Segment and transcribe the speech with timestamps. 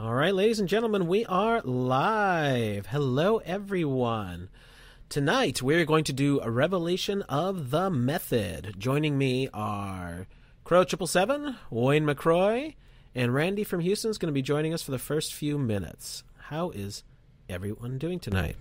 [0.00, 2.86] All right, ladies and gentlemen, we are live.
[2.86, 4.48] Hello, everyone.
[5.08, 8.76] Tonight, we're going to do a revelation of the method.
[8.78, 10.28] Joining me are
[10.62, 12.76] Crow Triple Seven, Wayne McRoy,
[13.12, 16.22] and Randy from Houston is going to be joining us for the first few minutes.
[16.42, 17.02] How is
[17.48, 18.54] everyone doing tonight?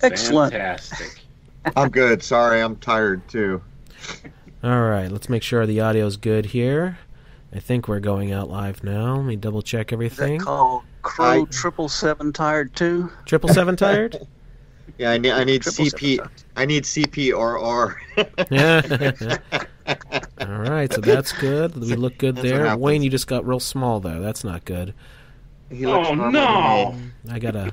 [0.00, 0.52] Excellent.
[0.52, 1.22] Fantastic.
[1.76, 2.22] I'm good.
[2.22, 3.60] Sorry, I'm tired too.
[4.62, 6.98] All right, let's make sure the audio is good here.
[7.54, 9.16] I think we're going out live now.
[9.16, 10.40] Let me double check Is that everything.
[10.40, 13.10] called Crow I- Triple Seven Tired Two?
[13.24, 14.26] Triple Seven tired?
[14.98, 16.28] Yeah, I need I need Triple CP.
[16.56, 18.00] I need CP or or.
[18.50, 19.38] Yeah.
[20.40, 21.74] All right, so that's good.
[21.76, 22.76] We look good That's there.
[22.76, 24.20] Wayne, you just got real small there.
[24.20, 24.92] That's not good.
[25.70, 26.94] He looks Oh, no.
[27.30, 27.70] I gotta,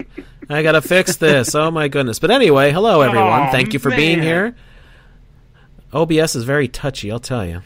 [0.50, 1.56] I gotta fix this.
[1.56, 2.20] Oh my goodness!
[2.20, 3.48] But anyway, hello everyone.
[3.48, 4.56] Oh, Thank you for being here.
[5.94, 7.12] OBS is very touchy.
[7.12, 7.62] I'll tell you.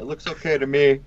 [0.00, 1.00] It looks okay to me.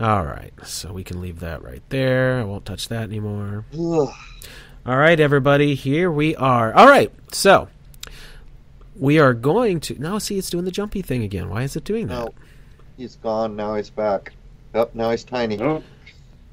[0.00, 2.40] All right, so we can leave that right there.
[2.40, 3.66] I won't touch that anymore.
[3.74, 4.08] Ugh.
[4.86, 6.72] All right, everybody, here we are.
[6.72, 7.68] All right, so
[8.96, 10.16] we are going to now.
[10.16, 11.50] See, it's doing the jumpy thing again.
[11.50, 12.14] Why is it doing that?
[12.24, 12.34] No,
[12.96, 13.54] he's gone.
[13.54, 14.32] Now he's back.
[14.74, 14.94] Yep.
[14.94, 15.60] Now he's tiny.
[15.60, 15.82] Oh,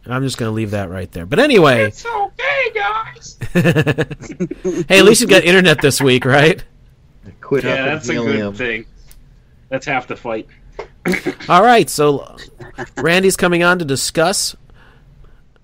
[0.06, 1.26] I'm just going to leave that right there.
[1.26, 3.38] But anyway, it's okay, guys.
[3.54, 6.62] hey, at least you got internet this week, right?
[7.40, 8.52] Quit Yeah, up and that's a helium.
[8.52, 8.86] good thing.
[9.70, 10.48] That's half the fight.
[11.50, 12.36] All right, so
[12.98, 14.56] Randy's coming on to discuss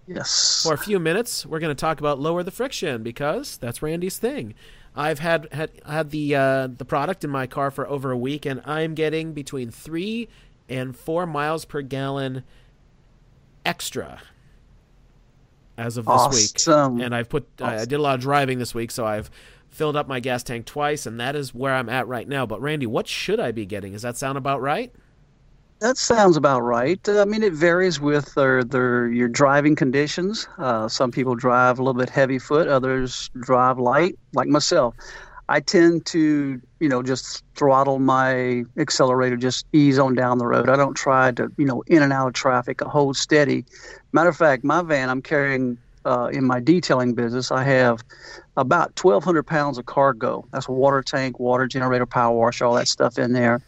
[0.07, 0.63] Yes.
[0.63, 1.45] for a few minutes.
[1.45, 4.53] We're going to talk about lower the friction because that's Randy's thing.
[4.95, 8.45] I've had had had the uh, the product in my car for over a week,
[8.45, 10.27] and I'm getting between three
[10.69, 12.43] and four miles per gallon
[13.65, 14.21] extra
[15.77, 16.51] as of this week.
[16.55, 17.01] Awesome.
[17.01, 19.31] And I've put I I did a lot of driving this week, so I've
[19.73, 22.45] filled up my gas tank twice, and that is where I'm at right now.
[22.45, 23.93] But Randy, what should I be getting?
[23.93, 24.93] Does that sound about right?
[25.79, 26.99] That sounds about right.
[27.09, 30.47] Uh, I mean, it varies with their, their your driving conditions.
[30.57, 34.95] Uh, some people drive a little bit heavy foot, others drive light, like myself.
[35.49, 40.69] I tend to, you know, just throttle my accelerator, just ease on down the road.
[40.69, 43.65] I don't try to, you know, in and out of traffic, hold steady.
[44.13, 48.03] Matter of fact, my van I'm carrying uh, in my detailing business, I have
[48.55, 50.45] about 1,200 pounds of cargo.
[50.51, 53.61] That's water tank, water generator, power washer, all that stuff in there.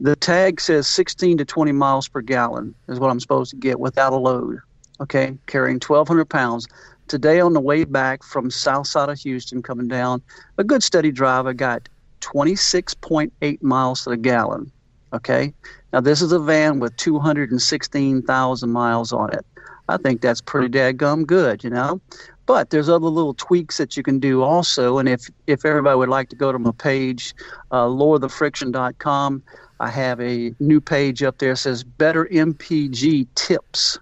[0.00, 3.80] The tag says 16 to 20 miles per gallon is what I'm supposed to get
[3.80, 4.58] without a load.
[5.00, 6.66] Okay, carrying 1,200 pounds.
[7.06, 10.20] Today on the way back from south side of Houston, coming down,
[10.58, 11.88] a good steady drive, I got
[12.20, 14.70] 26.8 miles to the gallon.
[15.14, 15.54] Okay,
[15.92, 19.46] now this is a van with 216,000 miles on it.
[19.88, 21.98] I think that's pretty dadgum good, you know.
[22.48, 26.08] But there's other little tweaks that you can do also, and if if everybody would
[26.08, 27.34] like to go to my page,
[27.72, 29.42] uh, lowerthefriction.com,
[29.80, 33.98] I have a new page up there that says Better MPG Tips.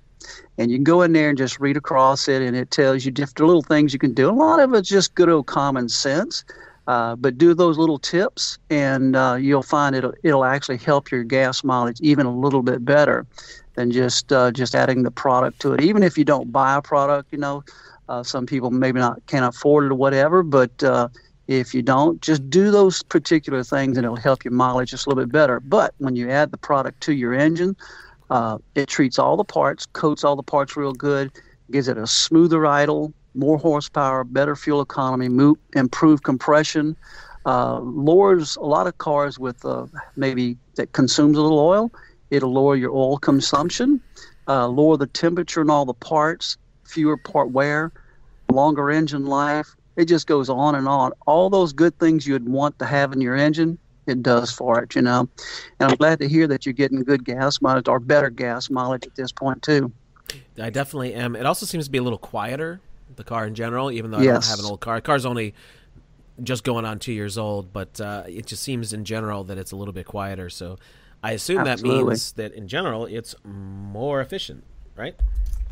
[0.58, 3.10] And you can go in there and just read across it, and it tells you
[3.10, 4.30] different little things you can do.
[4.30, 6.44] A lot of it's just good old common sense.
[6.86, 11.24] Uh, but do those little tips, and uh, you'll find it'll, it'll actually help your
[11.24, 13.26] gas mileage even a little bit better
[13.74, 15.80] than just uh, just adding the product to it.
[15.80, 17.64] Even if you don't buy a product, you know,
[18.08, 21.08] uh, some people maybe not can't afford it or whatever, but uh,
[21.48, 25.08] if you don't, just do those particular things and it'll help your mileage just a
[25.08, 25.60] little bit better.
[25.60, 27.76] But when you add the product to your engine,
[28.30, 31.30] uh, it treats all the parts, coats all the parts real good,
[31.70, 36.96] gives it a smoother idle, more horsepower, better fuel economy, mo- improved compression,
[37.44, 39.86] uh, lowers a lot of cars with uh,
[40.16, 41.92] maybe that consumes a little oil.
[42.30, 44.00] It'll lower your oil consumption,
[44.48, 46.56] uh, lower the temperature in all the parts,
[46.96, 47.92] fewer part wear,
[48.50, 49.76] longer engine life.
[49.96, 51.12] It just goes on and on.
[51.26, 54.94] All those good things you'd want to have in your engine, it does for it,
[54.96, 55.28] you know.
[55.78, 59.04] And I'm glad to hear that you're getting good gas mileage or better gas mileage
[59.04, 59.92] at this point too.
[60.60, 61.36] I definitely am.
[61.36, 62.80] It also seems to be a little quieter,
[63.14, 64.44] the car in general, even though I Yes.
[64.44, 64.96] don't have an old car.
[64.96, 65.52] The car's only
[66.42, 69.72] just going on two years old, but uh, it just seems in general that it's
[69.72, 70.48] a little bit quieter.
[70.48, 70.78] So
[71.22, 74.64] I assume that means that in general it's more efficient,
[74.96, 75.14] right?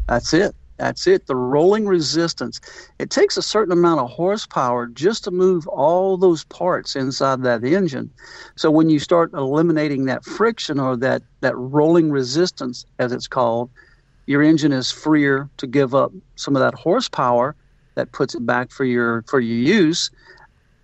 [0.07, 0.55] That's it.
[0.79, 1.27] That's it.
[1.27, 2.61] The rolling resistance.
[2.99, 7.65] It takes a certain amount of horsepower just to move all those parts inside that
[7.65, 8.11] engine.
[8.57, 13.71] So when you start eliminating that friction or that, that rolling resistance, as it's called,
[14.27, 17.55] your engine is freer to give up some of that horsepower
[17.95, 20.11] that puts it back for your for your use.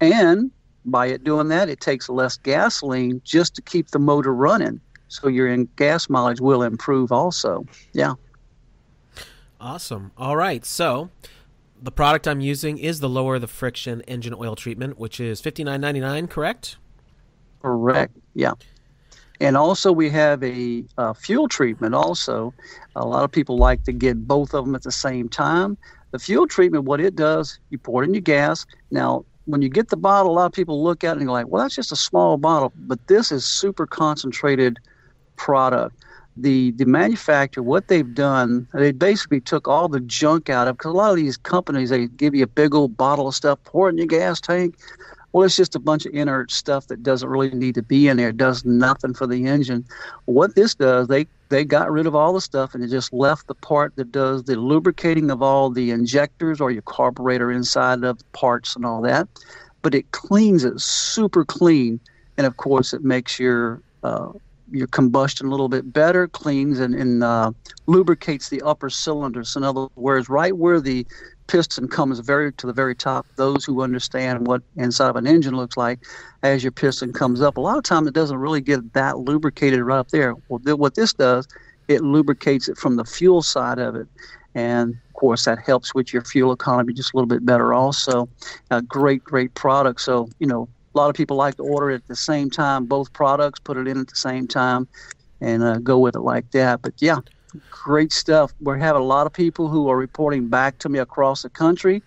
[0.00, 0.50] And
[0.84, 4.80] by it doing that, it takes less gasoline just to keep the motor running.
[5.08, 7.64] So your gas mileage will improve also.
[7.92, 8.14] Yeah.
[9.60, 10.12] Awesome.
[10.16, 10.64] All right.
[10.64, 11.10] So
[11.80, 15.62] the product I'm using is the lower the friction engine oil treatment, which is fifty
[15.62, 16.26] nine ninety nine.
[16.28, 16.76] Correct.
[17.62, 18.16] Correct.
[18.34, 18.52] Yeah.
[19.42, 21.94] And also, we have a, a fuel treatment.
[21.94, 22.52] Also,
[22.94, 25.78] a lot of people like to get both of them at the same time.
[26.10, 28.66] The fuel treatment, what it does, you pour it in your gas.
[28.90, 31.32] Now, when you get the bottle, a lot of people look at it and go
[31.32, 32.72] like, well, that's just a small bottle.
[32.76, 34.78] But this is super concentrated
[35.36, 35.96] product.
[36.40, 40.90] The the manufacturer, what they've done, they basically took all the junk out of because
[40.90, 43.88] a lot of these companies they give you a big old bottle of stuff, pour
[43.88, 44.76] it in your gas tank.
[45.32, 48.16] Well, it's just a bunch of inert stuff that doesn't really need to be in
[48.16, 48.30] there.
[48.30, 49.84] It does nothing for the engine.
[50.24, 53.46] What this does, they they got rid of all the stuff and it just left
[53.46, 58.18] the part that does the lubricating of all the injectors or your carburetor inside of
[58.32, 59.28] parts and all that.
[59.82, 62.00] But it cleans it super clean,
[62.36, 64.32] and of course, it makes your uh,
[64.70, 67.52] your combustion a little bit better, cleans and, and uh,
[67.86, 69.56] lubricates the upper cylinders.
[69.56, 71.06] In other words, right where the
[71.46, 75.56] piston comes very to the very top, those who understand what inside of an engine
[75.56, 75.98] looks like,
[76.42, 79.80] as your piston comes up, a lot of times it doesn't really get that lubricated
[79.80, 80.34] right up there.
[80.48, 81.48] Well, th- what this does,
[81.88, 84.06] it lubricates it from the fuel side of it.
[84.54, 88.28] And of course, that helps with your fuel economy just a little bit better, also.
[88.70, 90.00] A great, great product.
[90.00, 92.86] So, you know, a lot of people like to order it at the same time,
[92.86, 94.88] both products, put it in at the same time,
[95.40, 96.82] and uh, go with it like that.
[96.82, 97.18] But yeah,
[97.70, 98.52] great stuff.
[98.60, 102.02] We're having a lot of people who are reporting back to me across the country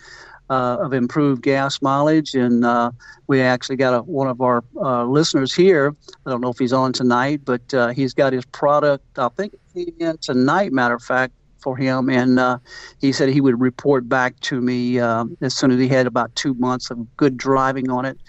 [0.49, 2.91] uh, of improved gas mileage, and uh,
[3.27, 5.95] we actually got a, one of our uh, listeners here.
[6.25, 9.17] I don't know if he's on tonight, but uh, he's got his product.
[9.17, 10.71] I think in tonight.
[10.71, 12.57] Matter of fact, for him, and uh,
[12.99, 16.35] he said he would report back to me uh, as soon as he had about
[16.35, 18.19] two months of good driving on it,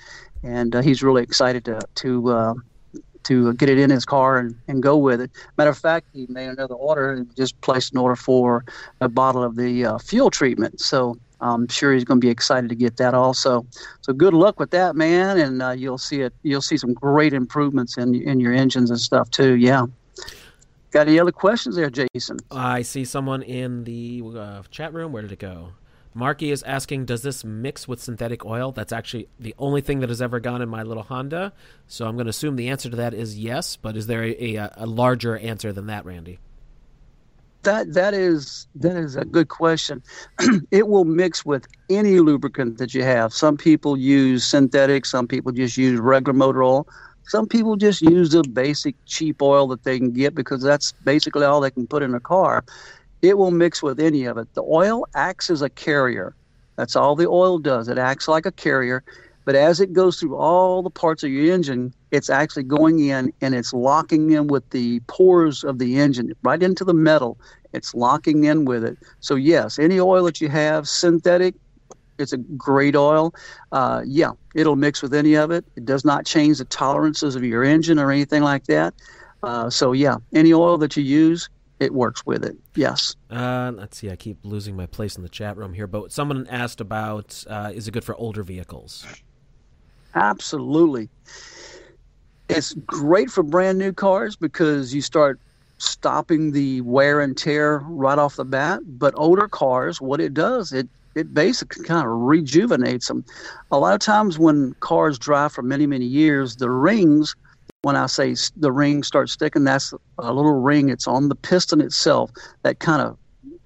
[0.44, 2.54] and uh, he's really excited to to uh,
[3.24, 5.30] to get it in his car and, and go with it.
[5.56, 8.64] Matter of fact, he made another order and just placed an order for
[9.00, 10.78] a bottle of the uh, fuel treatment.
[10.80, 13.66] So I'm sure he's going to be excited to get that also.
[14.02, 16.34] So good luck with that, man, and uh, you'll see it.
[16.42, 19.54] You'll see some great improvements in in your engines and stuff too.
[19.56, 19.86] Yeah.
[20.90, 22.36] Got any other questions there, Jason?
[22.52, 25.10] I see someone in the uh, chat room.
[25.10, 25.72] Where did it go?
[26.14, 28.70] Marky is asking, does this mix with synthetic oil?
[28.70, 31.52] That's actually the only thing that has ever gone in my little Honda.
[31.88, 33.76] So I'm going to assume the answer to that is yes.
[33.76, 36.38] But is there a, a, a larger answer than that, Randy?
[37.64, 40.02] That that is that is a good question.
[40.70, 43.32] it will mix with any lubricant that you have.
[43.32, 45.06] Some people use synthetic.
[45.06, 46.86] Some people just use regular motor oil.
[47.26, 51.44] Some people just use the basic cheap oil that they can get because that's basically
[51.46, 52.64] all they can put in a car.
[53.24, 54.52] It will mix with any of it.
[54.54, 56.34] The oil acts as a carrier.
[56.76, 57.88] That's all the oil does.
[57.88, 59.02] It acts like a carrier.
[59.46, 63.32] But as it goes through all the parts of your engine, it's actually going in
[63.40, 67.38] and it's locking in with the pores of the engine right into the metal.
[67.72, 68.98] It's locking in with it.
[69.20, 71.54] So, yes, any oil that you have, synthetic,
[72.18, 73.34] it's a great oil.
[73.72, 75.64] Uh, yeah, it'll mix with any of it.
[75.76, 78.94] It does not change the tolerances of your engine or anything like that.
[79.42, 81.48] Uh, so, yeah, any oil that you use,
[81.84, 82.56] it works with it.
[82.74, 83.14] Yes.
[83.30, 84.10] Uh, let's see.
[84.10, 87.70] I keep losing my place in the chat room here, but someone asked about uh,
[87.74, 89.06] is it good for older vehicles?
[90.14, 91.08] Absolutely.
[92.48, 95.40] It's great for brand new cars because you start
[95.78, 98.80] stopping the wear and tear right off the bat.
[98.86, 103.24] But older cars, what it does, it it basically kind of rejuvenates them.
[103.70, 107.34] A lot of times when cars drive for many many years, the rings
[107.84, 110.88] when I say the ring starts sticking, that's a little ring.
[110.88, 112.30] It's on the piston itself
[112.62, 113.18] that kind of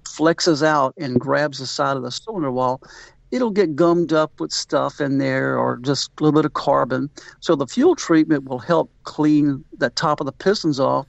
[0.05, 2.83] flexes out and grabs the side of the cylinder wall.
[3.31, 7.11] It'll get gummed up with stuff in there or just a little bit of carbon.
[7.41, 11.07] So the fuel treatment will help clean the top of the pistons off.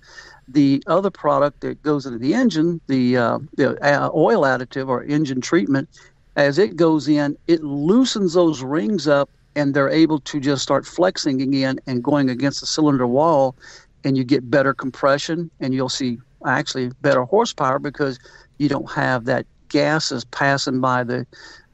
[0.47, 5.03] The other product that goes into the engine, the, uh, the uh, oil additive or
[5.03, 5.89] engine treatment,
[6.35, 10.85] as it goes in, it loosens those rings up and they're able to just start
[10.85, 13.55] flexing again and going against the cylinder wall
[14.03, 18.19] and you get better compression and you'll see actually better horsepower because
[18.57, 21.25] you don't have that gases passing by the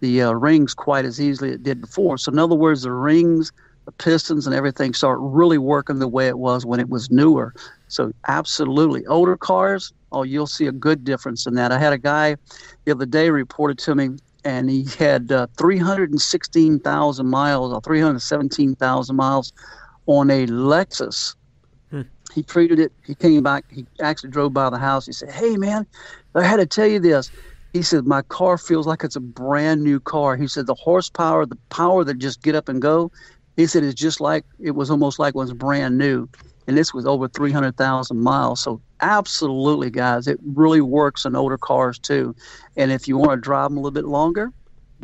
[0.02, 2.18] the uh, rings quite as easily as it did before.
[2.18, 3.52] So in other words, the rings,
[3.86, 7.54] the pistons, and everything start really working the way it was when it was newer.
[7.88, 11.72] So absolutely, older cars, oh, you'll see a good difference in that.
[11.72, 12.36] I had a guy
[12.84, 14.10] the other day reported to me
[14.46, 19.52] and he had uh, 316,000 miles or 317,000 miles
[20.06, 21.36] on a Lexus.
[21.90, 22.04] Hmm.
[22.34, 22.94] He treated it.
[23.04, 23.66] He came back.
[23.70, 25.08] He actually drove by the house.
[25.08, 25.86] He said, "Hey, man,
[26.36, 27.32] I had to tell you this."
[27.74, 31.46] He said, "My car feels like it's a brand new car." He said, "The horsepower,
[31.46, 33.12] the power that just get up and go."
[33.58, 36.30] He said, "It's just like it was almost like it was brand new."
[36.68, 38.62] And this was over 300,000 miles.
[38.62, 42.36] So absolutely, guys, it really works in older cars too.
[42.76, 44.52] And if you want to drive them a little bit longer,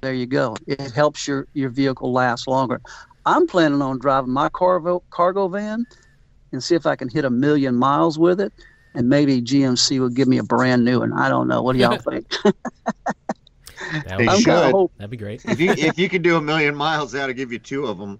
[0.01, 0.55] there you go.
[0.67, 2.81] It helps your, your vehicle last longer.
[3.25, 5.85] I'm planning on driving my cargo, cargo van
[6.51, 8.51] and see if I can hit a million miles with it,
[8.95, 11.13] and maybe GMC will give me a brand new one.
[11.13, 11.61] I don't know.
[11.61, 12.27] What do y'all think?
[14.05, 14.71] That They would, I'm should.
[14.71, 14.91] hope.
[14.97, 15.43] that'd be great.
[15.43, 18.19] If you if you could do a million miles, that'll give you two of them.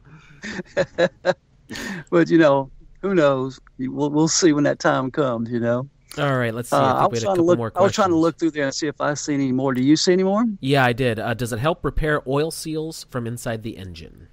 [2.10, 2.70] But you know,
[3.02, 3.60] who knows?
[3.80, 5.50] We'll we'll see when that time comes.
[5.50, 5.90] You know.
[6.18, 6.76] All right, let's see.
[6.76, 7.74] Uh, I I was trying to look.
[7.76, 9.74] I was trying to look through there and see if I see any more.
[9.74, 10.46] Do you see any more?
[10.60, 11.20] Yeah, I did.
[11.20, 14.28] Uh, does it help repair oil seals from inside the engine?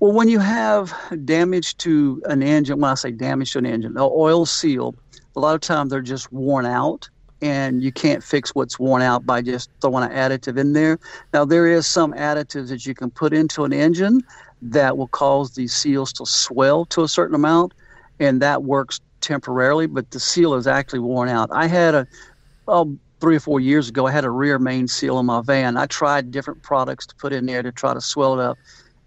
[0.00, 0.94] Well, when you have
[1.24, 4.94] damage to an engine, when I say damage to an engine, the oil seal,
[5.34, 7.08] a lot of times they're just worn out,
[7.40, 10.98] and you can't fix what's worn out by just throwing an additive in there.
[11.32, 14.22] Now, there is some additives that you can put into an engine
[14.62, 17.74] that will cause the seals to swell to a certain amount,
[18.18, 21.50] and that works temporarily, but the seal is actually worn out.
[21.52, 22.06] I had a,
[22.66, 25.76] well, three or four years ago, I had a rear main seal in my van.
[25.76, 28.58] I tried different products to put in there to try to swell it up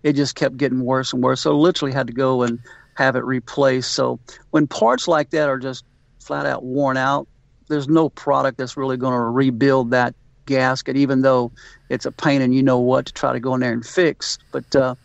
[0.04, 1.42] it just kept getting worse and worse.
[1.42, 2.60] So I literally had to go and
[2.96, 3.92] have it replaced.
[3.92, 4.20] So
[4.52, 5.84] when parts like that are just
[6.20, 7.28] flat out worn out,
[7.68, 10.16] there's no product that's really going to rebuild that
[10.46, 11.52] gasket, even though
[11.90, 14.40] it's a pain and you know what to try to go in there and fix.
[14.52, 14.96] But uh,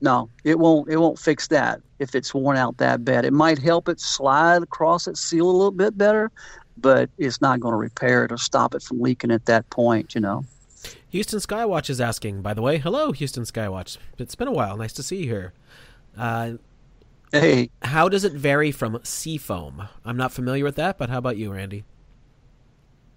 [0.00, 0.88] no, it won't.
[0.88, 3.24] It won't fix that if it's worn out that bad.
[3.24, 6.30] It might help it slide across it, seal a little bit better,
[6.76, 10.14] but it's not going to repair it or stop it from leaking at that point.
[10.14, 10.44] You know.
[11.10, 12.78] Houston Skywatch is asking, by the way.
[12.78, 13.96] Hello, Houston Skywatch.
[14.18, 14.76] It's been a while.
[14.76, 15.52] Nice to see you here.
[16.16, 16.52] Uh,
[17.32, 19.88] Hey, how does it vary from seafoam?
[20.02, 21.84] I'm not familiar with that, but how about you, Randy?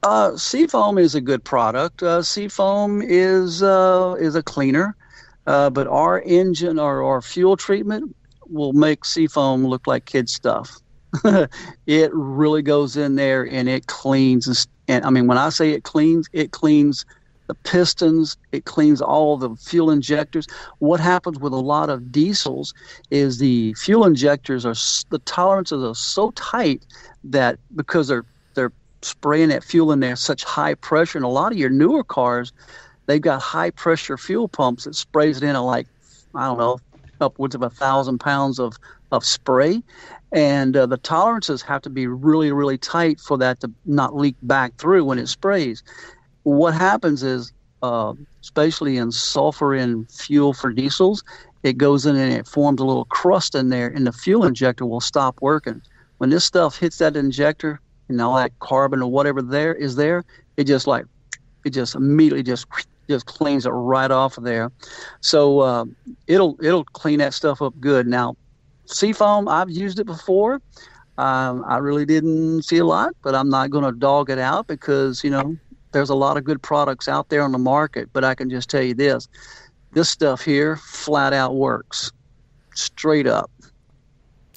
[0.04, 2.04] Uh, Seafoam is a good product.
[2.04, 4.98] Uh, Seafoam is uh, is a cleaner,
[5.48, 8.16] uh, but our engine or our fuel treatment
[8.48, 10.78] will make Seafoam look like kid stuff.
[11.88, 14.48] it really goes in there and it cleans.
[14.48, 17.06] And, and I mean, when I say it cleans, it cleans
[17.48, 18.38] the pistons.
[18.54, 20.48] It cleans all the fuel injectors.
[20.80, 22.74] What happens with a lot of diesels
[23.10, 24.76] is the fuel injectors are
[25.10, 26.86] the tolerances are so tight
[27.26, 28.72] that because they're they're
[29.02, 31.18] spraying that fuel in there such high pressure.
[31.18, 32.54] And a lot of your newer cars,
[33.06, 35.88] they've got high pressure fuel pumps that sprays it in at like,
[36.36, 36.80] I don't know,
[37.20, 38.78] upwards of a thousand pounds of,
[39.12, 39.82] of spray.
[40.32, 44.36] And uh, the tolerances have to be really, really tight for that to not leak
[44.44, 45.84] back through when it sprays.
[46.44, 47.52] What happens is,
[47.84, 51.24] uh, especially in sulfur in fuel for diesels,
[51.64, 54.86] it goes in and it forms a little crust in there, and the fuel injector
[54.86, 55.82] will stop working.
[56.18, 57.80] When this stuff hits that injector,
[58.12, 60.24] and all that carbon or whatever there is there,
[60.58, 61.06] it just like
[61.66, 62.68] it just immediately just
[63.12, 64.72] just cleans it right off of there.
[65.22, 65.86] So uh,
[66.28, 68.08] it'll it'll clean that stuff up good.
[68.08, 68.36] Now,
[68.86, 70.62] Seafoam, I've used it before.
[71.18, 74.68] Um, I really didn't see a lot, but I'm not going to dog it out
[74.68, 75.58] because you know
[75.92, 78.10] there's a lot of good products out there on the market.
[78.14, 79.28] But I can just tell you this:
[79.92, 82.12] this stuff here flat out works,
[82.74, 83.52] straight up.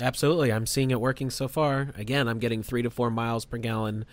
[0.01, 0.53] Absolutely.
[0.53, 1.93] I'm seeing it working so far.
[1.97, 4.07] Again, I'm getting three to four miles per gallon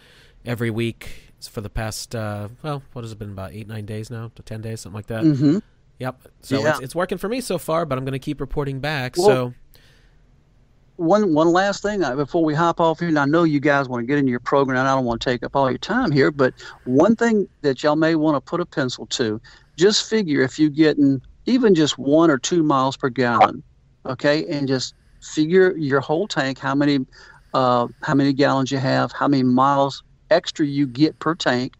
[0.45, 4.09] every week for the past, uh, well, what has it been, about eight, nine days
[4.09, 4.31] now?
[4.35, 5.23] To 10 days, something like that.
[5.23, 5.57] hmm
[5.99, 6.21] Yep.
[6.41, 6.71] So Yeah.
[6.71, 9.15] it's, it's working for me so far, but I'm going to keep reporting back.
[9.17, 9.53] Well- so,
[10.97, 13.89] one one last thing uh, before we hop off here, and I know you guys
[13.89, 15.79] want to get into your program, and I don't want to take up all your
[15.79, 19.41] time here, but one thing that y'all may want to put a pencil to,
[19.77, 23.63] just figure if you're getting even just one or two miles per gallon,
[24.05, 24.93] okay, and just
[25.23, 26.99] figure your whole tank, how many
[27.55, 31.73] uh, how many gallons you have, how many miles extra you get per tank,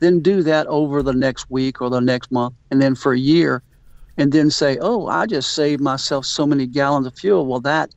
[0.00, 3.18] then do that over the next week or the next month, and then for a
[3.18, 3.62] year,
[4.16, 7.46] and then say, oh, I just saved myself so many gallons of fuel.
[7.46, 7.90] Well, that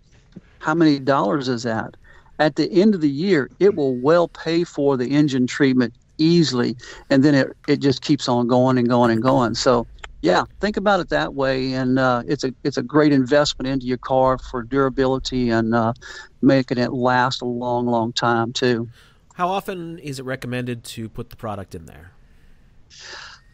[0.59, 1.95] how many dollars is that?
[2.39, 6.75] At the end of the year, it will well pay for the engine treatment easily,
[7.09, 9.55] and then it, it just keeps on going and going and going.
[9.55, 9.87] So,
[10.21, 13.85] yeah, think about it that way, and uh, it's a it's a great investment into
[13.85, 15.93] your car for durability and uh,
[16.41, 18.89] making it last a long, long time too.
[19.33, 22.11] How often is it recommended to put the product in there?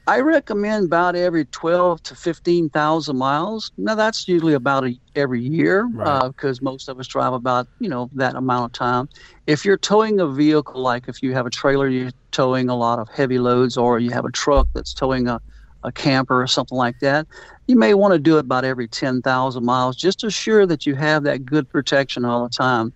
[0.09, 3.71] I recommend about every 12 to 15,000 miles.
[3.77, 6.07] Now, that's usually about a, every year Right.
[6.07, 9.07] Uh, because most of us drive about, you know, that amount of time.
[9.45, 12.97] If you're towing a vehicle, like if you have a trailer, you're towing a lot
[12.97, 15.39] of heavy loads, or you have a truck that's towing a,
[15.83, 17.27] a camper or something like that,
[17.67, 20.95] you may want to do it about every 10,000 miles just to assure that you
[20.95, 22.91] have that good protection all the time.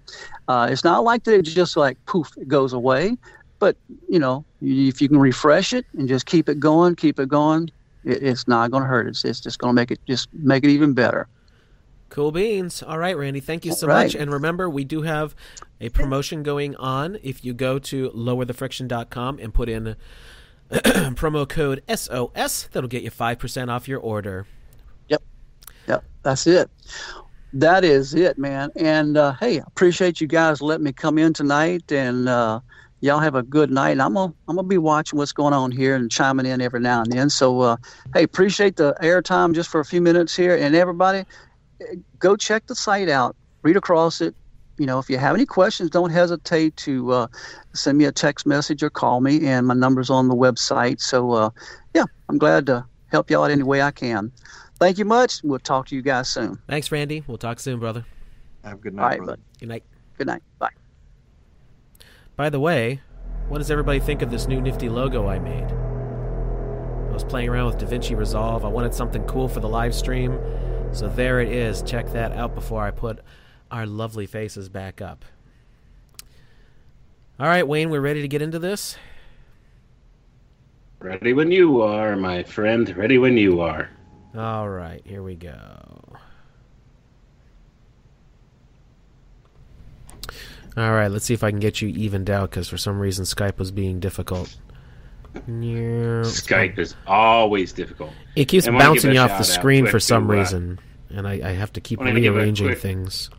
[0.47, 3.17] Uh, it's not like that it just like poof, it goes away.
[3.59, 3.77] But
[4.09, 7.69] you know, if you can refresh it and just keep it going, keep it going,
[8.03, 9.07] it, it's not going to hurt.
[9.07, 11.27] It's, it's just going to make it just make it even better.
[12.09, 12.83] Cool beans.
[12.83, 13.39] All right, Randy.
[13.39, 14.03] Thank you so right.
[14.03, 14.15] much.
[14.15, 15.33] And remember, we do have
[15.81, 17.17] a promotion going on.
[17.23, 19.95] If you go to lowerthefriction.com and put in
[20.71, 24.45] promo code SOS, that'll get you 5% off your order.
[25.07, 25.23] Yep.
[25.88, 26.69] Yep, that's it.
[27.53, 28.72] That is it, man.
[28.77, 31.91] And uh, hey, appreciate you guys letting me come in tonight.
[31.91, 32.62] And uh,
[33.01, 33.91] y'all have a good night.
[33.91, 36.79] And I'm gonna I'm gonna be watching what's going on here and chiming in every
[36.81, 37.29] now and then.
[37.29, 37.77] So uh,
[38.13, 40.55] hey, appreciate the airtime just for a few minutes here.
[40.57, 41.25] And everybody,
[42.19, 43.36] go check the site out.
[43.63, 44.36] Read across it.
[44.79, 47.27] You know, if you have any questions, don't hesitate to uh,
[47.75, 49.48] send me a text message or call me.
[49.48, 51.01] And my number's on the website.
[51.01, 51.50] So uh,
[51.95, 54.31] yeah, I'm glad to help y'all out any way I can.
[54.84, 55.42] Thank you much.
[55.46, 56.60] We'll talk to you guys soon.
[56.68, 57.24] Thanks, Randy.
[57.25, 58.06] We'll talk soon, brother.
[58.66, 59.38] Have a good night, right, brother.
[59.38, 59.42] bud.
[59.62, 59.84] Good night.
[60.18, 60.44] Good night.
[60.60, 60.72] Bye.
[62.36, 63.00] By the way,
[63.48, 65.72] what does everybody think of this new nifty logo I made?
[65.72, 68.66] I was playing around with DaVinci Resolve.
[68.66, 70.38] I wanted something cool for the live stream.
[70.92, 71.82] So there it is.
[71.84, 73.20] Check that out before I put
[73.72, 75.24] our lovely faces back up.
[77.40, 78.98] All right, Wayne, we're ready to get into this.
[81.00, 82.94] Ready when you are, my friend.
[82.98, 83.90] Ready when you are.
[84.36, 86.18] All right, here we go.
[90.75, 93.25] All right, let's see if I can get you evened out because for some reason
[93.25, 94.56] Skype was being difficult.
[95.36, 98.12] Yeah, Skype is always difficult.
[98.36, 101.34] It keeps And bouncing you off the screen for some to, uh, reason, and I,
[101.44, 103.30] I have to keep rearranging quick- things.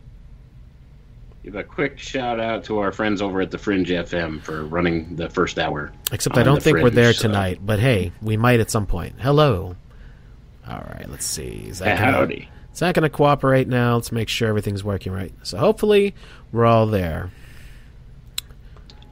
[1.43, 5.15] Give a quick shout out to our friends over at the Fringe FM for running
[5.15, 5.91] the first hour.
[6.11, 8.87] Except I don't think we're fringe, there so- tonight, but hey, we might at some
[8.87, 9.15] point.
[9.19, 9.75] Hello.
[10.67, 11.65] All right, let's see.
[11.67, 12.49] Is that gonna, Howdy.
[12.73, 13.95] is that going to cooperate now?
[13.95, 15.31] Let's make sure everything's working right.
[15.43, 16.15] So hopefully
[16.51, 17.31] we're all there.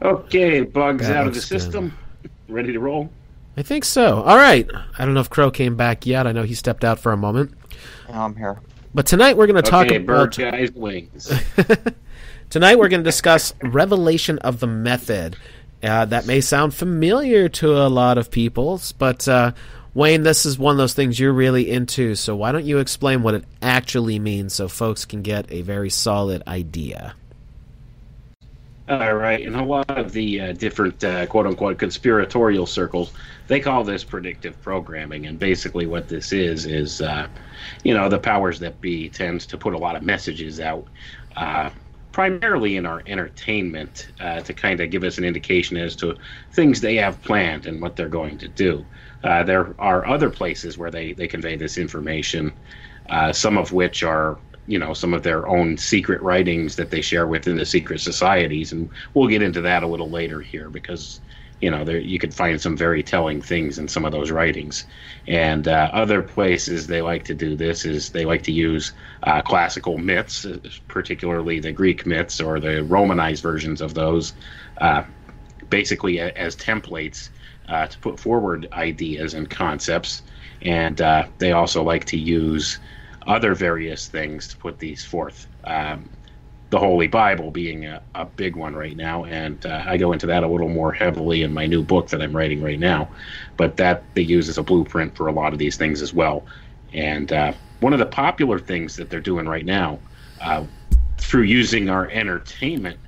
[0.01, 1.61] Okay, bugs That out of the looks good.
[1.61, 1.97] system.
[2.49, 3.09] Ready to roll?
[3.55, 4.21] I think so.
[4.23, 4.67] All right.
[4.97, 6.27] I don't know if Crow came back yet.
[6.27, 7.53] I know he stepped out for a moment.
[8.09, 8.59] I'm here.
[8.95, 11.31] But tonight we're going to talk okay, about bird guys wings.
[12.49, 15.35] Tonight we're going to discuss revelation of the method.
[15.81, 19.51] Uh, that may sound familiar to a lot of people, but uh,
[19.95, 22.15] Wayne, this is one of those things you're really into.
[22.15, 25.89] So why don't you explain what it actually means so folks can get a very
[25.91, 27.13] solid idea?
[28.89, 33.13] All right, in a lot of the uh, different uh, quote unquote conspiratorial circles,
[33.47, 35.25] they call this predictive programming.
[35.25, 37.27] And basically, what this is is, uh,
[37.83, 40.85] you know, the powers that be tends to put a lot of messages out,
[41.37, 41.69] uh,
[42.11, 46.17] primarily in our entertainment, uh, to kind of give us an indication as to
[46.51, 48.85] things they have planned and what they're going to do.
[49.23, 52.53] Uh, there are other places where they, they convey this information,
[53.09, 57.01] uh, some of which are you know some of their own secret writings that they
[57.01, 61.19] share within the secret societies and we'll get into that a little later here because
[61.59, 64.85] you know there you could find some very telling things in some of those writings.
[65.27, 69.41] And uh, other places they like to do this is they like to use uh,
[69.41, 74.33] classical myths uh, particularly the greek myths or the romanized versions of those
[75.69, 77.29] basically as templates
[77.69, 80.23] uh, to put forward ideas and concepts
[80.63, 82.79] and uh, they also like to use
[83.27, 85.47] other various things to put these forth.
[85.65, 86.09] Um,
[86.69, 90.25] the Holy Bible being a, a big one right now, and uh, I go into
[90.27, 93.09] that a little more heavily in my new book that I'm writing right now.
[93.57, 96.45] But that they use as a blueprint for a lot of these things as well.
[96.93, 99.99] And uh, one of the popular things that they're doing right now,
[100.41, 100.65] uh,
[101.17, 102.99] through using our entertainment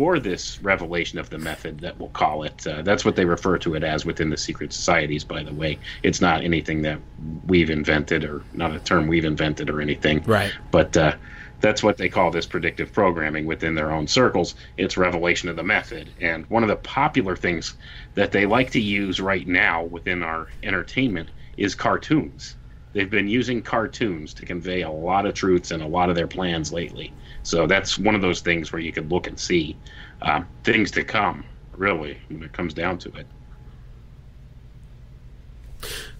[0.00, 2.66] for this revelation of the method that we'll call it.
[2.66, 5.78] Uh, that's what they refer to it as within the secret societies, by the way.
[6.02, 6.98] It's not anything that
[7.46, 10.22] we've invented or not a term we've invented or anything.
[10.22, 10.54] Right.
[10.70, 11.16] But uh,
[11.60, 14.54] that's what they call this predictive programming within their own circles.
[14.78, 16.08] It's revelation of the method.
[16.18, 17.74] And one of the popular things
[18.14, 22.56] that they like to use right now within our entertainment is cartoons.
[22.94, 26.26] They've been using cartoons to convey a lot of truths and a lot of their
[26.26, 27.12] plans lately.
[27.42, 29.76] So that's one of those things where you could look and see
[30.22, 31.44] um, things to come,
[31.76, 33.26] really, when it comes down to it.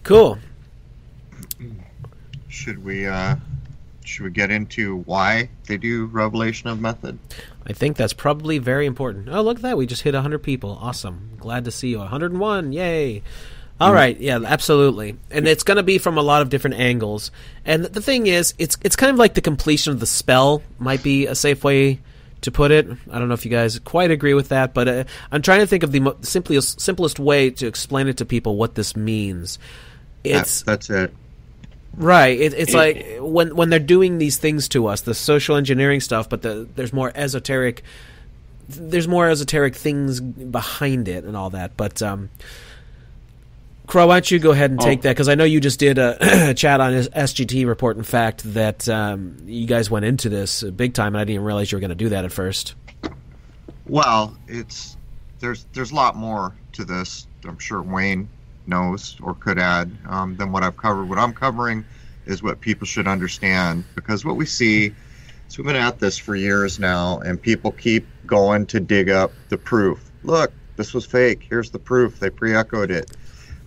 [0.03, 0.39] Cool.
[2.49, 3.37] Should we uh
[4.05, 7.19] should we get into why they do revelation of method?
[7.67, 9.29] I think that's probably very important.
[9.29, 9.77] Oh, look at that.
[9.77, 10.79] We just hit 100 people.
[10.81, 11.37] Awesome.
[11.39, 11.99] Glad to see you.
[11.99, 12.73] 101.
[12.73, 13.23] Yay.
[13.81, 17.31] All right, yeah, absolutely, and it's going to be from a lot of different angles.
[17.65, 21.03] And the thing is, it's it's kind of like the completion of the spell might
[21.03, 22.01] be a safe way
[22.43, 22.87] to put it.
[23.11, 25.67] I don't know if you guys quite agree with that, but uh, I'm trying to
[25.67, 29.59] think of the mo- simplest simplest way to explain it to people what this means.
[30.25, 31.15] It's That- that's it.
[31.97, 32.39] Right.
[32.39, 36.01] It, it's It- like when when they're doing these things to us, the social engineering
[36.01, 37.83] stuff, but the, there's more esoteric.
[38.69, 41.77] There's more esoteric things behind it and all that.
[41.77, 42.29] But um,
[43.91, 45.03] Crow, why don't you go ahead and take Oh.
[45.03, 45.11] that?
[45.11, 47.97] Because I know you just did a chat on SGT report.
[47.97, 51.45] In fact, that um, you guys went into this big time, and I didn't even
[51.45, 52.75] realize you were going to do that at first.
[53.87, 54.97] Well, it's
[55.41, 57.27] there's there's a lot more to this.
[57.45, 58.29] I'm sure Wayne
[58.69, 61.09] knows or could add um, than what I've covered.
[61.09, 61.85] What I'm covering
[62.27, 64.95] is what people should understand because what we see
[65.49, 69.33] So we've been at this for years now, and people keep going to dig up
[69.49, 70.13] the proof.
[70.23, 71.45] Look, this was fake.
[71.51, 72.21] Here's the proof.
[72.21, 73.11] They pre echoed it.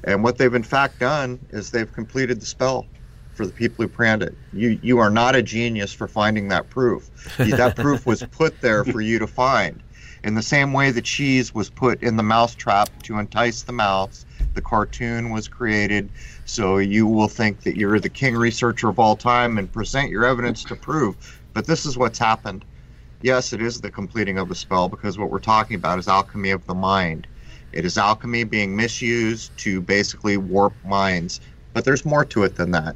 [0.05, 2.85] And what they've in fact done is they've completed the spell
[3.33, 4.35] for the people who planned it.
[4.51, 7.09] You you are not a genius for finding that proof.
[7.37, 9.81] that proof was put there for you to find.
[10.23, 14.25] In the same way the cheese was put in the mousetrap to entice the mouse,
[14.53, 16.09] the cartoon was created
[16.45, 20.25] so you will think that you're the king researcher of all time and present your
[20.25, 21.41] evidence to prove.
[21.53, 22.63] But this is what's happened.
[23.21, 26.51] Yes, it is the completing of a spell because what we're talking about is alchemy
[26.51, 27.27] of the mind.
[27.73, 31.39] It is alchemy being misused to basically warp minds.
[31.73, 32.95] But there's more to it than that.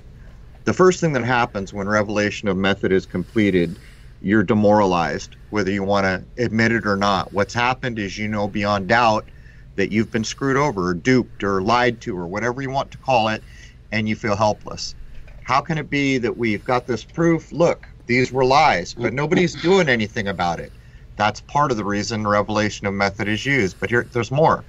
[0.65, 3.79] The first thing that happens when revelation of method is completed,
[4.21, 7.33] you're demoralized, whether you want to admit it or not.
[7.33, 9.29] What's happened is you know beyond doubt
[9.77, 12.97] that you've been screwed over or duped or lied to or whatever you want to
[12.97, 13.43] call it,
[13.91, 14.93] and you feel helpless.
[15.43, 17.51] How can it be that we've got this proof?
[17.51, 20.73] Look, these were lies, but nobody's doing anything about it.
[21.17, 23.79] That's part of the reason revelation of method is used.
[23.79, 24.63] But here, there's more.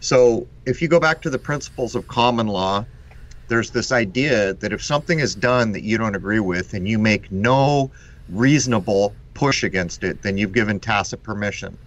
[0.00, 2.86] So if you go back to the principles of common law,
[3.48, 6.98] there's this idea that if something is done that you don't agree with and you
[6.98, 7.92] make no
[8.28, 11.78] reasonable push against it, then you've given tacit permission.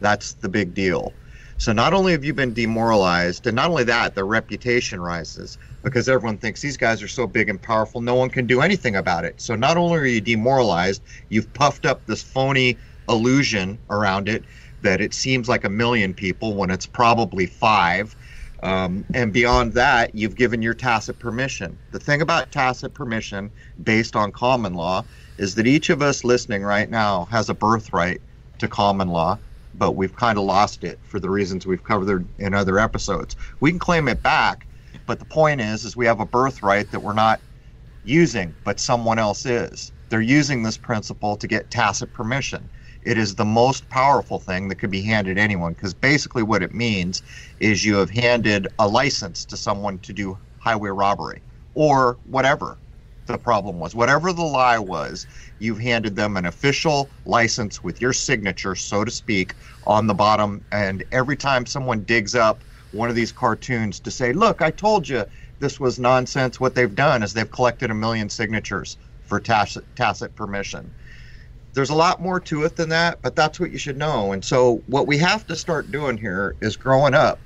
[0.00, 1.12] That's the big deal.
[1.56, 6.08] So not only have you been demoralized, and not only that, their reputation rises because
[6.08, 9.24] everyone thinks these guys are so big and powerful, no one can do anything about
[9.24, 9.40] it.
[9.40, 14.44] So not only are you demoralized, you've puffed up this phony illusion around it
[14.80, 18.14] that it seems like a million people when it's probably five.
[18.62, 21.78] Um, and beyond that, you've given your tacit permission.
[21.90, 25.06] The thing about tacit permission, based on common law,
[25.38, 28.22] is that each of us listening right now has a birthright
[28.58, 29.40] to common law
[29.74, 33.36] but we've kind of lost it for the reasons we've covered in other episodes.
[33.60, 34.66] We can claim it back,
[35.06, 37.42] but the point is, is we have a birthright that we're not
[38.02, 39.92] using, but someone else is.
[40.08, 42.70] They're using this principle to get tacit permission.
[43.02, 46.74] It is the most powerful thing that could be handed anyone because basically what it
[46.74, 47.22] means
[47.60, 51.42] is you have handed a license to someone to do highway robbery
[51.74, 52.78] or whatever
[53.26, 53.94] the problem was.
[53.94, 55.26] Whatever the lie was,
[55.58, 60.64] you've handed them an official license with your signature, so to speak, on the bottom.
[60.72, 65.08] And every time someone digs up one of these cartoons to say, look, I told
[65.08, 65.24] you
[65.60, 70.34] this was nonsense, what they've done is they've collected a million signatures for tacit, tacit
[70.34, 70.94] permission.
[71.78, 74.32] There's a lot more to it than that, but that's what you should know.
[74.32, 77.40] And so, what we have to start doing here is growing up.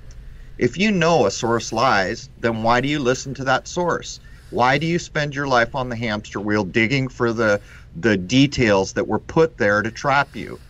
[0.57, 4.21] If you know a source lies, then why do you listen to that source?
[4.49, 7.61] Why do you spend your life on the hamster wheel digging for the
[7.95, 10.63] the details that were put there to trap you?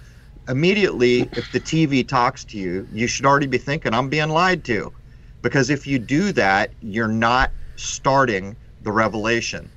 [0.48, 4.64] Immediately, if the TV talks to you, you should already be thinking, I'm being lied
[4.64, 4.92] to.
[5.40, 9.70] Because if you do that, you're not starting the revelation.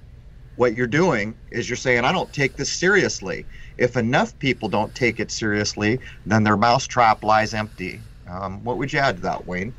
[0.56, 3.45] What you're doing is you're saying, I don't take this seriously.
[3.77, 7.99] If enough people don't take it seriously, then their mousetrap lies empty.
[8.29, 9.73] Um, what would you add to that, Wayne?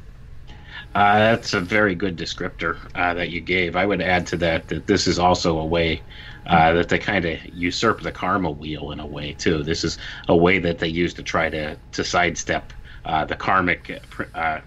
[0.95, 3.77] Uh, that's a very good descriptor uh, that you gave.
[3.77, 6.03] I would add to that that this is also a way
[6.47, 9.63] uh, that they kind of usurp the karma wheel in a way too.
[9.63, 12.73] This is a way that they use to try to to sidestep
[13.05, 14.03] uh, the karmic,
[14.35, 14.61] uh,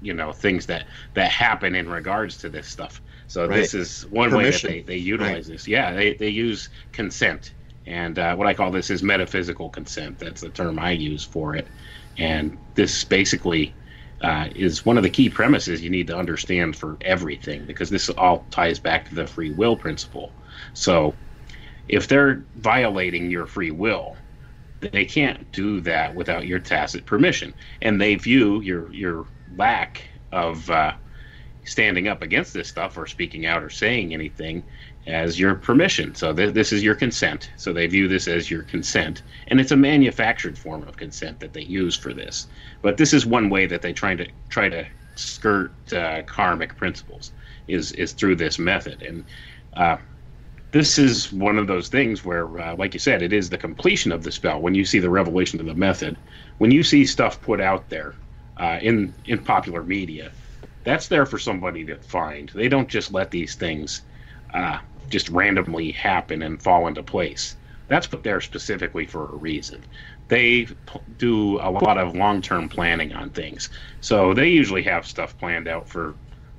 [0.00, 3.00] you know, things that that happen in regards to this stuff.
[3.28, 3.56] So right.
[3.56, 4.70] this is one Permission.
[4.70, 5.54] way that they, they utilize right.
[5.54, 5.66] this.
[5.66, 7.52] Yeah, they they use consent,
[7.86, 10.18] and uh, what I call this is metaphysical consent.
[10.18, 11.68] That's the term I use for it,
[12.18, 13.74] and this basically
[14.20, 18.08] uh, is one of the key premises you need to understand for everything because this
[18.10, 20.32] all ties back to the free will principle.
[20.72, 21.14] So,
[21.88, 24.16] if they're violating your free will,
[24.80, 30.68] they can't do that without your tacit permission, and they view your your lack of
[30.70, 30.92] uh,
[31.64, 34.64] standing up against this stuff or speaking out or saying anything
[35.06, 36.14] as your permission.
[36.14, 37.50] So th- this is your consent.
[37.56, 41.52] So they view this as your consent, and it's a manufactured form of consent that
[41.52, 42.48] they use for this.
[42.82, 47.32] But this is one way that they try to try to skirt uh, karmic principles
[47.68, 49.24] is is through this method, and
[49.74, 49.96] uh,
[50.72, 54.12] this is one of those things where, uh, like you said, it is the completion
[54.12, 54.60] of the spell.
[54.60, 56.18] When you see the revelation of the method,
[56.58, 58.14] when you see stuff put out there
[58.56, 60.32] uh, in in popular media,
[60.84, 62.50] that's there for somebody to find.
[62.54, 64.02] They don't just let these things
[64.52, 67.56] uh, just randomly happen and fall into place.
[67.88, 69.84] That's put there specifically for a reason.
[70.28, 70.66] They
[71.18, 73.68] do a lot of long term planning on things.
[74.00, 76.14] So they usually have stuff planned out for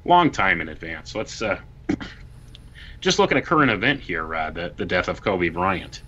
[0.05, 1.15] long time in advance.
[1.15, 1.59] Let's uh,
[3.01, 6.01] just look at a current event here uh, the, the death of Kobe Bryant.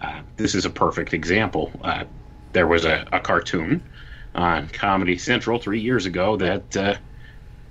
[0.00, 1.72] Uh, this is a perfect example.
[1.82, 2.04] Uh,
[2.52, 3.82] there was a, a, cartoon
[4.34, 6.94] on Comedy Central three years ago that uh,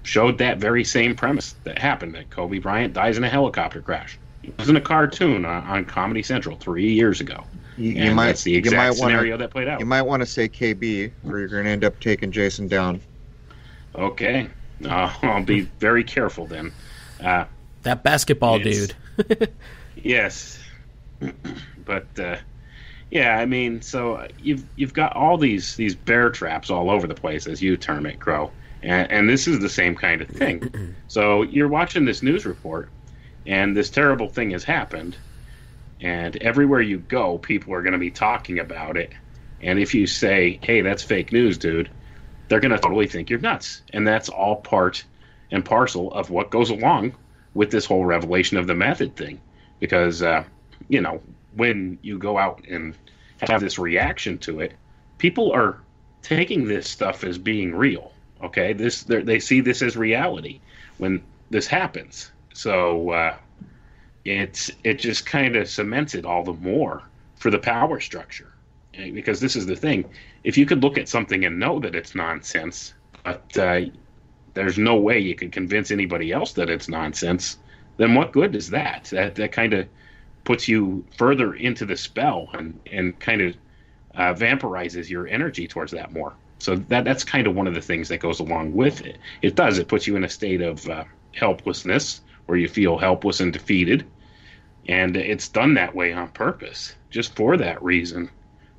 [0.04, 4.18] showed that very same premise that happened that Kobe Bryant dies in a helicopter crash.
[4.44, 7.44] It was in a cartoon on, on Comedy Central three years ago.
[7.78, 9.80] You, you And might that's the you exact might wanna- scenario that played out.
[9.80, 13.02] You might want to say KB, or you're going to end up taking Jason down.
[13.96, 14.48] Okay.
[14.86, 16.72] Uh, I'll be very careful then.
[17.24, 17.46] Uh,
[17.84, 18.96] That basketball dude.
[19.96, 20.60] yes.
[21.86, 22.38] but uh,
[23.12, 27.08] yeah, I mean, so uh, you've you've got all these these bear traps all over
[27.08, 28.52] the place, as you term it, Crow.
[28.84, 30.96] And, and this is the same kind of thing.
[31.08, 32.90] so you're watching this news report,
[33.46, 35.18] and this terrible thing has happened,
[36.02, 39.14] and everywhere you go, people are going to be talking about it.
[39.62, 41.90] And if you say, "Hey, that's fake news, dude,"
[42.48, 43.82] they're going to totally think you're nuts.
[43.94, 45.04] And that's all part
[45.52, 47.16] and parcel of what goes along
[47.54, 49.40] with this whole revelation of the method thing.
[49.80, 50.44] Because, uh,
[50.90, 51.22] you know,
[51.56, 52.96] when you go out and
[53.50, 54.74] have this reaction to it,
[55.18, 55.80] people are
[56.22, 58.12] taking this stuff as being real.
[58.44, 60.60] Okay, this they're- see this as reality
[60.98, 62.32] when this happens.
[62.54, 63.36] So uh,
[64.26, 67.04] it's it just kind of cements it all the more
[67.36, 68.52] for the power structure.
[68.94, 70.06] Eh, Because this is the thing:
[70.44, 73.82] if you could look at something and know that it's nonsense, but uh,
[74.54, 77.58] there's no way you can convince anybody else that it's nonsense,
[77.98, 79.06] then what good is that?
[79.12, 79.88] That that kind of
[80.44, 83.56] puts you further into the spell and and kind of
[84.16, 86.34] uh, vampirizes your energy towards that more.
[86.60, 89.18] So that that's kind of one of the things that goes along with it.
[89.42, 89.78] It does.
[89.78, 94.06] It puts you in a state of uh, helplessness where you feel helpless and defeated,
[94.88, 98.30] and it's done that way on purpose, just for that reason,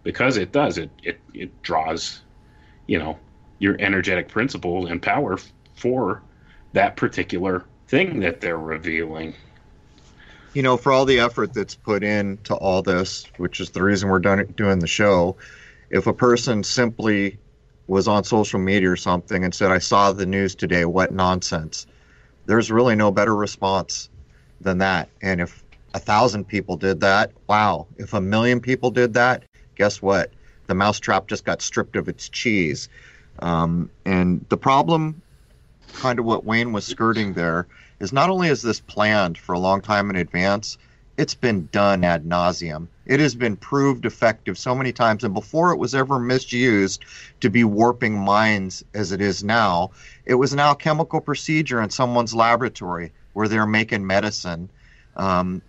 [0.02, 0.78] because it does.
[0.78, 2.22] It it it draws,
[2.86, 3.18] you know,
[3.58, 5.38] your energetic principle and power
[5.74, 6.22] for
[6.72, 9.34] that particular thing that they're revealing.
[10.54, 14.08] you know, for all the effort that's put into all this, which is the reason
[14.08, 15.36] we're done, doing the show,
[15.90, 17.38] if a person simply
[17.88, 21.87] was on social media or something and said, I saw the news today, what nonsense,
[22.46, 24.09] there's really no better response
[24.61, 25.09] than that.
[25.22, 27.87] And if a thousand people did that, wow.
[27.96, 30.31] If a million people did that, guess what?
[30.66, 32.88] The mousetrap just got stripped of its cheese.
[33.40, 35.22] Um, and the problem,
[35.94, 37.66] kind of what Wayne was skirting there,
[38.01, 40.77] is not only is this planned for a long time in advance,
[41.18, 42.87] it's been done ad nauseum.
[43.04, 47.04] It has been proved effective so many times, and before it was ever misused
[47.40, 49.90] to be warping minds as it is now,
[50.26, 54.70] it was an alchemical procedure in someone's laboratory where they're making medicine.
[55.16, 55.61] Um,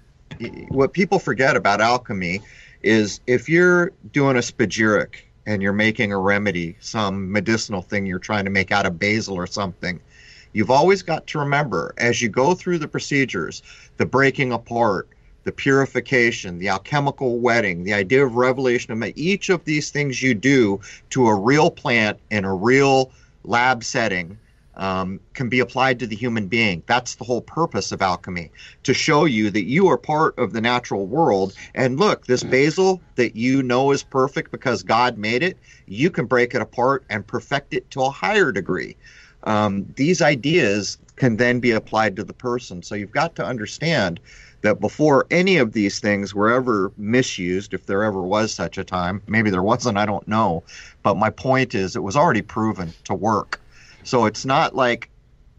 [0.70, 2.42] what people forget about alchemy
[2.84, 5.16] is if you're doing a spagyric
[5.48, 9.36] and you're making a remedy, some medicinal thing you're trying to make out of basil
[9.36, 10.00] or something,
[10.54, 13.64] you've always got to remember as you go through the procedures,
[13.98, 15.10] the breaking apart,
[15.44, 20.34] the purification, the alchemical wetting, the idea of revelation of each of these things you
[20.34, 23.12] do to a real plant in a real
[23.44, 24.38] lab setting
[24.80, 26.82] um, can be applied to the human being.
[26.88, 28.50] That's the whole purpose of alchemy
[28.84, 31.54] to show you that you are part of the natural world.
[31.76, 36.26] And look, this basil that you know is perfect because God made it, you can
[36.26, 38.96] break it apart and perfect it to a higher degree.
[39.44, 42.82] Um, these ideas can then be applied to the person.
[42.82, 44.22] So you've got to understand
[44.62, 48.84] that before any of these things were ever misused, if there ever was such a
[48.84, 50.64] time, maybe there wasn't, I don't know.
[51.04, 53.60] But my point is, it was already proven to work.
[54.04, 55.10] So it's not like,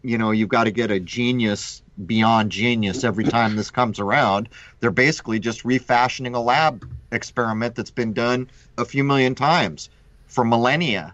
[0.03, 4.49] you know, you've got to get a genius beyond genius every time this comes around.
[4.79, 9.89] They're basically just refashioning a lab experiment that's been done a few million times
[10.27, 11.13] for millennia.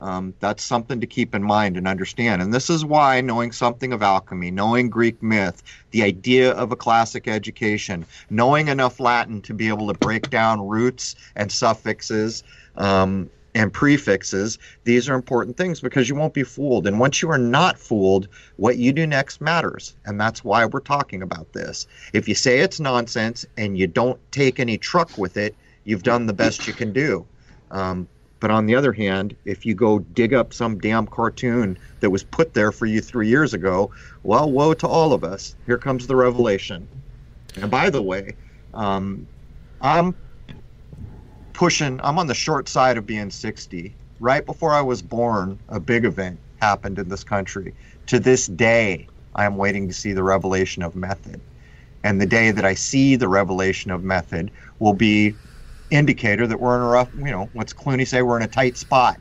[0.00, 2.42] Um, that's something to keep in mind and understand.
[2.42, 6.76] And this is why knowing something of alchemy, knowing Greek myth, the idea of a
[6.76, 12.44] classic education, knowing enough Latin to be able to break down roots and suffixes
[12.76, 16.86] um, and prefixes, these are important things because you won't be fooled.
[16.86, 19.96] And once you are not fooled, what you do next matters.
[20.04, 21.86] And that's why we're talking about this.
[22.12, 25.54] If you say it's nonsense and you don't take any truck with it,
[25.84, 27.24] you've done the best you can do.
[27.70, 28.06] Um,
[28.40, 32.22] but on the other hand, if you go dig up some damn cartoon that was
[32.22, 35.54] put there for you three years ago, well, woe to all of us.
[35.66, 36.88] Here comes the revelation.
[37.56, 38.36] And by the way,
[38.74, 39.26] um,
[39.80, 40.14] I'm
[41.54, 43.96] pushing, I'm on the short side of being 60.
[44.18, 47.74] Right before I was born, a big event happened in this country.
[48.06, 51.40] To this day, I am waiting to see the revelation of method.
[52.04, 55.36] And the day that I see the revelation of method will be
[55.90, 58.22] indicator that we're in a rough, you know, what's Clooney say?
[58.22, 59.18] We're in a tight spot.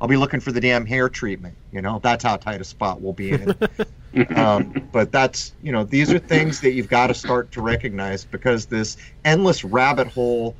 [0.00, 1.56] I'll be looking for the damn hair treatment.
[1.72, 3.54] You know, that's how tight a spot we'll be in.
[4.36, 8.24] um, but that's, you know, these are things that you've got to start to recognize
[8.24, 10.54] because this endless rabbit hole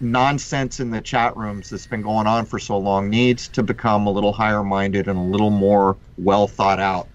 [0.00, 4.06] nonsense in the chat rooms that's been going on for so long needs to become
[4.06, 7.08] a little higher minded and a little more well thought out.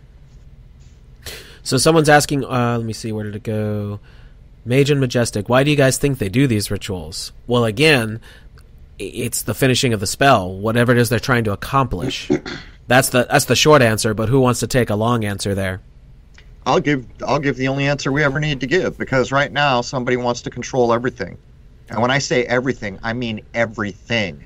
[1.64, 2.44] So someone's asking.
[2.44, 3.14] Uh, let me see.
[3.14, 4.02] Where did it go?
[4.66, 7.32] Mage and Majestic, why do you guys think they do these rituals?
[7.48, 8.22] Well, again,
[8.98, 12.30] it's the finishing of the spell, whatever it is they're trying to accomplish.
[12.88, 15.80] That's the that's the short answer, but who wants to take a long answer there?
[16.66, 19.80] I'll give I'll give the only answer we ever need to give because right now
[19.80, 21.38] somebody wants to control everything.
[21.90, 24.46] And when I say everything, I mean everything.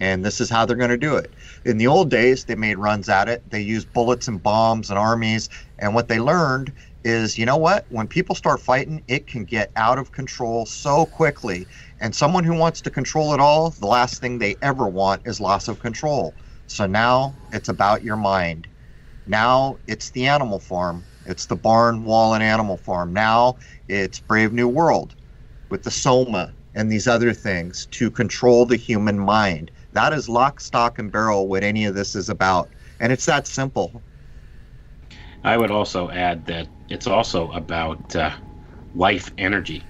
[0.00, 1.30] And this is how they're going to do it.
[1.64, 3.42] In the old days, they made runs at it.
[3.50, 5.48] They used bullets and bombs and armies.
[5.78, 6.72] And what they learned
[7.04, 7.86] is, you know what?
[7.88, 11.66] When people start fighting, it can get out of control so quickly.
[12.00, 15.40] And someone who wants to control it all, the last thing they ever want is
[15.40, 16.34] loss of control.
[16.66, 18.68] So now it's about your mind.
[19.26, 21.04] Now it's the animal farm.
[21.26, 23.12] It's the barn, wall, and animal farm.
[23.12, 23.58] Now
[23.88, 25.14] it's Brave New World
[25.70, 29.70] with the Soma and these other things to control the human mind.
[29.92, 32.74] That is lock, stock, and barrel what any of this is about.
[33.00, 34.02] And it's that simple.
[35.44, 38.32] I would also add that it's also about uh,
[38.94, 39.88] life energy.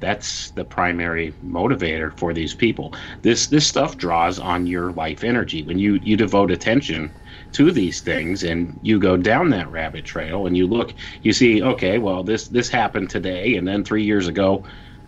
[0.00, 2.94] That's the primary motivator for these people.
[3.22, 5.64] This this stuff draws on your life energy.
[5.64, 7.14] When you you devote attention
[7.52, 11.62] to these things and you go down that rabbit trail and you look, you see,
[11.62, 14.64] okay, well this this happened today, and then three years ago,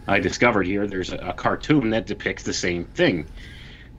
[0.08, 3.28] I discovered here there's a, a cartoon that depicts the same thing.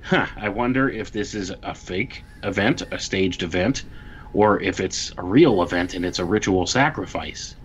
[0.02, 3.86] Huh, I wonder if this is a fake event, a staged event,
[4.34, 7.56] or if it's a real event and it's a ritual sacrifice.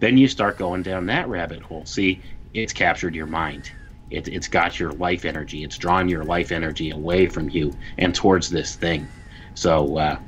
[0.00, 1.84] Then you start going down that rabbit hole.
[1.86, 2.22] See,
[2.54, 3.70] it's captured your mind.
[4.10, 5.62] It, it's got your life energy.
[5.62, 9.12] It's drawn your life energy away from you and towards this thing.
[9.54, 10.18] So uh,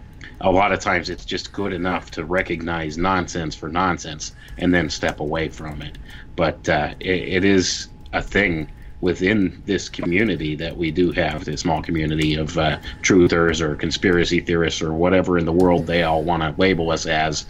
[0.40, 4.88] a lot of times it's just good enough to recognize nonsense for nonsense and then
[4.90, 5.99] step away from it.
[6.37, 8.71] But uh, it, it is a thing
[9.02, 14.40] within this community that we do have, this small community of uh, truthers or conspiracy
[14.40, 17.44] theorists or whatever in the world they all want to label us as.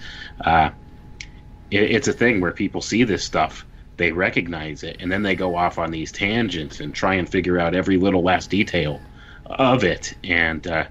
[0.44, 0.70] Uh,
[1.70, 3.66] it, it's a thing where people see this stuff
[3.98, 7.60] they recognize it, and then they go off on these tangents and try and figure
[7.60, 8.98] out every little last detail
[9.44, 10.86] of it, and uh,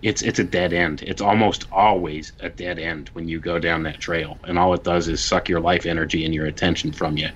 [0.00, 1.02] it's it's a dead end.
[1.02, 4.84] It's almost always a dead end when you go down that trail, and all it
[4.84, 7.28] does is suck your life energy and your attention from you.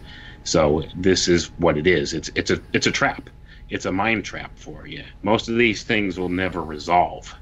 [0.44, 2.14] So this is what it is.
[2.14, 3.30] It's it's a it's a trap.
[3.68, 5.04] It's a mind trap for you.
[5.22, 7.34] Most of these things will never resolve,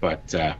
[0.00, 0.54] but uh,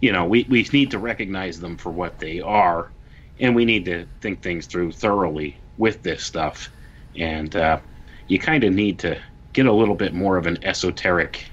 [0.00, 2.92] you know we we need to recognize them for what they are,
[3.40, 6.70] and we need to think things through thoroughly with this stuff,
[7.16, 7.80] and uh,
[8.28, 9.20] you kind of need to
[9.52, 11.46] get a little bit more of an esoteric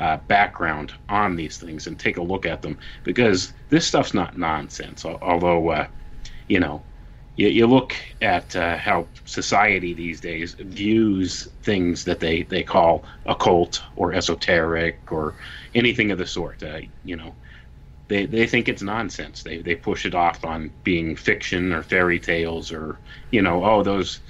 [0.00, 4.38] uh, background on these things and take a look at them because this stuff's not
[4.38, 5.04] nonsense.
[5.04, 5.86] Although, uh,
[6.48, 6.84] you know,
[7.36, 13.04] you, you look at uh, how society these days views things that they, they call
[13.26, 15.34] occult or esoteric or
[15.74, 16.62] anything of the sort.
[16.62, 17.34] Uh, you know,
[18.08, 19.42] they, they think it's nonsense.
[19.42, 22.98] They they push it off on being fiction or fairy tales or
[23.30, 24.20] you know oh those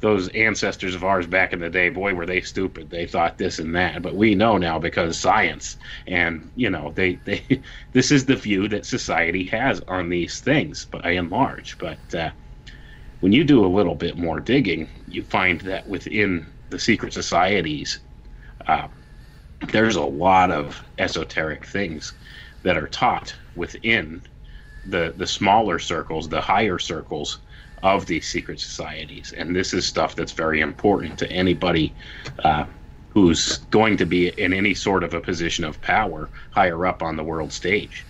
[0.00, 3.58] those ancestors of ours back in the day boy were they stupid they thought this
[3.58, 7.42] and that but we know now because science and you know they they
[7.92, 12.30] this is the view that society has on these things by and large but uh,
[13.20, 18.00] when you do a little bit more digging you find that within the secret societies
[18.66, 18.88] uh,
[19.68, 22.14] there's a lot of esoteric things
[22.62, 24.22] that are taught within
[24.86, 27.38] the the smaller circles, the higher circles
[27.82, 31.94] of these secret societies, and this is stuff that's very important to anybody
[32.44, 32.64] uh,
[33.10, 37.16] who's going to be in any sort of a position of power higher up on
[37.16, 38.06] the world stage.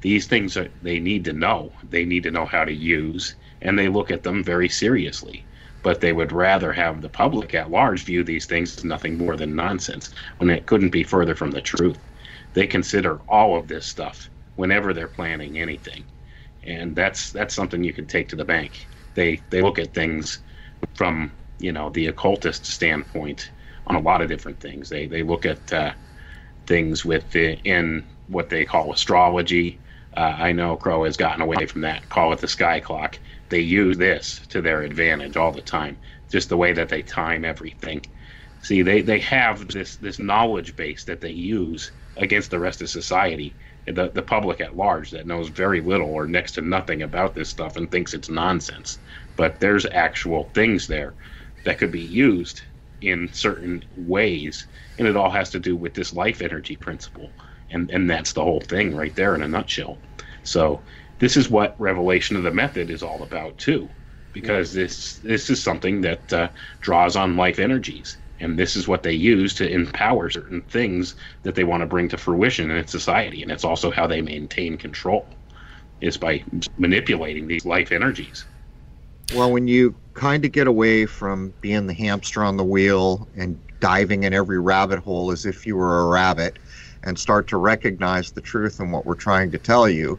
[0.00, 1.72] These things are, they need to know.
[1.88, 5.46] They need to know how to use, and they look at them very seriously.
[5.82, 9.36] But they would rather have the public at large view these things as nothing more
[9.36, 11.98] than nonsense when it couldn't be further from the truth
[12.54, 16.06] they consider all of this stuff whenever they're planning anything,
[16.64, 18.90] and that's that's something you can take to the bank.
[19.14, 20.40] They they look at things
[20.94, 23.52] from you know the occultist standpoint
[23.86, 24.88] on a lot of different things.
[24.88, 25.94] They they look at uh,
[26.66, 29.80] things within what they call astrology.
[30.16, 32.08] Uh, I know Crow has gotten away from that.
[32.10, 33.18] Call it the sky clock.
[33.52, 35.98] They use this to their advantage all the time.
[36.30, 38.02] Just the way that they time everything.
[38.62, 42.88] See, they, they have this this knowledge base that they use against the rest of
[42.88, 47.34] society, the the public at large that knows very little or next to nothing about
[47.34, 49.00] this stuff and thinks it's nonsense.
[49.36, 51.14] But there's actual things there
[51.64, 52.62] that could be used
[53.02, 54.66] in certain ways,
[54.98, 57.36] and it all has to do with this life energy principle,
[57.70, 60.00] and and that's the whole thing right there in a nutshell.
[60.42, 60.84] So
[61.22, 63.88] this is what revelation of the method is all about too,
[64.32, 66.48] because this this is something that uh,
[66.80, 71.14] draws on life energies and this is what they use to empower certain things
[71.44, 74.76] that they want to bring to fruition in society and it's also how they maintain
[74.76, 75.24] control
[76.00, 76.42] is by
[76.76, 78.44] manipulating these life energies.
[79.32, 83.60] Well, when you kind of get away from being the hamster on the wheel and
[83.78, 86.58] diving in every rabbit hole as if you were a rabbit
[87.04, 90.18] and start to recognize the truth in what we're trying to tell you,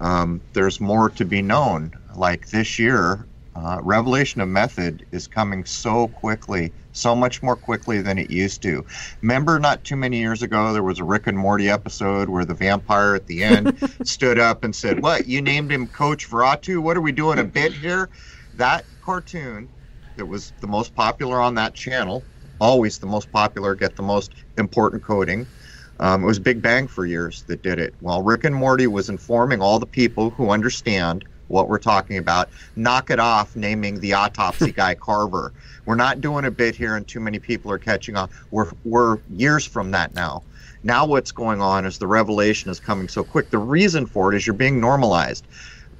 [0.00, 1.92] um, there's more to be known.
[2.14, 8.00] Like this year, uh, revelation of method is coming so quickly, so much more quickly
[8.00, 8.84] than it used to.
[9.20, 12.54] Remember, not too many years ago, there was a Rick and Morty episode where the
[12.54, 15.26] vampire at the end stood up and said, "What?
[15.26, 16.80] You named him Coach Feratu?
[16.80, 18.10] What are we doing a bit here?"
[18.54, 19.70] That cartoon
[20.16, 22.26] that was the most popular on that channel,
[22.60, 25.48] always the most popular, get the most important coding.
[26.00, 27.94] Um, it was Big Bang for years that did it.
[28.00, 32.50] While Rick and Morty was informing all the people who understand what we're talking about,
[32.76, 35.52] knock it off naming the autopsy guy Carver.
[35.86, 38.28] We're not doing a bit here, and too many people are catching on.
[38.50, 40.44] We're we're years from that now.
[40.84, 43.50] Now what's going on is the revelation is coming so quick.
[43.50, 45.48] The reason for it is you're being normalized.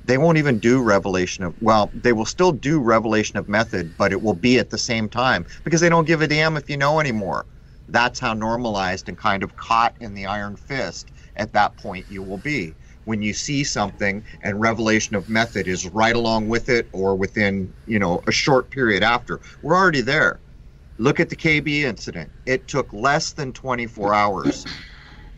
[0.04, 4.12] They won't even do revelation of well, they will still do revelation of method, but
[4.12, 6.76] it will be at the same time because they don't give a damn if you
[6.76, 7.46] know anymore.
[7.88, 12.22] That's how normalized and kind of caught in the iron fist at that point you
[12.22, 12.76] will be.
[13.04, 17.72] When you see something and revelation of method is right along with it or within
[17.86, 20.40] you know a short period after we're already there.
[20.98, 22.30] Look at the kb incident.
[22.46, 24.66] It took less than 24 hours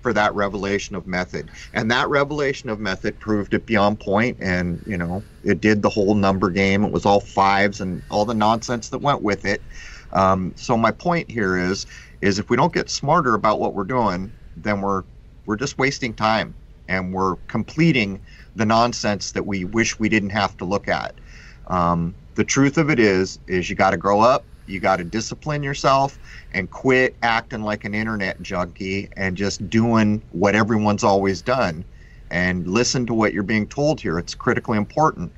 [0.02, 1.50] for that revelation of method.
[1.74, 5.90] And that revelation of method proved it beyond point and you know it did the
[5.90, 6.84] whole number game.
[6.84, 9.64] It was all fives and all the nonsense that went with it.
[10.12, 11.86] Um, so my point here is
[12.22, 15.04] is if we don't get smarter about what we're doing then we're
[15.46, 16.54] we're just wasting time
[16.88, 18.20] and we're completing
[18.56, 21.20] the nonsense that we wish we didn't have to look at.
[21.68, 25.04] Um, the truth of it is, is you got to grow up, you got to
[25.04, 26.18] discipline yourself,
[26.52, 31.84] and quit acting like an internet junkie and just doing what everyone's always done,
[32.30, 34.18] and listen to what you're being told here.
[34.18, 35.32] It's critically important,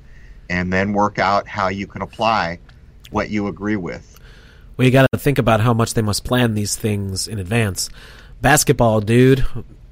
[0.49, 2.59] and then work out how you can apply
[3.11, 4.12] what you agree with.
[4.77, 7.89] You got to think about how much they must plan these things in advance.
[8.41, 9.45] Basketball, dude,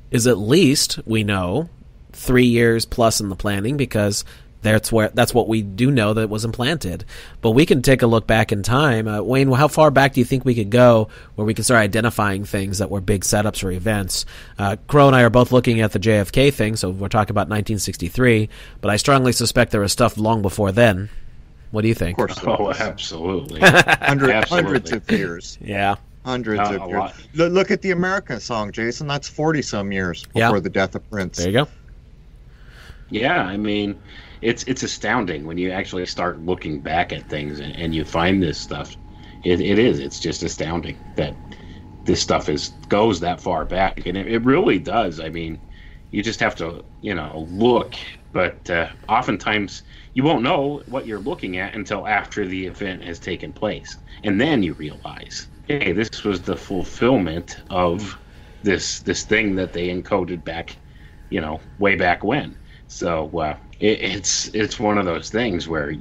[0.09, 1.69] is at least we know
[2.11, 4.25] three years plus in the planning because
[4.61, 7.05] that's where that's what we do know that was implanted.
[7.41, 9.07] But we can take a look back in time.
[9.07, 11.81] Uh, Wayne, how far back do you think we could go where we can start
[11.81, 14.25] identifying things that were big setups or events?
[14.59, 17.49] Uh, Crow and I are both looking at the JFK thing, so we're talking about
[17.49, 18.49] 1963.
[18.81, 21.09] But I strongly suspect there was stuff long before then.
[21.71, 22.17] What do you think?
[22.19, 23.59] Of course, Oh, absolutely.
[23.61, 24.39] Hundred, Absolutely.
[24.71, 25.57] hundreds of years.
[25.61, 25.95] Yeah.
[26.25, 26.99] Hundreds Uh, of years.
[26.99, 27.15] lot.
[27.33, 29.07] Look, look at the America song, Jason.
[29.07, 30.59] That's forty some years before Yeah.
[30.59, 31.37] the death of Prince.
[31.37, 31.67] There you go.
[33.09, 33.99] Yeah, I mean,
[34.41, 38.41] it's it's astounding when you actually start looking back at things and, and you find
[38.41, 38.95] this stuff.
[39.43, 39.99] It, it is.
[39.99, 41.35] It's just astounding that
[42.05, 45.19] this stuff is goes that far back, and it, it really does.
[45.19, 45.59] I mean,
[46.11, 47.95] you just have to you know look,
[48.31, 49.83] but uh, oftentimes
[50.13, 54.39] you won't know what you're looking at until after the event has taken place, and
[54.39, 58.17] then you realize, hey, this was the fulfillment of
[58.63, 60.77] this this thing that they encoded back,
[61.29, 62.57] you know, way back when.
[62.87, 65.93] So uh, it, it's it's one of those things where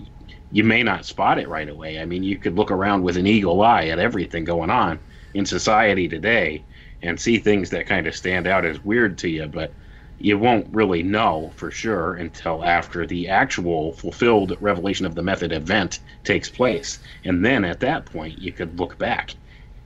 [0.50, 2.00] you may not spot it right away.
[2.00, 5.00] I mean, you could look around with an eagle eye at everything going on
[5.34, 6.66] in society today
[7.02, 9.76] and see things that kind of stand out as weird to you, but
[10.20, 15.50] you won't really know for sure until after the actual fulfilled revelation of the method
[15.50, 16.98] event takes place.
[17.24, 19.34] And then at that point, you could look back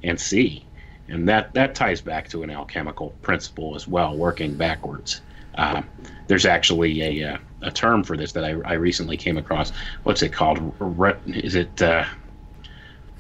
[0.03, 0.67] and see.
[1.09, 5.21] And that, that ties back to an alchemical principle as well, working backwards.
[5.55, 5.83] Uh,
[6.27, 9.71] there's actually a, uh, a term for this that I, I recently came across.
[10.03, 10.75] What's it called?
[11.29, 11.81] Is it?
[11.81, 12.05] Uh,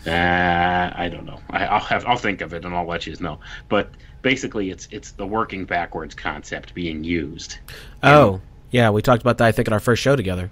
[0.07, 1.41] uh, I don't know.
[1.51, 3.39] I, I'll have I'll think of it and I'll let you know.
[3.69, 3.93] But
[4.25, 7.59] basically, it's it's the working backwards concept being used.
[8.03, 8.41] Oh,
[8.72, 8.91] yeah.
[8.91, 10.51] We talked about that, I think, in our first show together.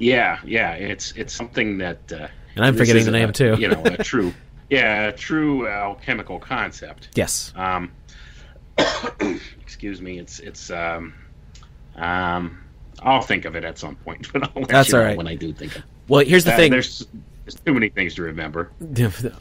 [0.00, 0.72] Yeah, yeah.
[0.72, 1.98] It's it's something that.
[2.12, 3.54] Uh, And I'm forgetting the name, a, too.
[3.60, 4.34] You know, a true,
[4.70, 7.10] yeah, a true alchemical concept.
[7.14, 7.52] Yes.
[7.54, 7.92] Um,
[9.60, 10.18] excuse me.
[10.18, 11.14] It's it's um,
[11.96, 12.58] um,
[13.00, 15.16] I'll think of it at some point, but I'll let That's you all know right.
[15.16, 15.82] when I do think of.
[15.82, 15.84] It.
[16.08, 16.70] Well, here's the Uh, thing.
[16.70, 17.06] There's
[17.46, 18.72] there's too many things to remember.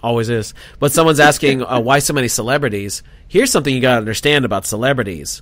[0.03, 0.53] Always is.
[0.80, 3.01] But someone's asking uh, why so many celebrities.
[3.28, 5.41] Here's something you got to understand about celebrities.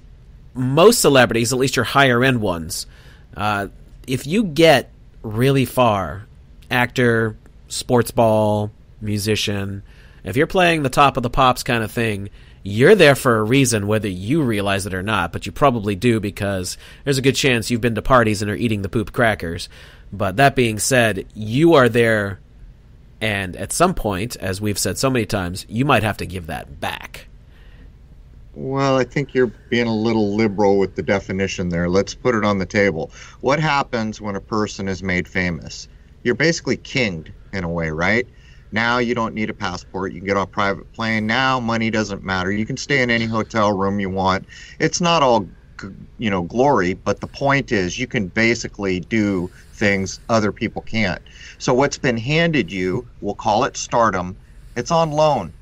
[0.53, 2.87] Most celebrities, at least your higher end ones,
[3.35, 3.67] uh,
[4.07, 4.91] if you get
[5.23, 6.25] really far,
[6.71, 7.35] actor,
[7.67, 9.83] sports ball, musician,
[10.23, 12.29] if you're playing the top of the pops kind of thing,
[12.63, 15.33] you're there for a reason, whether you realize it or not.
[15.33, 18.55] But you probably do because there's a good chance you've been to parties and are
[18.55, 19.67] eating the poop crackers.
[20.13, 22.39] But that being said, you are there
[23.23, 26.47] and at some point, as we've said so many times, you might have to give
[26.47, 27.27] that back.
[28.53, 31.87] Well, I think you're being a little liberal with the definition there.
[31.87, 33.11] Let's put it on the table.
[33.39, 35.87] What happens when a person is made famous?
[36.23, 38.27] You're basically kinged in a way, right?
[38.73, 40.11] Now you don't need a passport.
[40.11, 41.25] You can get on a private plane.
[41.25, 42.51] Now money doesn't matter.
[42.51, 44.45] You can stay in any hotel room you want.
[44.79, 45.47] It's not all,
[46.17, 51.21] you know, glory, but the point is you can basically do things other people can't.
[51.57, 54.37] So what's been handed you, we'll call it stardom,
[54.75, 55.53] it's on loan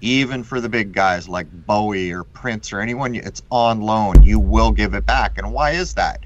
[0.00, 4.22] even for the big guys like Bowie or Prince or anyone, it's on loan.
[4.22, 5.38] You will give it back.
[5.38, 6.24] And why is that?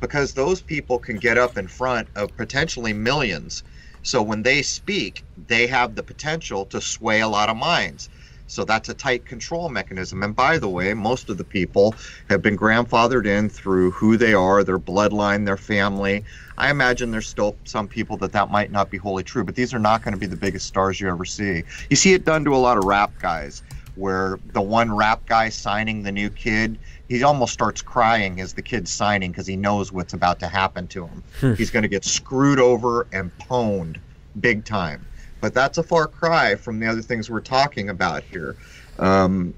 [0.00, 3.62] Because those people can get up in front of potentially millions.
[4.02, 8.10] So when they speak, they have the potential to sway a lot of minds.
[8.46, 10.22] So that's a tight control mechanism.
[10.22, 11.94] And by the way, most of the people
[12.28, 16.24] have been grandfathered in through who they are, their bloodline, their family.
[16.58, 19.72] I imagine there's still some people that that might not be wholly true, but these
[19.72, 21.62] are not going to be the biggest stars you ever see.
[21.88, 23.62] You see it done to a lot of rap guys,
[23.96, 26.78] where the one rap guy signing the new kid,
[27.08, 30.86] he almost starts crying as the kid's signing because he knows what's about to happen
[30.88, 31.22] to him.
[31.40, 31.54] Hmm.
[31.54, 33.96] He's going to get screwed over and pwned
[34.40, 35.06] big time
[35.44, 38.56] but that's a far cry from the other things we're talking about here.
[38.98, 39.52] Um,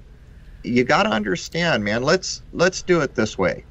[0.61, 2.03] you got to understand, man.
[2.03, 3.63] Let's let's do it this way.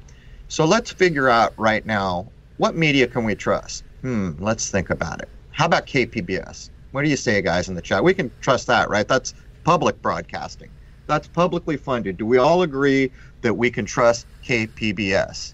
[0.47, 3.83] So let's figure out right now what media can we trust.
[4.01, 4.31] Hmm.
[4.39, 5.29] Let's think about it.
[5.51, 6.71] How about KPBS?
[6.89, 8.03] What do you say, guys, in the chat?
[8.03, 9.07] We can trust that, right?
[9.07, 10.71] That's public broadcasting.
[11.05, 12.17] That's publicly funded.
[12.17, 13.11] Do we all agree
[13.41, 15.53] that we can trust KPBS,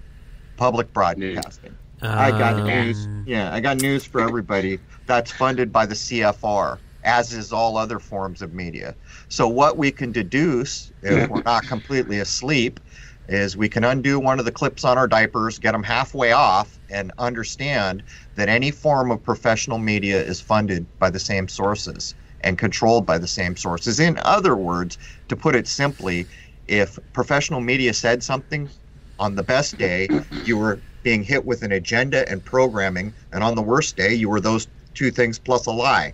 [0.56, 1.76] public broadcasting?
[2.02, 3.06] Um, I got news.
[3.26, 8.00] Yeah, I got news for everybody that's funded by the CFR, as is all other
[8.00, 8.96] forms of media.
[9.28, 12.80] So, what we can deduce, if we're not completely asleep,
[13.28, 16.80] is we can undo one of the clips on our diapers, get them halfway off,
[16.90, 18.04] and understand
[18.36, 23.18] that any form of professional media is funded by the same sources and controlled by
[23.18, 24.00] the same sources.
[24.00, 24.98] In other words,
[25.30, 26.28] to put it simply,
[26.68, 28.70] if professional media said something
[29.20, 30.10] on the best day,
[30.44, 34.30] you were being hit with an agenda and programming, and on the worst day, you
[34.30, 36.14] were those two things plus a lie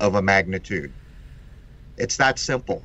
[0.00, 0.92] of a magnitude.
[1.96, 2.82] It's that simple.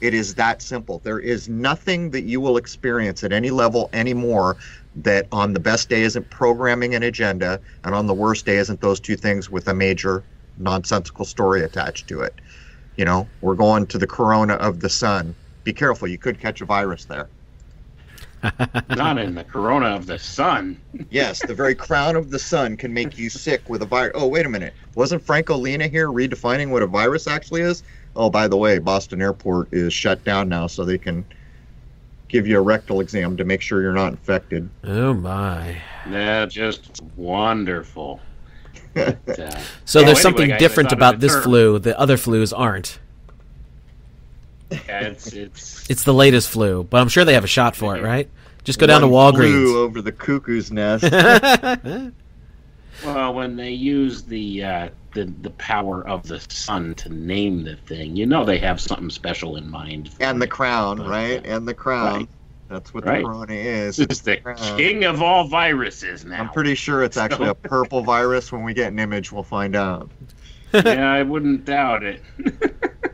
[0.00, 1.00] It is that simple.
[1.04, 4.56] There is nothing that you will experience at any level anymore
[4.96, 8.80] that on the best day isn't programming an agenda, and on the worst day isn't
[8.80, 10.24] those two things with a major
[10.56, 12.40] nonsensical story attached to it.
[12.96, 15.34] You know, we're going to the corona of the sun.
[15.64, 17.30] Be careful, you could catch a virus there.
[18.90, 20.80] Not in the corona of the sun.
[21.10, 24.12] yes, the very crown of the sun can make you sick with a virus.
[24.14, 24.74] Oh, wait a minute.
[24.94, 27.82] Wasn't Franco Lena here redefining what a virus actually is?
[28.16, 31.24] Oh, by the way, Boston Airport is shut down now, so they can
[32.28, 34.68] give you a rectal exam to make sure you're not infected.
[34.84, 35.76] Oh, my.
[36.08, 38.20] Yeah, just wonderful.
[38.92, 41.42] But, uh, so there's something different about this term.
[41.44, 42.98] flu that other flus aren't.
[44.70, 47.96] Yeah, it's it's it's the latest flu, but I'm sure they have a shot for
[47.96, 48.28] it, right?
[48.64, 49.74] Just go down to Walgreens.
[49.74, 51.10] over the cuckoo's nest.
[53.04, 57.76] well, when they use the uh, the the power of the sun to name the
[57.76, 60.10] thing, you know they have something special in mind.
[60.20, 61.44] And the crown, but, right?
[61.44, 62.20] And the crown.
[62.20, 62.28] Right.
[62.68, 63.18] That's what right.
[63.18, 63.98] the corona is.
[63.98, 64.36] It's the
[64.76, 66.40] king of all viruses now.
[66.40, 68.52] I'm pretty sure it's actually a purple virus.
[68.52, 70.08] When we get an image, we'll find out.
[70.72, 72.22] yeah, I wouldn't doubt it.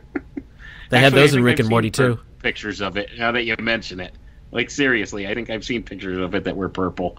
[0.89, 2.19] They Actually, had those in Rick I've and Morty too.
[2.41, 3.09] Pictures of it.
[3.17, 4.13] Now that you mention it,
[4.51, 7.17] like seriously, I think I've seen pictures of it that were purple.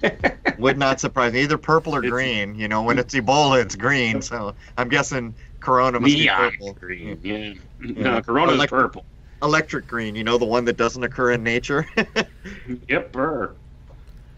[0.58, 1.42] Would not surprise me.
[1.42, 2.54] Either purple or it's, green.
[2.54, 4.22] You know, when it's Ebola, it's green.
[4.22, 6.72] So I'm guessing Corona must neon be purple.
[6.74, 7.20] green.
[7.22, 7.36] Yeah.
[7.36, 8.02] yeah.
[8.02, 9.04] No, Corona's Elect- purple.
[9.42, 10.14] Electric green.
[10.14, 11.86] You know, the one that doesn't occur in nature.
[12.88, 13.54] yep, burr.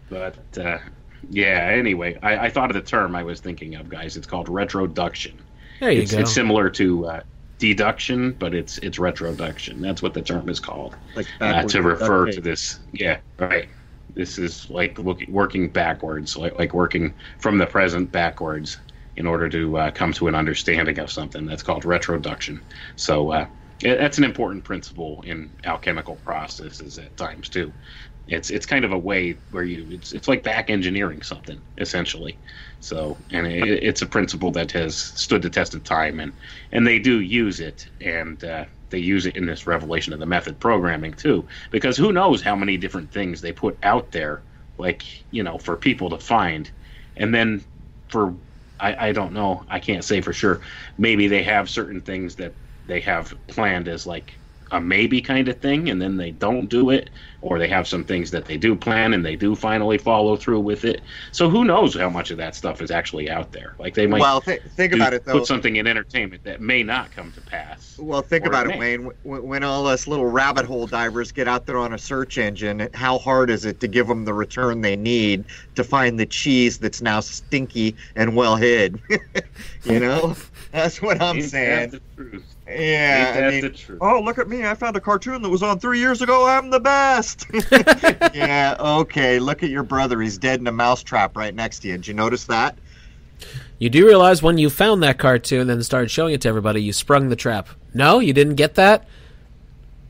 [0.09, 0.79] But uh,
[1.29, 1.69] yeah.
[1.71, 4.15] Anyway, I, I, thought of the term I was thinking of, guys.
[4.15, 5.37] It's called retroduction.
[5.79, 6.19] There you it's, go.
[6.19, 7.21] It's similar to uh,
[7.63, 9.79] deduction, but it's it's retroduction.
[9.79, 10.97] That's what the term is called.
[11.15, 12.81] Like uh, to refer to this.
[12.91, 13.69] Yeah, right.
[14.13, 18.79] This is like looking, working backwards, like like working from the present backwards
[19.15, 21.45] in order to uh, come to an understanding of something.
[21.45, 22.61] That's called retroduction.
[22.97, 23.45] So uh,
[23.81, 27.71] that's an important principle in alchemical processes at times too.
[28.27, 32.39] It's it's kind of a way where you it's it's like back engineering something essentially.
[32.79, 36.33] So and it, it's a principle that has stood the test of time, and
[36.71, 40.25] and they do use it, and uh, they use it in this revelation of the
[40.25, 44.43] method programming too, because who knows how many different things they put out there,
[44.77, 46.71] like you know, for people to find,
[47.17, 47.63] and then
[48.07, 48.35] for
[48.79, 50.61] I, I don't know, I can't say for sure.
[50.97, 52.55] Maybe they have certain things that
[52.85, 54.39] they have planned as like
[54.73, 57.09] a maybe kind of thing, and then they don't do it,
[57.43, 60.61] or they have some things that they do plan and they do finally follow through
[60.61, 61.01] with it.
[61.31, 63.75] So who knows how much of that stuff is actually out there?
[63.77, 65.33] Like they might well, th- think do- about it though.
[65.33, 67.97] put something in entertainment that may not come to pass.
[67.99, 68.79] Well, think about it it.
[68.79, 69.11] Wayne.
[69.23, 72.89] When, when all us little rabbit hole divers get out there on a search engine,
[72.93, 75.45] how hard is it to give them the return they need
[75.75, 78.99] to find the cheese that's now stinky and well hid?
[79.83, 80.35] you know,
[80.71, 82.01] that's what I'm Ain't saying.
[82.65, 82.79] The truth?
[82.81, 83.35] Yeah.
[83.37, 83.99] Ain't I mean, the truth?
[84.01, 84.65] oh, look at me!
[84.65, 86.47] I found a cartoon that was on three years ago.
[86.47, 87.45] I'm the best.
[88.33, 88.75] yeah.
[88.79, 89.39] Okay.
[89.39, 90.21] Look at your brother.
[90.21, 91.97] He's dead in a mousetrap right next to you.
[91.97, 92.77] Did you notice that?
[93.79, 96.81] You do realize when you found that cartoon and then started showing it to everybody,
[96.81, 97.67] you sprung the trap.
[97.93, 99.07] No, you didn't get that.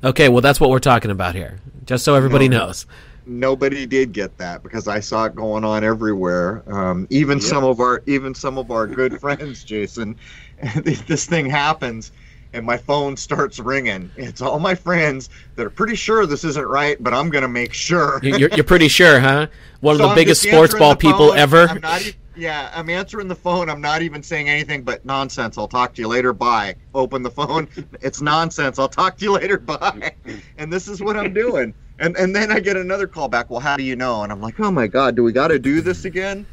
[0.04, 1.60] Okay, well that's what we're talking about here.
[1.86, 2.68] Just so everybody No.
[2.68, 2.86] knows.
[3.26, 6.62] nobody did get that because I saw it going on everywhere.
[6.68, 7.48] Um, even Yep.
[7.48, 10.18] some of our even some of our good friends, Jason.
[10.84, 12.12] this thing happens,
[12.54, 14.10] and my phone starts ringing.
[14.16, 17.74] It's all my friends that are pretty sure this isn't right, but I'm gonna make
[17.74, 18.20] sure.
[18.24, 19.48] You- You're, you're pretty sure, huh?
[19.82, 21.38] One of the I'm biggest sports ball people phone.
[21.38, 21.68] ever.
[21.70, 22.02] I'm
[22.36, 23.70] yeah, I'm answering the phone.
[23.70, 25.56] I'm not even saying anything but nonsense.
[25.58, 26.34] I'll talk to you later.
[26.34, 26.74] Bye.
[26.96, 27.68] Open the phone.
[28.02, 28.80] It's nonsense.
[28.80, 29.58] I'll talk to you later.
[29.60, 30.14] Bye.
[30.58, 31.74] And this is what I'm doing.
[32.00, 33.52] And and then I get another call back.
[33.52, 34.24] Well, how do you know?
[34.24, 36.46] And I'm like, oh my god, do we got to do this again?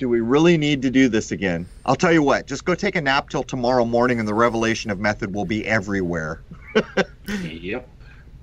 [0.00, 1.66] Do we really need to do this again?
[1.84, 2.46] I'll tell you what.
[2.46, 5.64] Just go take a nap till tomorrow morning, and the revelation of method will be
[5.66, 6.42] everywhere.
[7.28, 7.88] Yep.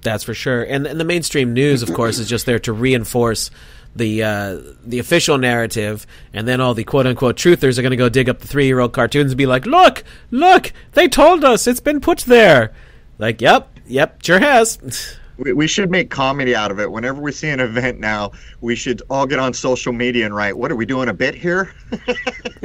[0.02, 0.64] That's for sure.
[0.64, 3.52] And, and the mainstream news, of course, is just there to reinforce
[3.94, 7.98] the uh, the official narrative, and then all the quote unquote truthers are going to
[7.98, 11.44] go dig up the three year old cartoons and be like, "Look, look, they told
[11.44, 12.72] us it's been put there."
[13.18, 15.18] Like, yep, yep, sure has.
[15.38, 16.92] We, we should make comedy out of it.
[16.92, 18.32] Whenever we see an event now,
[18.62, 21.36] we should all get on social media and write, "What are we doing a bit
[21.36, 21.74] here?"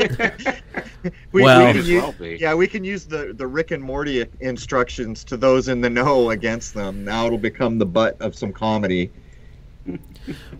[1.32, 4.24] we, Well- we can use, well yeah, we can use the the Rick and Morty
[4.40, 7.04] instructions to those in the know against them.
[7.04, 9.10] Now it'll become the butt of some comedy.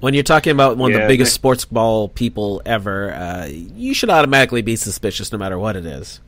[0.01, 3.47] When you're talking about one of Yeah, the biggest they- sports ball people ever, uh,
[3.47, 6.21] you should automatically be suspicious no matter what it is.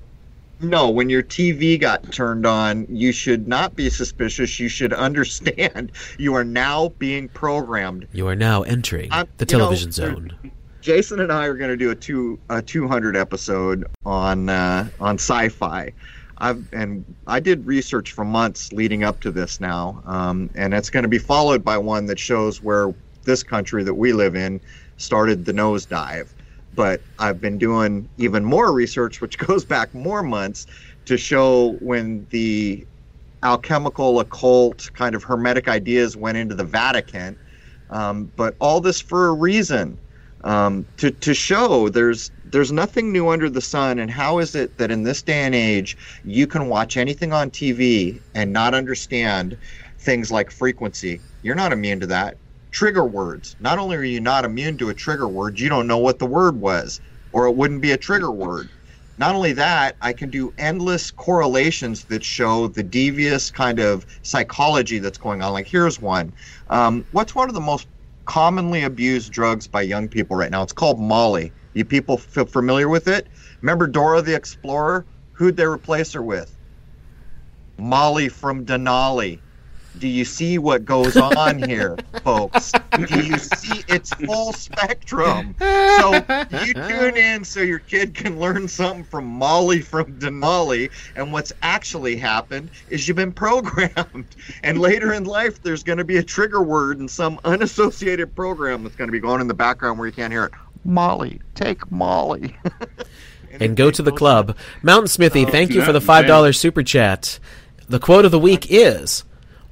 [0.65, 4.59] No, when your TV got turned on, you should not be suspicious.
[4.59, 8.09] You should understand you are now being programmed.
[8.13, 10.33] You are now entering I'm- the you know, television zone.
[10.81, 15.15] Jason and I are going to do a two a 200 episode on uh, on
[15.15, 15.93] sci-fi.
[16.39, 20.91] I've and I did research for months leading up to this now, um, and it's
[20.91, 22.93] going to be followed by one that shows where
[23.23, 24.61] this country that we live in
[24.99, 26.29] started the nosedive.
[26.75, 30.67] But I've been doing even more research, which goes back more months,
[31.07, 32.87] to show when the
[33.43, 37.39] alchemical, occult, kind of hermetic ideas went into the Vatican.
[37.91, 40.01] Um, but all this for a reason
[40.45, 43.99] um, to to show there's there's nothing new under the sun.
[43.99, 47.51] And how is it that in this day and age you can watch anything on
[47.51, 49.59] TV and not understand
[49.99, 51.23] things like frequency?
[51.43, 52.37] You're not immune to that.
[52.75, 53.57] Trigger words.
[53.61, 56.27] Not only are you not immune to a trigger word, you don't know what the
[56.27, 57.01] word was,
[57.33, 58.69] or it wouldn't be a trigger word.
[59.19, 64.99] Not only that, I can do endless correlations that show the devious kind of psychology
[64.99, 65.55] that's going on.
[65.55, 66.35] Like, here's one.
[66.69, 67.89] Um, what's one of the most
[68.27, 70.65] commonly abused drugs by young people right now?
[70.65, 71.55] It's called Molly.
[71.75, 73.31] You people feel familiar with it?
[73.63, 75.07] Remember Dora the Explorer?
[75.33, 76.59] Who'd they replace her with?
[77.79, 79.44] Molly from Denali.
[79.99, 82.73] Do you see what goes on here, folks?
[83.07, 85.55] Do you see it's full spectrum?
[85.61, 86.15] So
[86.65, 91.53] you tune in so your kid can learn something from Molly from Denali, and what's
[91.63, 94.27] actually happened is you've been programmed.
[94.63, 98.83] And later in life, there's going to be a trigger word in some unassociated program
[98.83, 100.53] that's going to be going in the background where you can't hear it.
[100.85, 102.57] Molly, take Molly.
[103.61, 104.57] and go to the club.
[104.83, 107.39] Mountain Smithy, Oh, thank you for the five dollars super chat.
[107.89, 109.25] The quote of the week is: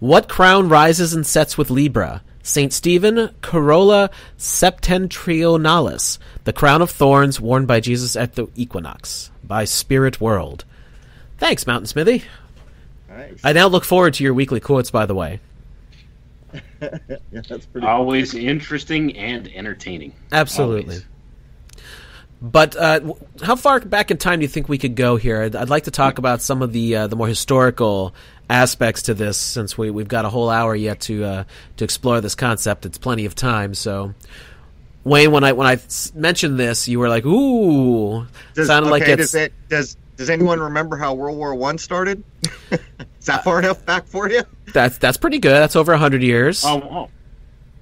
[0.02, 2.22] "What crown rises and sets with Libra?
[2.42, 9.64] Saint Stephen, Corona septentrionalis, the crown of thorns worn by Jesus at the equinox, by
[9.64, 10.64] Spirit World."
[11.38, 12.24] Thanks, Mountain Smithy.
[13.08, 13.40] Nice.
[13.44, 14.90] I now look forward to your weekly quotes.
[14.90, 15.38] By the way,
[16.82, 16.98] Yeah,
[17.30, 17.86] that's pretty.
[17.86, 20.12] Always interesting and entertaining.
[20.32, 20.96] absolutely.
[20.96, 21.06] Always.
[22.42, 25.42] But uh, how far back in time do you think we could go here?
[25.42, 28.12] I'd, I'd like to talk about some of the uh, the more historical
[28.50, 31.44] aspects to this, since we we've got a whole hour yet to uh,
[31.76, 32.84] to explore this concept.
[32.84, 33.74] It's plenty of time.
[33.74, 34.14] So,
[35.04, 39.02] Wayne, when I when I s- mentioned this, you were like, "Ooh," Does, sounded like
[39.02, 42.24] okay, it's does it does does anyone remember how World War One started?
[42.72, 44.42] Is that far enough back for you?
[44.74, 45.52] that's that's pretty good.
[45.52, 46.64] That's over hundred years.
[46.66, 47.08] Oh, oh,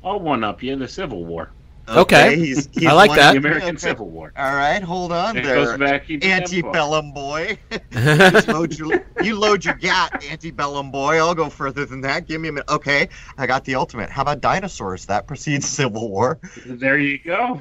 [0.06, 0.74] I'll one up you.
[0.74, 1.50] In the Civil War.
[1.90, 2.36] Okay.
[2.36, 3.32] He's, he's I like one- that.
[3.32, 3.78] The American Okay.
[3.78, 4.32] Civil War.
[4.36, 5.54] All right, hold on It there.
[5.56, 7.58] goes back Antebellum boy.
[7.90, 11.16] Just load your, you load your gat, antebellum boy.
[11.18, 12.26] I'll go further than that.
[12.26, 12.68] Give me a minute.
[12.70, 14.10] Okay, I got the ultimate.
[14.10, 15.06] How about dinosaurs?
[15.06, 16.38] That precedes Civil War.
[16.64, 17.60] There you go.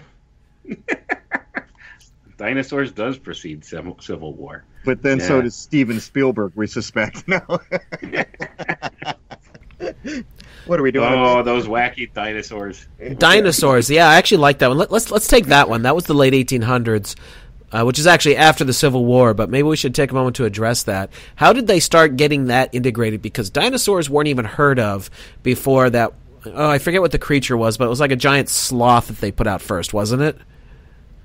[2.38, 4.64] Dinosaurs does precede Civil, Civil War.
[4.86, 7.60] But then so does Steven Spielberg, we suspect now.
[10.70, 11.12] What are we doing?
[11.12, 12.88] Oh, those wacky dinosaurs.
[13.18, 13.90] Dinosaurs.
[13.90, 14.78] Yeah, I actually like that one.
[14.78, 15.82] Let, let's let's take that one.
[15.82, 17.16] That was the late 1800s,
[17.72, 19.34] uh, which is actually after the Civil War.
[19.34, 21.10] But maybe we should take a moment to address that.
[21.36, 23.24] How did they start getting that integrated?
[23.24, 25.10] Because dinosaurs weren't even heard of
[25.42, 26.14] before that.
[26.46, 29.20] Oh, I forget what the creature was, but it was like a giant sloth that
[29.20, 30.38] they put out first, wasn't it?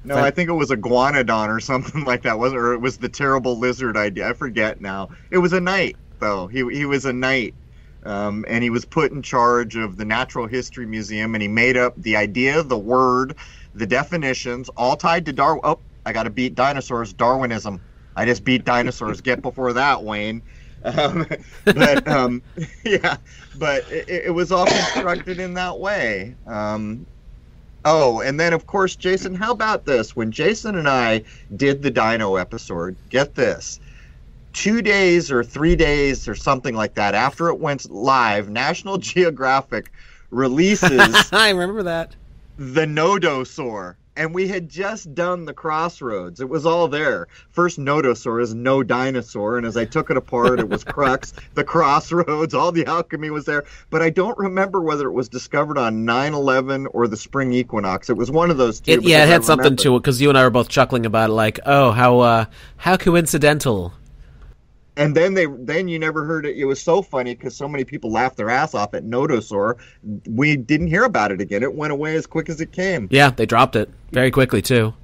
[0.05, 2.63] No, I think it was a iguanodon or something like that, wasn't?
[2.63, 4.31] Or it was the terrible lizard idea.
[4.31, 5.11] I forget now.
[5.31, 6.47] It was a knight, though.
[6.47, 7.55] He he was a knight,
[8.05, 11.77] um, and he was put in charge of the Natural History Museum, and he made
[11.77, 13.37] up the idea, the word,
[13.75, 15.61] the definitions, all tied to Darwin.
[15.65, 17.13] Oh, I got to beat dinosaurs.
[17.13, 17.81] Darwinism.
[18.17, 19.21] I just beat dinosaurs.
[19.21, 20.43] Get before that, Wayne.
[20.85, 21.27] Um,
[21.65, 22.43] but um,
[22.85, 23.17] yeah,
[23.59, 26.37] but it, it was all constructed in that way.
[26.47, 27.07] Um,
[27.87, 30.17] Oh, and then of course, Jason, how about this?
[30.17, 31.23] When Jason and I
[31.55, 33.79] did the Dino episode, get this.
[34.55, 39.93] Two days or three days or something like that after it went live, National Geographic
[40.31, 42.17] releases I remember that.
[42.57, 43.97] the Nodosaur.
[44.17, 46.41] And we had just done the crossroads.
[46.41, 47.27] It was all there.
[47.51, 51.65] First Nodosaur is no dinosaur, and as I took it apart, it was Crux, the
[51.65, 53.65] crossroads, all the alchemy was there.
[53.91, 58.09] But I don't remember whether it was discovered on 9/11 or the spring equinox.
[58.09, 58.93] It was one of those two.
[58.93, 61.31] It, yeah, it had something to it because you and I were both chuckling about
[61.31, 61.33] it.
[61.33, 62.45] Like, oh, how uh,
[62.77, 63.93] how coincidental.
[64.97, 66.57] And then they, then you never heard it.
[66.57, 69.77] It was so funny because so many people laughed their ass off at Nodosaur.
[70.29, 71.63] We didn't hear about it again.
[71.63, 73.09] It went away as quick as it came.
[73.11, 74.95] Yeah, they dropped it very quickly too.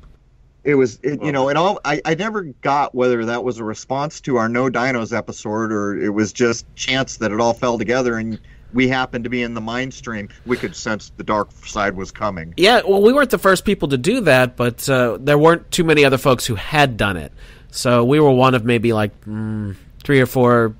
[0.62, 3.64] it was it, you know and all I, I never got whether that was a
[3.64, 7.78] response to our no dinos episode or it was just chance that it all fell
[7.78, 8.38] together and
[8.74, 12.12] we happened to be in the mind stream we could sense the dark side was
[12.12, 15.70] coming Yeah, well, we weren't the first people to do that, but uh, there weren't
[15.70, 17.32] too many other folks who had done it.
[17.70, 20.74] So we were one of maybe like mm, three or four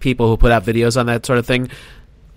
[0.00, 1.70] people who put out videos on that sort of thing.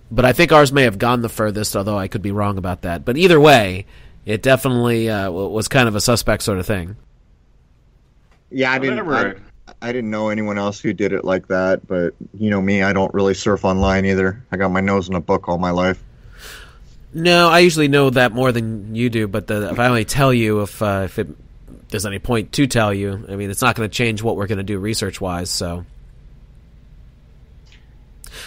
[0.10, 2.82] But I think ours may have gone the furthest, although I could be wrong about
[2.82, 3.06] that.
[3.06, 3.86] But either way,
[4.26, 6.95] it definitely uh, was kind of a suspect sort of thing.
[8.52, 12.14] yeah i didn't I, I didn't know anyone else who did it like that but
[12.38, 15.22] you know me i don't really surf online either i got my nose in a
[15.22, 16.04] book all my life
[17.14, 19.28] No, I usually know that more than you do.
[19.28, 21.28] But the, if I only tell you if uh, if it,
[21.92, 24.48] there's any point to tell you, I mean, it's not going to change what we're
[24.48, 25.50] going to do research wise.
[25.50, 25.86] So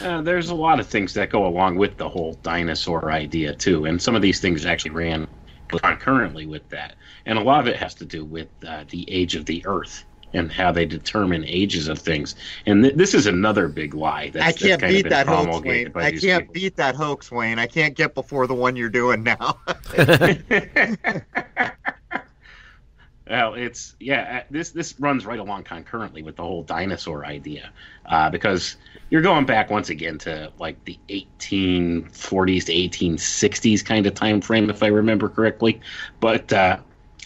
[0.01, 3.85] Uh, there's a lot of things that go along with the whole dinosaur idea too,
[3.85, 5.29] and some of these things actually ran
[5.69, 6.95] concurrently with that.
[7.27, 10.05] And a lot of it has to do with uh, the age of the Earth
[10.33, 12.35] and how they determine ages of things.
[12.67, 14.31] And th- this is another big lie.
[14.31, 16.55] That's, i can't that's kind beat been that hoax wayne i can't people.
[16.55, 19.59] beat that hoax wayne i can't get before the one you're doing now
[23.29, 24.41] Well, it's yeah.
[24.41, 27.71] uh, This this runs right along concurrently with the whole dinosaur idea,
[28.05, 28.77] uh, because
[29.09, 34.69] you're going back once again to like the 1840s to 1860s kind of time frame,
[34.69, 35.81] if I remember correctly.
[36.21, 36.79] But uh,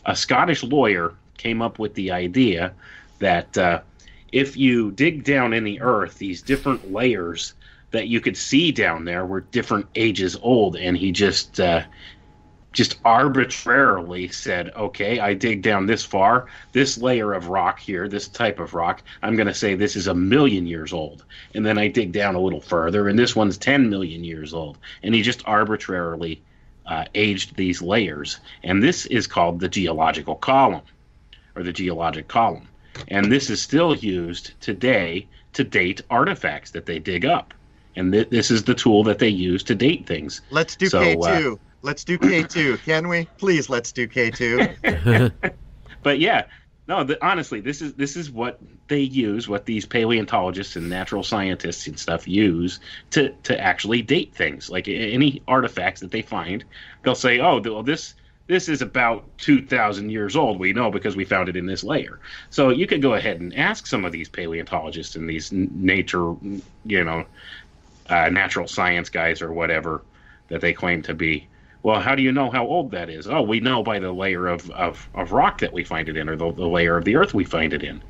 [0.06, 2.74] a Scottish lawyer came up with the idea
[3.18, 3.80] that uh,
[4.30, 7.54] if you dig down in the earth, these different layers
[7.90, 11.82] that you could see down there were different ages old, and he just uh,
[12.72, 18.28] just arbitrarily said, okay, I dig down this far, this layer of rock here, this
[18.28, 21.24] type of rock, I'm going to say this is a million years old.
[21.54, 24.78] And then I dig down a little further, and this one's 10 million years old.
[25.02, 26.42] And he just arbitrarily
[26.86, 28.38] uh, aged these layers.
[28.62, 30.82] And this is called the geological column,
[31.56, 32.68] or the geologic column.
[33.08, 37.54] And this is still used today to date artifacts that they dig up.
[37.96, 40.42] And th- this is the tool that they use to date things.
[40.50, 43.28] let's do So, k2 uh, let's do k2 can we?
[43.38, 45.32] Please let's do k2
[46.02, 46.44] but yeah
[46.86, 48.58] no the, honestly this is this is what
[48.88, 54.34] they use what these paleontologists and natural scientists and stuff use to to actually date
[54.34, 54.70] things.
[54.70, 56.64] Like any artifacts that they find
[57.02, 58.14] they'll say oh well, this
[58.48, 60.58] this is about 2000 years old.
[60.58, 62.18] We know because we found it in this layer.
[62.48, 66.34] So you could go ahead and ask some of these paleontologists and these nature
[66.84, 67.26] you know
[68.08, 70.02] uh, natural science guys or whatever
[70.48, 71.46] that they claim to be
[71.82, 73.26] well, how do you know how old that is?
[73.28, 76.28] Oh, we know by the layer of, of, of rock that we find it in,
[76.28, 78.02] or the, the layer of the earth we find it in.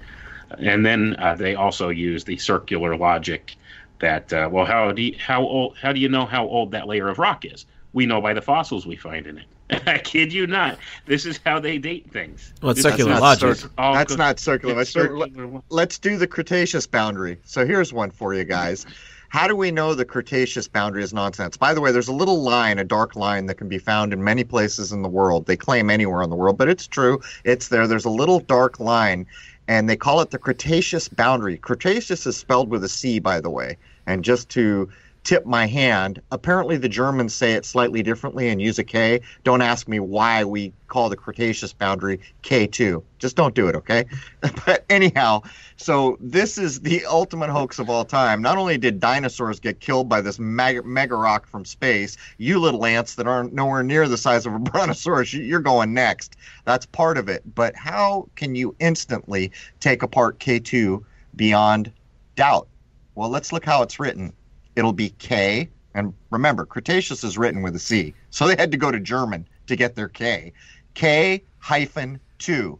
[0.58, 3.56] And then uh, they also use the circular logic
[4.00, 6.86] that, uh, well, how do you, how old how do you know how old that
[6.88, 7.66] layer of rock is?
[7.92, 9.46] We know by the fossils we find in it.
[9.86, 10.78] I kid you not.
[11.04, 12.54] This is how they date things.
[12.62, 13.56] Well, it's This circular not logic.
[13.56, 14.80] circ- all That's co- not circular.
[14.80, 15.28] it's circular.
[15.68, 17.38] let's do the Cretaceous boundary.
[17.44, 18.86] So here's one for you guys.
[19.28, 21.56] How do we know the Cretaceous boundary is nonsense?
[21.56, 24.24] By the way, there's a little line, a dark line that can be found in
[24.24, 25.44] many places in the world.
[25.44, 27.20] They claim anywhere in the world, but it's true.
[27.44, 27.86] It's there.
[27.86, 29.26] There's a little dark line,
[29.68, 31.58] and they call it the Cretaceous boundary.
[31.58, 33.76] Cretaceous is spelled with a C, by the way.
[34.06, 34.88] And just to
[35.24, 39.20] tip my hand, apparently the Germans say it slightly differently and use a K.
[39.44, 43.02] Don't ask me why we call the Cretaceous boundary K2.
[43.18, 44.06] Just don't do it, okay?
[44.40, 45.42] but anyhow,
[45.76, 48.40] so this is the ultimate hoax of all time.
[48.40, 52.84] Not only did dinosaurs get killed by this mega, mega rock from space, you little
[52.86, 56.36] ants that aren't nowhere near the size of a brontosaurus, you're going next.
[56.64, 57.42] That's part of it.
[57.54, 61.04] But how can you instantly take apart K2
[61.36, 61.92] beyond
[62.34, 62.68] doubt?
[63.14, 64.32] Well, let's look how it's written.
[64.78, 68.76] It'll be K, and remember, Cretaceous is written with a C, so they had to
[68.76, 70.52] go to German to get their K.
[70.94, 72.78] K hyphen 2.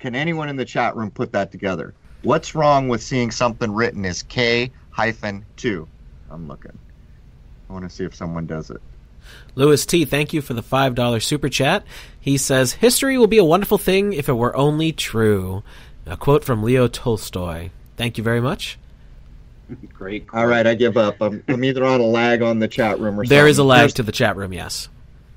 [0.00, 1.94] Can anyone in the chat room put that together?
[2.22, 5.86] What's wrong with seeing something written as K hyphen 2?
[6.28, 6.76] I'm looking.
[7.70, 8.82] I want to see if someone does it.
[9.54, 11.84] Louis T, thank you for the $5 super chat.
[12.18, 15.62] He says, History will be a wonderful thing if it were only true.
[16.04, 17.70] A quote from Leo Tolstoy.
[17.96, 18.76] Thank you very much.
[19.92, 20.26] Great.
[20.32, 21.20] All right, I give up.
[21.20, 23.80] I'm, I'm either on a lag on the chat room or There is a lag
[23.80, 24.88] Here's- to the chat room, yes.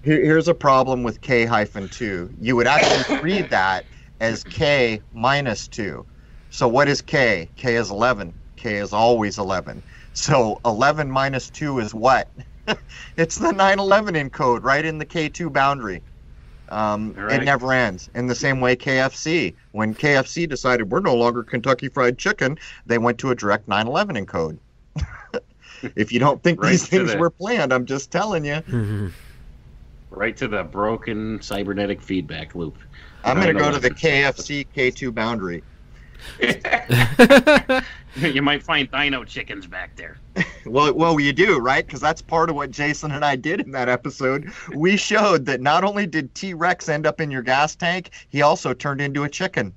[0.04, 2.34] Here, here's a problem with K hyphen 2.
[2.40, 3.86] You would actually read that
[4.20, 6.06] as K minus 2.
[6.50, 7.50] So what is K?
[7.56, 8.34] K is 11.
[8.56, 9.82] K is always 11.
[10.14, 12.28] So 11 minus 2 is what?
[13.18, 16.02] it's the 911 encode right in the K2 boundary.
[16.72, 17.42] Um, All right.
[17.42, 18.10] It never ends.
[18.16, 19.54] In the same way, KFC.
[19.74, 24.26] When KFC decided we're no longer Kentucky Fried Chicken, they went to a direct 911
[24.26, 24.58] encode.
[25.96, 28.56] if you don't think Right these things the- were planned, I'm just telling you.
[28.68, 29.12] Mhm.
[30.10, 32.78] Right to the broken cybernetic feedback loop.
[33.24, 35.64] I'm going to go to the KFC K2 boundary.
[38.18, 40.18] you might find dino chickens back there.
[40.64, 41.84] Well, well, you do, right?
[41.84, 44.52] Because that's part of what Jason and I did in that episode.
[44.76, 48.44] We showed that not only did T Rex end up in your gas tank, he
[48.44, 49.74] also turned into a chicken.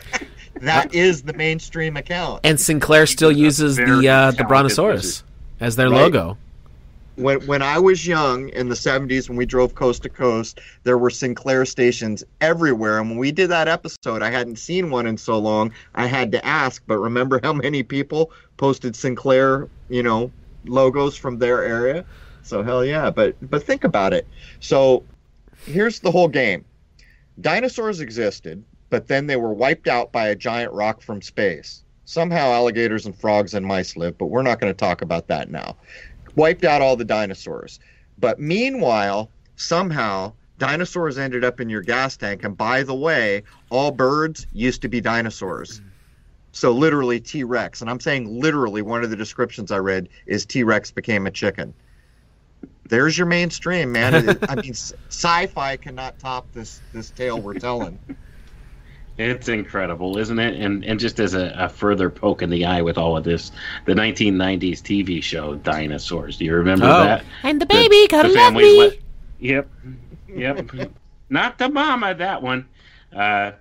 [0.60, 2.42] that is the mainstream account.
[2.44, 5.24] And Sinclair still uses the uh, the Brontosaurus
[5.60, 6.02] as their Right.
[6.02, 6.36] logo.
[7.18, 10.96] When when I was young in the 70s, when we drove coast to coast, there
[10.96, 13.00] were Sinclair stations everywhere.
[13.00, 15.72] And when we did that episode, I hadn't seen one in so long.
[15.96, 20.30] I had to ask, but remember how many people posted Sinclair, you know,
[20.64, 22.04] logos from their area?
[22.42, 23.10] So hell yeah.
[23.10, 24.24] But but think about it.
[24.60, 25.02] So
[25.66, 26.64] here's the whole game.
[27.40, 31.82] Dinosaurs existed, but then they were wiped out by a giant rock from space.
[32.04, 35.50] Somehow alligators and frogs and mice live, but we're not going to talk about that
[35.50, 35.76] now
[36.36, 37.80] wiped out all the dinosaurs.
[38.18, 42.44] But meanwhile, somehow dinosaurs ended up in your gas tank.
[42.44, 45.80] And by the way, all birds used to be dinosaurs.
[46.52, 47.80] So literally T Rex.
[47.80, 51.30] And I'm saying literally one of the descriptions I read is T Rex became a
[51.30, 51.74] chicken.
[52.88, 54.38] There's your mainstream, man.
[54.48, 57.98] I mean, sci-fi cannot top this this tale we're telling.
[59.18, 60.60] It's incredible, isn't it?
[60.60, 63.50] And and just as a, a further poke in the eye with all of this,
[63.84, 66.36] the 1990s TV show Dinosaurs.
[66.36, 67.02] Do you remember Oh.
[67.04, 67.24] that?
[67.42, 68.78] And the baby gotta the love family me.
[68.78, 68.92] le-
[69.40, 69.68] yep,
[70.28, 70.70] yep.
[71.30, 72.14] Not the mama.
[72.14, 72.68] That one.
[73.14, 73.52] Uh,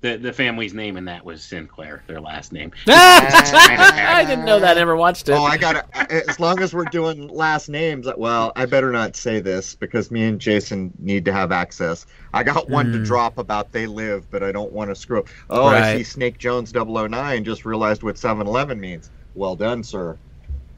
[0.00, 2.02] the the family's name in that was Sinclair.
[2.06, 2.72] Their last name.
[2.88, 4.76] I didn't know that.
[4.76, 5.32] I never watched it.
[5.32, 9.14] Oh, I got to As long as we're doing last names, well, I better not
[9.16, 12.06] say this because me and Jason need to have access.
[12.32, 13.04] I got one to Hmm.
[13.04, 15.18] drop about they live, but I don't want to screw.
[15.20, 15.28] up.
[15.50, 19.10] Oh, I see Snake Jones 009 just realized what 7-Eleven means.
[19.34, 20.16] Well done, sir.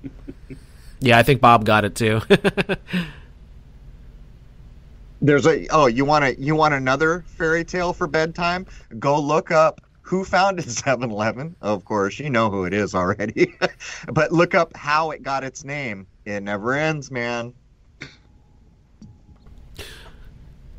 [1.00, 2.20] yeah, I think Bob got it too.
[5.22, 8.66] There's a oh, you want to you want another fairy tale for bedtime?
[8.98, 11.56] Go look up who founded 7-Eleven.
[11.62, 13.54] Of course, you know who it is already.
[14.12, 16.08] but look up how it got its name.
[16.24, 17.54] It never ends, man.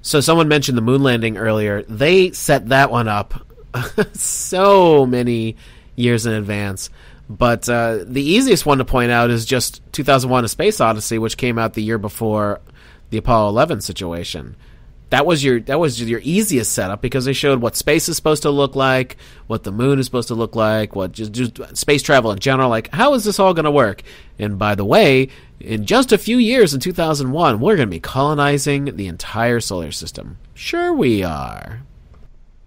[0.01, 1.83] so someone mentioned the moon landing earlier.
[1.83, 3.47] They set that one up
[4.13, 5.55] so many
[5.95, 6.89] years in advance.
[7.29, 11.37] But uh, the easiest one to point out is just 2001: A Space Odyssey, which
[11.37, 12.59] came out the year before
[13.13, 14.55] the Apollo 11 situation.
[15.11, 18.41] That was your that was your easiest setup because they showed what space is supposed
[18.41, 22.01] to look like, what the moon is supposed to look like, what just, just space
[22.01, 22.69] travel in general.
[22.69, 24.01] Like, how is this all going to work?
[24.39, 27.99] And by the way, in just a few years, in 2001, we're going to be
[27.99, 30.39] colonizing the entire solar system.
[30.55, 31.83] Sure, we are.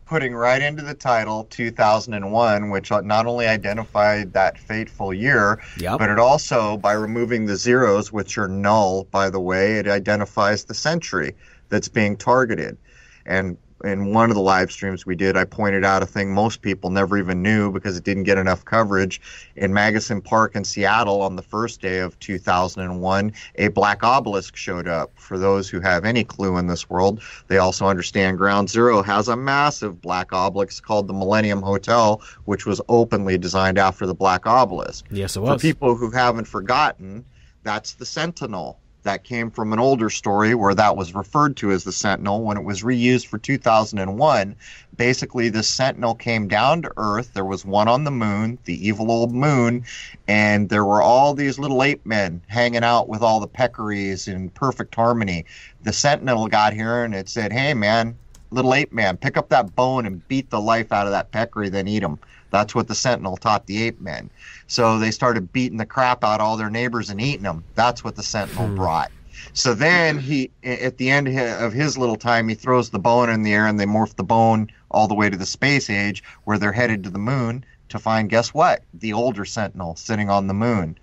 [0.07, 5.99] Putting right into the title 2001, which not only identified that fateful year, Yep.
[5.99, 10.65] but it also, by removing the zeros, which are null, by the way, it identifies
[10.65, 11.35] the century
[11.69, 12.79] that's being targeted.
[13.27, 16.63] And in one of the live streams we did, I pointed out a thing most
[16.63, 19.21] people never even knew because it didn't get enough coverage.
[19.57, 24.89] In Magnuson Park in Seattle on the first day of 2001, a black obelisk showed
[24.89, 25.13] up.
[25.17, 29.29] For those who have any clue in this world, they also understand Ground Zero has
[29.29, 34.47] a massive black obelisk called the Millennium Hotel, which was openly designed after the black
[34.47, 35.07] obelisk.
[35.11, 35.61] Yes, it was.
[35.61, 37.25] For people who haven't forgotten,
[37.63, 38.79] that's the Sentinel.
[39.07, 42.43] That came from an older story where that was referred to as the Sentinel.
[42.43, 44.57] When it was reused for 2001,
[44.97, 47.33] basically the Sentinel came down to Earth.
[47.33, 49.85] There was one on the moon, the evil old moon,
[50.27, 54.51] and there were all these little ape men hanging out with all the peccaries in
[54.51, 55.45] perfect harmony.
[55.85, 58.19] The Sentinel got here and it said, Hey, man,
[58.51, 61.69] little ape man, pick up that bone and beat the life out of that peccary,
[61.69, 62.19] then eat him.
[62.51, 64.31] That's what the Sentinel taught the ape men.
[64.67, 67.65] So they started beating the crap out of all their neighbors and eating them.
[67.75, 68.77] That's what the Sentinel hmm.
[68.77, 69.11] brought.
[69.53, 73.43] So then he, at the end of his little time, he throws the bone in
[73.43, 76.59] the air and they morph the bone all the way to the space age where
[76.59, 78.83] they're headed to the moon to find, guess what?
[78.95, 80.99] The older Sentinel sitting on the moon.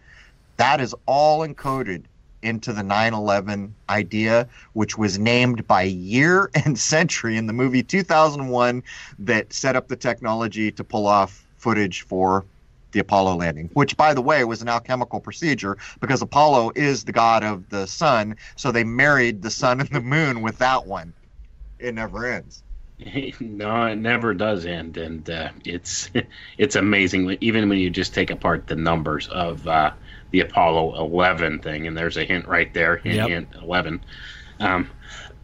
[0.57, 2.03] That is all encoded
[2.43, 7.83] into the 9 11 idea, which was named by year and century in the movie
[7.83, 8.83] 2001
[9.19, 12.45] that set up the technology to pull off footage for
[12.91, 17.11] the Apollo landing, which, by the way, was an alchemical procedure because Apollo is the
[17.11, 18.35] god of the sun.
[18.55, 21.13] So they married the sun and the moon with that one.
[21.79, 22.63] It never ends.
[23.39, 26.09] no, it never does end, and uh, it's
[26.57, 27.37] it's amazing.
[27.41, 29.91] Even when you just take apart the numbers of uh,
[30.33, 33.27] the Apollo 11 thing, and there's a hint right there, hint, Yep.
[33.29, 34.03] hint 11.
[34.59, 34.89] Um,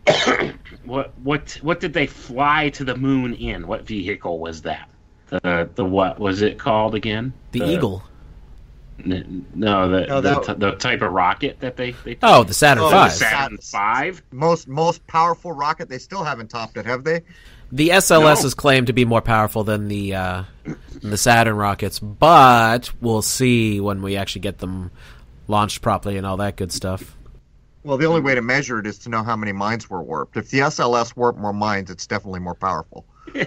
[0.86, 3.68] what what what did they fly to the moon in?
[3.68, 4.90] What vehicle was that?
[5.28, 7.32] The the what was it called again?
[7.52, 8.04] the Eagle.
[9.06, 12.44] N- No, the No, the, that- t- the type of rocket that they they Oh,
[12.44, 13.12] the Saturn Oh, the Five.
[13.14, 14.24] Saturn Five.
[14.32, 15.88] Most most powerful rocket.
[15.88, 17.22] They still haven't topped it, have they?
[17.72, 18.48] The SLS No.
[18.48, 20.44] is claimed to be more powerful than the uh,
[21.02, 24.92] the Saturn rockets, but we'll see when we actually get them
[25.48, 27.16] launched properly and all that good stuff.
[27.84, 30.36] Well, the only way to measure it is to know how many mines were warped.
[30.36, 33.06] If the SLS warped more mines, it's definitely more powerful.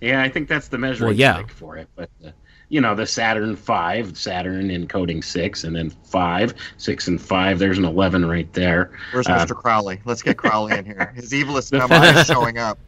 [0.00, 1.36] Yeah, I think that's the measuring Well, yeah.
[1.36, 1.88] stick for it.
[1.94, 2.30] But uh,
[2.68, 7.60] you know, the Saturn Five, Saturn encoding six, and then five, six, and five.
[7.60, 8.90] There's an eleven right there.
[9.12, 9.54] Where's Uh, Mr.
[9.54, 10.00] Crowley?
[10.04, 11.12] Let's get Crowley in here.
[11.14, 12.78] His evilest number is showing up.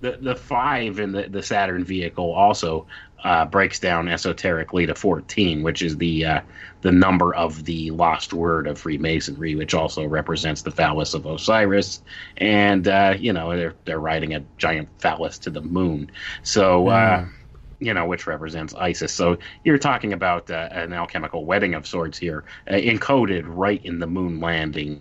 [0.00, 2.86] The the five in the the Saturn vehicle also
[3.24, 6.40] uh, breaks down esoterically to fourteen, which is the uh,
[6.82, 12.02] the number of the lost word of Freemasonry, which also represents the phallus of Osiris,
[12.36, 16.10] and uh, you know they're they're riding a giant phallus to the moon.
[16.42, 16.88] So.
[16.88, 17.26] Uh,
[17.78, 19.12] you know, which represents ISIS.
[19.12, 23.98] So you're talking about uh, an alchemical wedding of sorts here, uh, encoded right in
[23.98, 24.98] the moon landing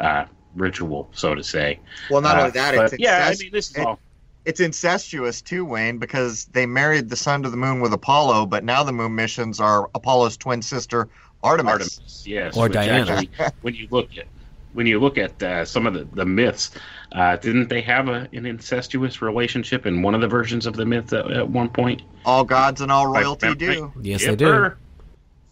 [0.00, 0.24] uh,
[0.56, 1.78] ritual, so to say.
[2.10, 4.00] Well, not Uh, only that, but it's yeah, I mean, this is all.
[4.48, 8.64] It's incestuous too, Wayne, because they married the sun to the moon with Apollo, but
[8.64, 11.06] now the moon missions are Apollo's twin sister
[11.42, 11.70] Artemis.
[11.70, 13.12] Artemis, yes, Or which Diana.
[13.12, 13.30] Actually,
[13.60, 14.24] when you look at
[14.72, 16.70] when you look at uh, some of the, the myths,
[17.12, 20.86] uh, didn't they have a, an incestuous relationship in one of the versions of the
[20.86, 22.00] myth at, at one point?
[22.24, 23.92] All gods and all royalty do.
[24.00, 24.72] Yes, they do.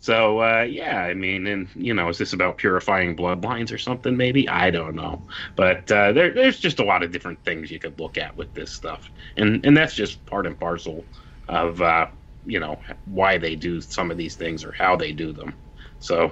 [0.06, 4.16] So uh, yeah, I mean, and you know, is this about purifying bloodlines or something?
[4.16, 5.20] Maybe I don't know,
[5.56, 8.54] but uh, there, there's just a lot of different things you could look at with
[8.54, 11.04] this stuff, and and that's just part and parcel
[11.48, 12.06] of uh,
[12.46, 15.52] you know why they do some of these things or how they do them.
[15.98, 16.30] So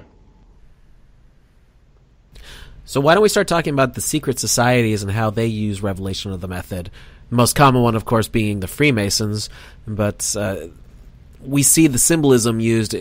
[2.84, 6.30] So why don't we start talking about the secret societies and how they use revelation
[6.30, 6.92] of the method?
[7.30, 9.50] The most common one, of course, being the Freemasons,
[9.84, 10.68] but uh,
[11.40, 12.94] we see the symbolism used,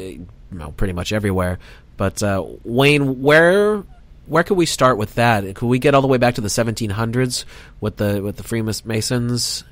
[0.54, 1.60] uh, well, pretty much everywhere.
[1.98, 3.84] But uh, Wayne, where
[4.26, 5.56] where could we start with that?
[5.56, 7.46] Could we get all the way back to the 1700s
[7.82, 9.64] with the with the Freemasons?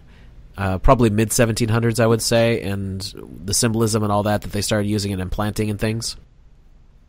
[0.57, 3.01] Uh, probably mid 1700s, I would say, and
[3.45, 6.17] the symbolism and all that that they started using and implanting and things.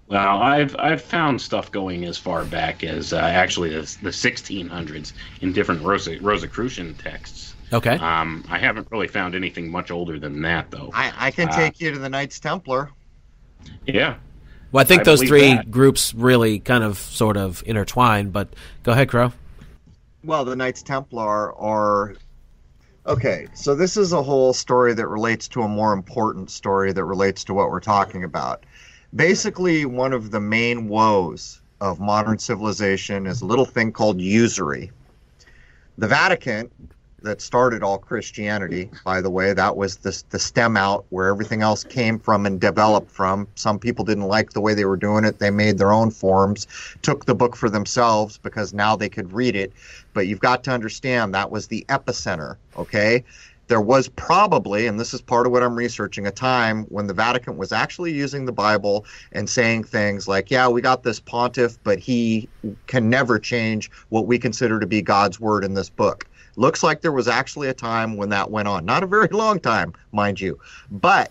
[0.09, 5.13] Well, I've I've found stuff going as far back as uh, actually the, the 1600s
[5.41, 7.55] in different Rosa, Rosicrucian texts.
[7.73, 7.97] Okay.
[7.97, 10.91] Um, I haven't really found anything much older than that, though.
[10.93, 12.91] I, I can Uh, take you to the Knights Templar.
[13.87, 14.17] Yeah,
[14.71, 15.71] Well, I think I those three that.
[15.71, 18.49] groups really kind of sort of intertwine, but
[18.83, 19.33] go ahead, Crow.
[20.25, 22.15] Well, the Knights Templar are.
[23.05, 27.05] Okay, so this is a whole story that relates to a more important story that
[27.05, 28.65] relates to what we're talking about.
[29.15, 34.93] Basically, one of the main woes of modern civilization is a little thing called usury.
[35.99, 36.71] The Vatican
[37.23, 39.53] that started all Christianity, by the way.
[39.53, 43.49] That was the, the stem out where everything else came from and developed from.
[43.55, 45.39] Some people didn't like the way they were doing it.
[45.39, 46.67] They made their own forms,
[47.03, 49.73] took the book for themselves because now they could read it.
[50.15, 53.25] But you've got to understand that was the epicenter, okay?
[53.69, 57.15] There was probably, and this is part of what I'm researching, a time when the
[57.15, 61.79] Vatican was actually using the Bible and saying things like, yeah, we got this pontiff,
[61.83, 62.49] but he
[62.87, 67.01] can never change what we consider to be God's word in this book Looks like
[67.01, 68.85] there was actually a time when that went on.
[68.85, 70.59] Not a very long time, mind you.
[70.91, 71.31] But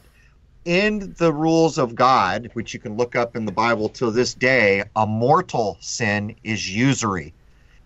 [0.66, 4.34] in the rules of God, which you can look up in the Bible to this
[4.34, 7.34] day, a mortal sin is usury.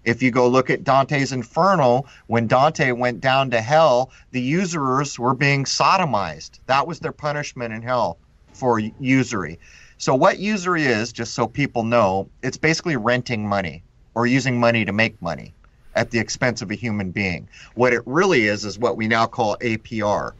[0.03, 5.17] If you go look at Dante's Inferno, when Dante went down to hell, the usurers
[5.17, 6.59] were being sodomized.
[6.67, 8.17] That was their punishment in hell
[8.53, 9.59] for usury.
[9.97, 13.83] So, what usury is, just so people know, it's basically renting money
[14.13, 15.53] or using money to make money
[15.95, 17.47] at the expense of a human being.
[17.73, 20.33] What it really is is what we now call APR.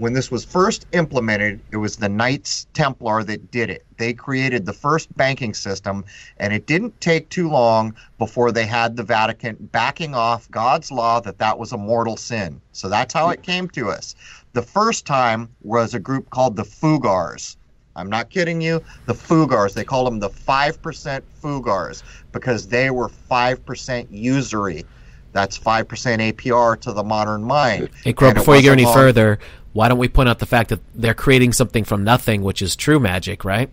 [0.00, 3.84] When this was first implemented, it was the Knights Templar that did it.
[3.98, 6.06] They created the first banking system,
[6.38, 11.20] and it didn't take too long before they had the Vatican backing off God's law
[11.20, 12.62] that that was a mortal sin.
[12.72, 14.14] So that's how it came to us.
[14.54, 17.56] The first time was a group called the Fuggers.
[17.94, 18.82] I'm not kidding you.
[19.04, 22.02] The Fuggers, they call them the 5% Fuggers
[22.32, 24.84] because they were 5% usury.
[25.32, 27.90] That's 5% APR to the modern mind.
[28.04, 28.94] Hey, Crow, before you go any long...
[28.94, 29.38] further,
[29.72, 32.74] why don't we point out the fact that they're creating something from nothing, which is
[32.74, 33.70] true magic, right?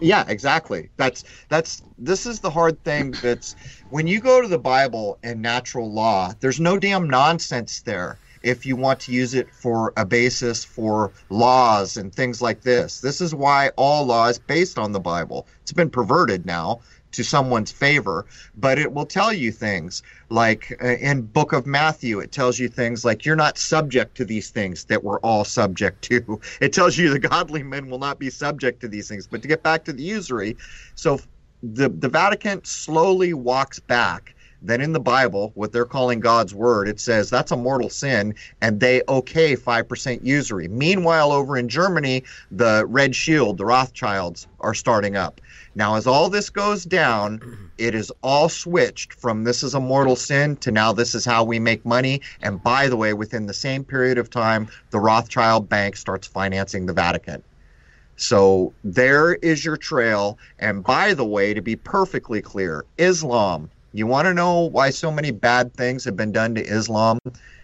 [0.00, 0.90] Yeah, exactly.
[0.96, 3.56] That's that's this is the hard thing that's
[3.90, 8.64] when you go to the Bible and natural law, there's no damn nonsense there if
[8.66, 13.00] you want to use it for a basis for laws and things like this.
[13.00, 15.46] This is why all law is based on the Bible.
[15.62, 16.80] It's been perverted now
[17.12, 18.26] to someone's favor,
[18.56, 22.68] but it will tell you things like uh, in Book of Matthew, it tells you
[22.68, 26.40] things like you're not subject to these things that we're all subject to.
[26.60, 29.26] It tells you the godly men will not be subject to these things.
[29.26, 30.56] But to get back to the usury,
[30.94, 31.20] so
[31.62, 34.35] the the Vatican slowly walks back
[34.66, 38.34] then in the Bible, what they're calling God's word, it says that's a mortal sin,
[38.60, 40.68] and they okay 5% usury.
[40.68, 45.40] Meanwhile, over in Germany, the Red Shield, the Rothschilds, are starting up.
[45.74, 50.16] Now, as all this goes down, it is all switched from this is a mortal
[50.16, 52.22] sin to now this is how we make money.
[52.42, 56.86] And by the way, within the same period of time, the Rothschild Bank starts financing
[56.86, 57.42] the Vatican.
[58.16, 60.38] So there is your trail.
[60.58, 65.10] And by the way, to be perfectly clear, Islam you want to know why so
[65.10, 67.18] many bad things have been done to Islam?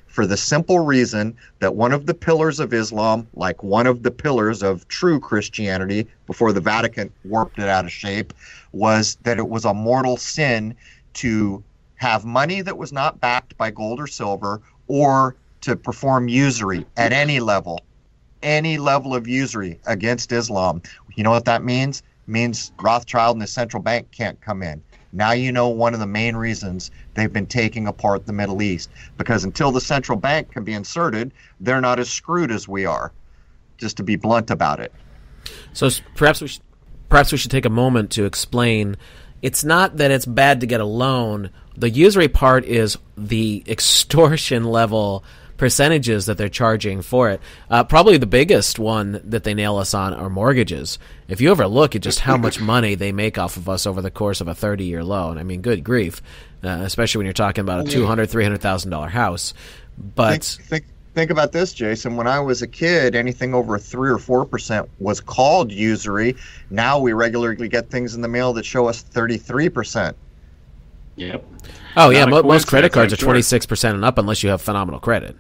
[0.06, 4.10] For the simple reason that one of the pillars of Islam, like one of the
[4.10, 8.34] pillars of true Christianity before the Vatican warped it out of shape,
[8.72, 10.74] was that it was a mortal sin
[11.14, 11.64] to
[11.94, 17.12] have money that was not backed by gold or silver or to perform usury at
[17.12, 17.80] any level,
[18.42, 20.82] any level of usury against Islam.
[21.14, 22.02] You know what that means?
[22.26, 24.82] It means Rothschild and the central bank can't come in.
[25.12, 28.90] Now you know one of the main reasons they've been taking apart the Middle East.
[29.18, 33.12] Because until the central bank can be inserted, they're not as screwed as we are,
[33.76, 34.92] just to be blunt about it.
[35.72, 36.62] So perhaps we should,
[37.08, 38.96] perhaps we should take a moment to explain.
[39.42, 41.50] It's not that it's bad to get a loan.
[41.76, 45.24] The usury part is the extortion level
[45.56, 47.40] percentages that they're charging for it.
[47.70, 50.98] Uh, probably the biggest one that they nail us on are mortgages.
[51.28, 54.02] If you ever look at just how much money they make off of us over
[54.02, 56.22] the course of a 30 year loan, I mean, good grief,
[56.64, 59.54] uh, especially when you're talking about a two hundred, three hundred thousand dollar house.
[60.14, 60.84] But think, think,
[61.14, 62.16] think about this, Jason.
[62.16, 66.36] When I was a kid, anything over three or four percent was called usury.
[66.70, 70.16] Now we regularly get things in the mail that show us thirty three percent.
[71.16, 71.44] Yep.
[71.96, 74.62] Oh Not yeah, most credit cards are twenty six percent and up unless you have
[74.62, 75.36] phenomenal credit.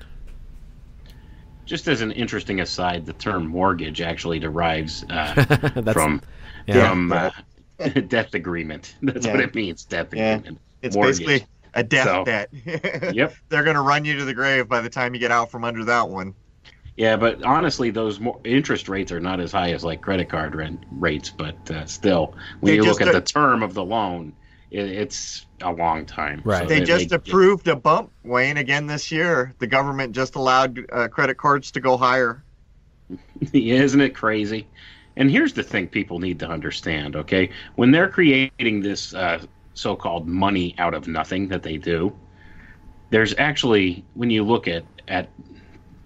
[1.64, 5.34] Just as an interesting aside, the term mortgage actually derives uh,
[5.92, 6.20] from
[6.66, 6.88] yeah.
[6.88, 7.30] from uh,
[8.08, 8.94] death agreement.
[9.02, 9.32] That's yeah.
[9.32, 10.36] what it means, death yeah.
[10.36, 10.58] agreement.
[10.82, 11.18] It's mortgage.
[11.18, 12.50] basically a death so, debt.
[13.14, 13.34] yep.
[13.48, 15.64] They're going to run you to the grave by the time you get out from
[15.64, 16.34] under that one.
[16.96, 20.54] Yeah, but honestly, those more interest rates are not as high as like credit card
[20.54, 24.34] rent rates, but uh, still, when they you look at the term of the loan,
[24.72, 26.40] it, it's a long time.
[26.44, 26.62] Right.
[26.62, 29.54] So they, they, just they, approved a bump, Wayne, again this year.
[29.58, 32.42] The government just allowed uh, credit cards to go higher.
[33.52, 34.66] Isn't it crazy?
[35.16, 37.50] And here's the thing people need to understand, okay?
[37.76, 39.44] When they're creating this uh,
[39.74, 42.16] so called money out of nothing that they do,
[43.10, 45.28] there's actually, when you look at, at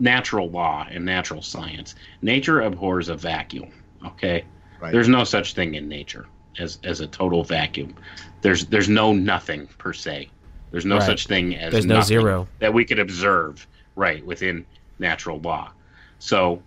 [0.00, 3.70] natural law and natural science, nature abhors a vacuum,
[4.04, 4.44] okay?
[4.80, 4.90] Right.
[4.90, 6.26] There's no such thing in nature
[6.58, 7.94] as, as a total vacuum.
[8.42, 10.28] There's there's no nothing per se.
[10.70, 11.06] There's no Right.
[11.06, 12.48] such thing as There's no zero.
[12.58, 14.64] that we could observe right within
[14.98, 15.70] natural law.
[16.18, 16.62] So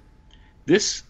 [0.65, 1.03] this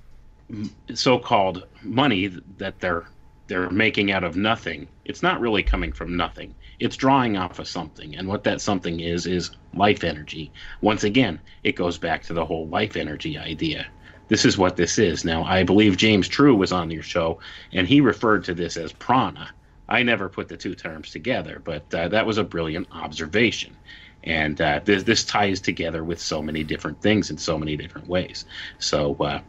[0.94, 2.28] so-called money
[2.58, 3.06] that they're
[3.48, 6.54] they're making out of nothing, it's not really coming from nothing.
[6.80, 10.52] It's drawing off of something, and what that something is is life energy.
[10.82, 13.88] Once again, it goes back to the whole life energy idea.
[14.30, 15.26] This is what this is.
[15.26, 17.40] Now, I believe James True was on your show,
[17.74, 19.50] and he referred to this as prana.
[19.90, 23.76] I never put the two terms together, but uh, that was a brilliant observation.
[24.24, 28.08] And uh, this, this ties together with so many different things in so many different
[28.08, 28.46] ways.
[28.78, 29.42] So, uh,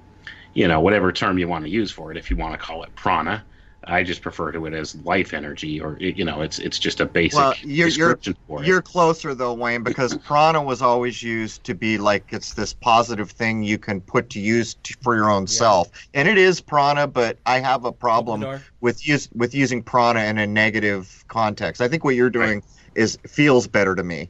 [0.54, 2.82] you know, whatever term you want to use for it, if you want to call
[2.82, 3.44] it prana,
[3.84, 7.06] I just refer to it as life energy, or you know, it's it's just a
[7.06, 8.66] basic Well, you're- you're- description for it.
[8.66, 13.30] You're closer though, Wayne, because prana was always used to be like it's this positive
[13.30, 17.06] thing you can put to use to, for your own self, and it is prana.
[17.06, 21.80] But I have a problem with use with using prana in a negative context.
[21.80, 22.62] I think what you're doing
[22.94, 24.28] is feels better to me.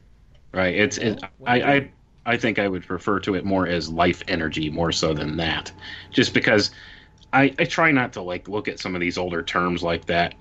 [0.53, 0.75] Right.
[0.75, 1.91] It's it, I, I
[2.25, 5.71] I think I would refer to it more as life energy more so than that.
[6.11, 6.71] Just because
[7.33, 10.35] I, I try not to like look at some of these older terms like that.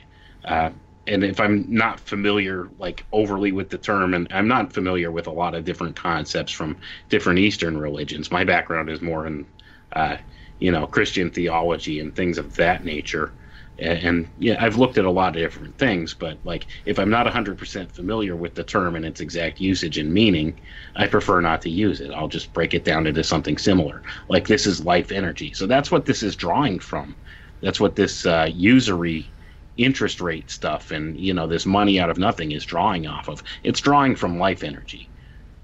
[0.45, 0.71] Uh,
[1.07, 5.27] and if I'm not familiar like overly with the term and I'm not familiar with
[5.27, 6.77] a lot of different concepts from
[7.09, 8.31] different Eastern religions.
[8.31, 9.47] My background is more in
[9.93, 10.17] uh,
[10.61, 13.33] you know, Christian theology and things of that nature.
[13.81, 17.27] And, yeah, I've looked at a lot of different things, but like if I'm not
[17.27, 20.61] 100% familiar with the term and its exact usage and meaning,
[20.97, 22.11] I prefer not to use it.
[22.11, 24.03] I'll just break it down into something similar.
[24.29, 25.55] Like this is life energy.
[25.55, 27.17] So that's what this is drawing from.
[27.63, 29.33] That's what this uh, usury
[29.77, 33.43] interest rate stuff and you know this money out of nothing is drawing off of.
[33.63, 35.09] It's drawing from life energy.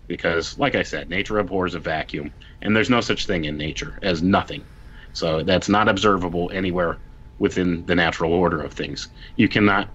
[0.07, 2.33] Because like I said, nature abhors a vacuum
[2.63, 4.65] and there's no such thing in nature as nothing.
[5.13, 6.99] So that's not observable anywhere
[7.39, 9.09] within the natural order of things.
[9.37, 9.89] You cannot,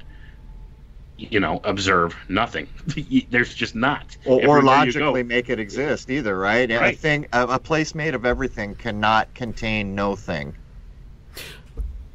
[1.18, 2.68] you know, observe nothing.
[3.30, 4.18] There's just not.
[4.26, 6.70] Or, or Everywhere you logically make it exist either, right?
[6.70, 6.98] And a Right.
[7.00, 10.56] thing, a, a place made of everything cannot contain no thing.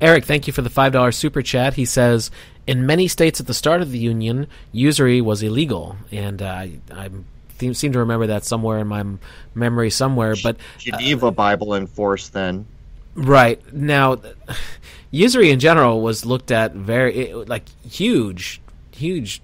[0.00, 1.74] Eric, thank you for the $5 super chat.
[1.74, 2.30] He says,
[2.66, 5.96] in many states at the start of the Union, usury was illegal.
[6.12, 7.10] And uh, I, I
[7.58, 9.04] th- seem to remember that somewhere in my
[9.54, 10.34] memory somewhere.
[10.42, 12.66] But Geneva Bible enforced then.
[13.16, 14.18] Right now,
[15.10, 18.60] usury in general was looked at very like huge,
[18.92, 19.40] huge,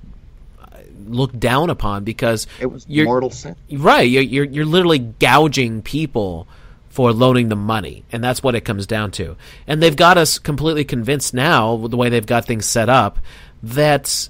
[0.60, 0.76] uh,
[1.06, 3.56] looked down upon because It was you're mortal sin.
[3.72, 4.08] right.
[4.08, 6.46] You're, you're you're literally gouging people
[6.90, 9.36] for loaning them money, and that's what it comes down to.
[9.66, 13.18] And they've got us completely convinced now, the way they've got things set up,
[13.62, 14.28] that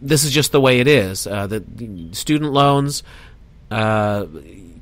[0.00, 1.26] this is just the way it is.
[1.26, 1.64] Uh, that
[2.12, 3.02] student loans,
[3.72, 4.26] uh,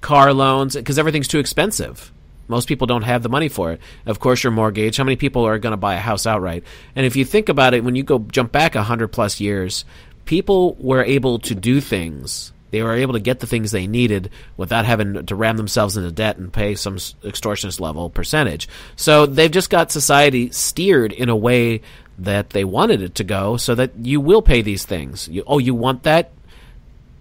[0.02, 2.12] car loans, because everything's too expensive.
[2.48, 3.80] Most people don't have the money for it.
[4.06, 4.96] Of course, your mortgage.
[4.96, 6.64] How many people are going to buy a house outright?
[6.94, 9.84] And if you think about it, when you go jump back a hundred plus years,
[10.24, 12.52] people were able to do things.
[12.70, 16.10] They were able to get the things they needed without having to ram themselves into
[16.10, 18.68] debt and pay some extortionist level percentage.
[18.96, 21.82] So they've just got society steered in a way
[22.18, 25.28] that they wanted it to go, so that you will pay these things.
[25.28, 26.32] You, oh, you want that?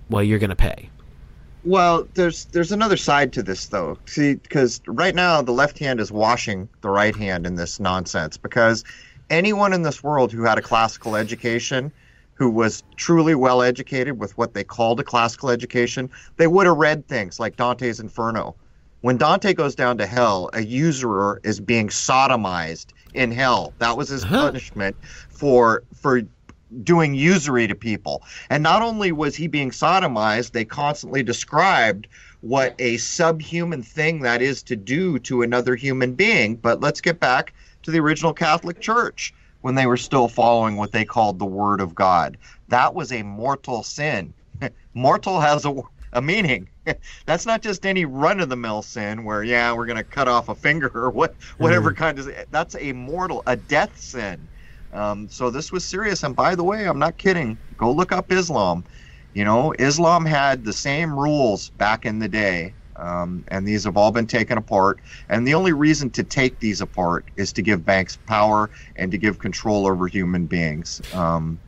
[0.10, 0.90] Well, you're going to pay.
[1.64, 3.98] Well, there's there's another side to this though.
[4.08, 8.38] See, because right now the left hand is washing the right hand in this nonsense.
[8.38, 8.84] Because
[9.30, 11.94] anyone in this world who had a classical education,
[12.36, 16.78] who was truly well educated with what they called a classical education, they would have
[16.78, 18.58] read things like Dante's Inferno.
[19.02, 23.76] When Dante goes down to hell, a usurer is being sodomized in hell.
[23.80, 24.52] That was his Huh.
[24.52, 24.98] punishment
[25.30, 26.24] for for
[26.84, 28.24] doing usury to people.
[28.50, 32.08] And not only was he being sodomized, they constantly described
[32.42, 36.56] what a subhuman thing that is to do to another human being.
[36.56, 40.92] But let's get back to the original Catholic Church when they were still following what
[40.92, 42.38] they called the Word of God.
[42.68, 44.34] That was a mortal sin.
[44.94, 45.82] mortal has a,
[46.12, 46.68] a meaning.
[47.26, 50.28] That's not just any run of the mill sin where, yeah, we're going to cut
[50.28, 51.98] off a finger or what, whatever mm.
[51.98, 52.30] kind of.
[52.52, 54.50] That's a mortal, a death sin.
[54.94, 56.24] Um, so this was serious.
[56.24, 57.60] And by the way, I'm not kidding.
[57.78, 58.84] Go look up Islam.
[59.34, 63.98] You know, Islam had the same rules back in the day, um, and these have
[63.98, 65.02] all been taken apart.
[65.28, 69.18] And the only reason to take these apart is to give banks power and to
[69.18, 71.60] give control over human beings um,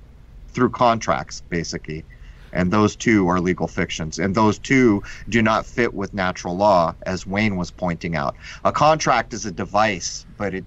[0.53, 2.05] through contracts, basically.
[2.53, 4.19] And those two are legal fictions.
[4.19, 8.37] And those two do not fit with natural law, as Wayne was pointing out.
[8.63, 10.65] A contract is a device, but it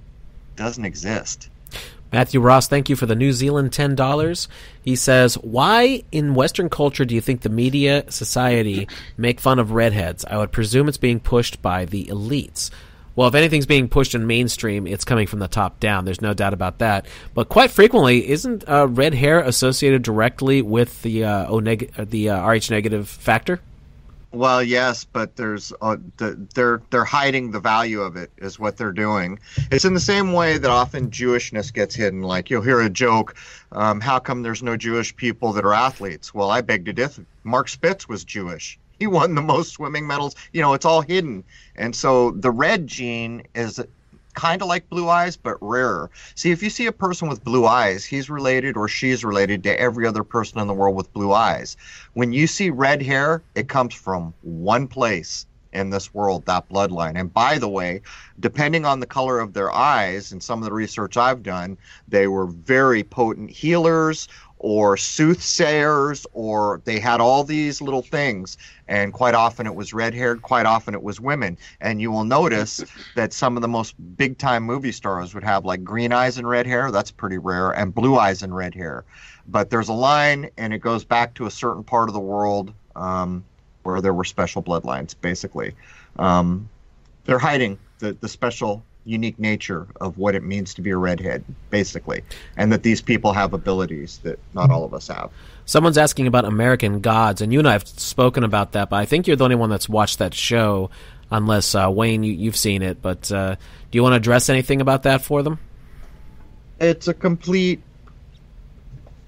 [0.57, 1.49] doesn't exist.
[2.13, 4.49] Matthew Ross, thank you for the New Zealand ten dollars.
[4.83, 9.73] He says, "Why in Western culture do you think the media society make fun of
[9.73, 10.25] redheads?
[10.25, 12.71] I would presume it's being pushed by the elites.
[13.15, 16.05] Well, if anything's being pushed in mainstream, it's coming from the top down.
[16.05, 17.05] There's no doubt about that.
[17.35, 22.31] But quite frequently, isn't uh, red hair associated directly with the uh, o neg- the
[22.31, 23.61] uh, Rh negative factor?
[24.31, 28.77] Well, yes, but there's uh, the, they're they're hiding the value of it is what
[28.77, 29.39] they're doing.
[29.71, 32.21] It's in the same way that often Jewishness gets hidden.
[32.21, 33.37] Like you'll hear a joke,
[33.73, 37.25] um, "How come there's no Jewish people that are athletes?" Well, I beg to differ.
[37.43, 38.79] Mark Spitz was Jewish.
[38.99, 40.37] He won the most swimming medals.
[40.53, 41.43] You know, it's all hidden,
[41.77, 43.81] and so the red gene is
[44.39, 46.11] kind of like blue eyes, but rarer.
[46.37, 49.81] See, if you see a person with blue eyes, he's related or she's related to
[49.81, 51.77] every other person in the world with blue eyes.
[52.15, 57.19] When you see red hair, it comes from one place in this world, that bloodline.
[57.19, 58.01] And by the way,
[58.39, 62.29] depending on the color of their eyes and some of the research I've done, they
[62.29, 64.29] were very potent healers
[64.59, 68.57] or soothsayers or they had all these little things
[68.89, 71.57] and quite often it was red haired quite often it was women.
[71.81, 72.85] And you will notice
[73.17, 76.49] that some of the most big time movie stars would have like green eyes and
[76.49, 76.91] red hair.
[76.91, 77.71] That's pretty rare.
[77.71, 79.05] And blue eyes and red hair.
[79.47, 82.73] But there's a line and it goes back to a certain part of the world
[82.97, 83.45] um,
[83.83, 85.75] where there were special bloodlines basically.
[86.19, 86.69] Um,
[87.25, 91.43] they're hiding the, the special unique nature of what it means to be a redhead,
[91.71, 92.23] basically,
[92.57, 95.31] and that these people have abilities that not all of us have.
[95.65, 99.07] Someone's asking about American Gods, and you and I have spoken about that, but I
[99.07, 100.91] think you're the only one that's watched that show,
[101.31, 103.01] unless uh, Wayne, you, have seen it.
[103.01, 103.57] But uh,
[103.91, 105.59] do you want to address anything about that for them?
[106.79, 107.83] It's a complete.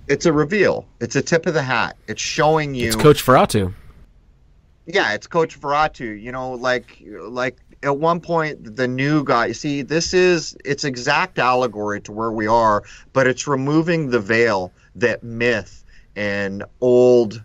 [0.09, 0.87] It's a reveal.
[1.01, 1.97] It's a tip of the hat.
[2.07, 2.89] It's showing you.
[2.89, 3.73] It's Coach Feratu.
[4.87, 6.21] Yeah, it's Coach Feratu.
[6.21, 11.39] You know, like like at one point the new guy see this is it's exact
[11.39, 12.83] allegory to where we are
[13.13, 15.85] but it's removing the veil that myth
[16.17, 17.43] and old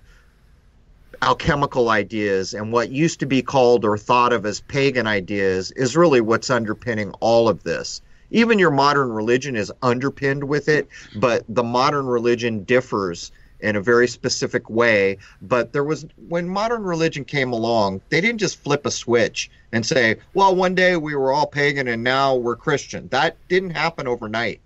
[1.21, 5.95] alchemical ideas and what used to be called or thought of as pagan ideas is
[5.95, 8.01] really what's underpinning all of this.
[8.31, 13.31] Even your modern religion is underpinned with it but the modern religion differs
[13.65, 15.17] in a very specific way.
[15.41, 19.85] But there was, when modern religion came along, they didn't just flip a switch and
[19.85, 23.07] say, well, one day we were all pagan and now we're Christian.
[23.09, 24.61] That didn't happen overnight.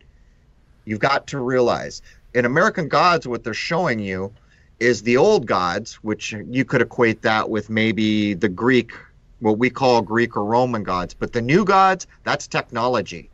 [0.83, 2.01] You've got to realize
[2.33, 4.33] in American Gods, what they're showing you
[4.79, 8.91] is the old gods, which you could equate that with maybe the Greek,
[9.39, 11.13] what we call Greek or Roman gods.
[11.13, 13.29] But the new gods, that's technology.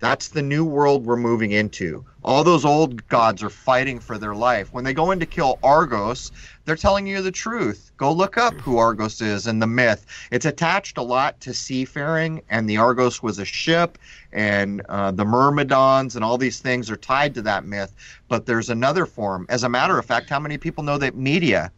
[0.00, 2.04] That's the new world we're moving into.
[2.22, 4.72] All those old gods are fighting for their life.
[4.72, 6.30] When they go in to kill Argos,
[6.64, 7.90] they're telling you the truth.
[7.96, 10.06] Go look up who Argos is and the myth.
[10.30, 13.98] It's attached a lot to seafaring, and the Argos was a ship,
[14.32, 17.94] and uh, the Myrmidons and all these things are tied to that myth.
[18.28, 19.46] But there's another form.
[19.48, 21.72] As a matter of fact, how many people know that Medea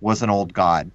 [0.00, 0.90] was an old god,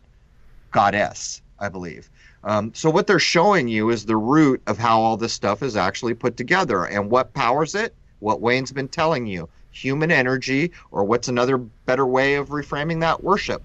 [0.72, 2.12] goddess, I believe?
[2.48, 5.76] Um, so what they're showing you is the root of how all this stuff is
[5.76, 7.94] actually put together, and what powers it.
[8.20, 13.22] What Wayne's been telling you: human energy, or what's another better way of reframing that?
[13.22, 13.62] Worship.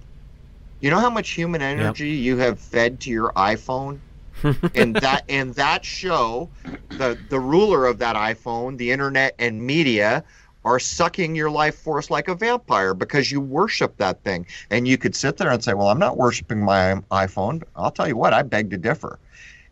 [0.81, 2.25] You know how much human energy yep.
[2.25, 4.01] you have fed to your iPhone?
[4.75, 6.51] and that in that show,
[6.89, 10.25] the the ruler of that iPhone, the internet and media
[10.65, 14.47] are sucking your life force like a vampire because you worship that thing.
[14.71, 17.63] And you could sit there and say, Well, I'm not worshiping my iPhone.
[17.77, 19.19] I'll tell you what, I beg to differ.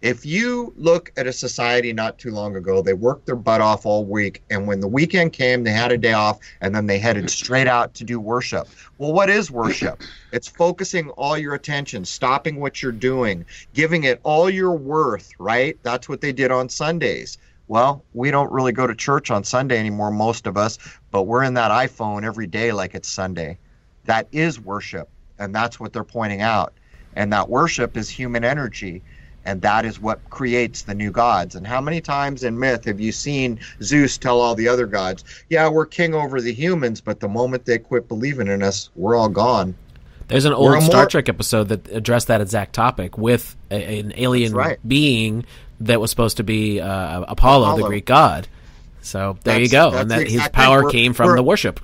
[0.03, 3.85] If you look at a society not too long ago, they worked their butt off
[3.85, 6.99] all week, and when the weekend came, they had a day off, and then they
[6.99, 7.29] headed mm-hmm.
[7.29, 8.67] straight out to do worship.
[8.97, 10.03] Well, what is worship?
[10.33, 13.45] It's focusing all your attention, stopping what you're doing,
[13.75, 15.77] giving it all your worth, right?
[15.83, 17.37] That's what they did on Sundays.
[17.71, 20.77] Well, we don't really go to church on Sunday anymore, most of us,
[21.13, 23.59] but we're in that iPhone every day like it's Sunday.
[24.07, 26.73] That is worship, and that's what they're pointing out.
[27.15, 29.03] And that worship is human energy,
[29.45, 31.55] and that is what creates the new gods.
[31.55, 35.23] And how many times in myth have you seen Zeus tell all the other gods,
[35.49, 39.15] Yeah, we're king over the humans, but the moment they quit believing in us, we're
[39.15, 39.77] all gone.
[40.27, 44.55] There's an old Star Trek episode that addressed that exact topic with a, an alien
[44.55, 44.81] right.
[44.89, 45.45] being
[45.81, 48.47] that was supposed to be uh, Apollo, Apollo, the Greek god.
[49.03, 51.81] So there that's, you go, and that his power came from the worship.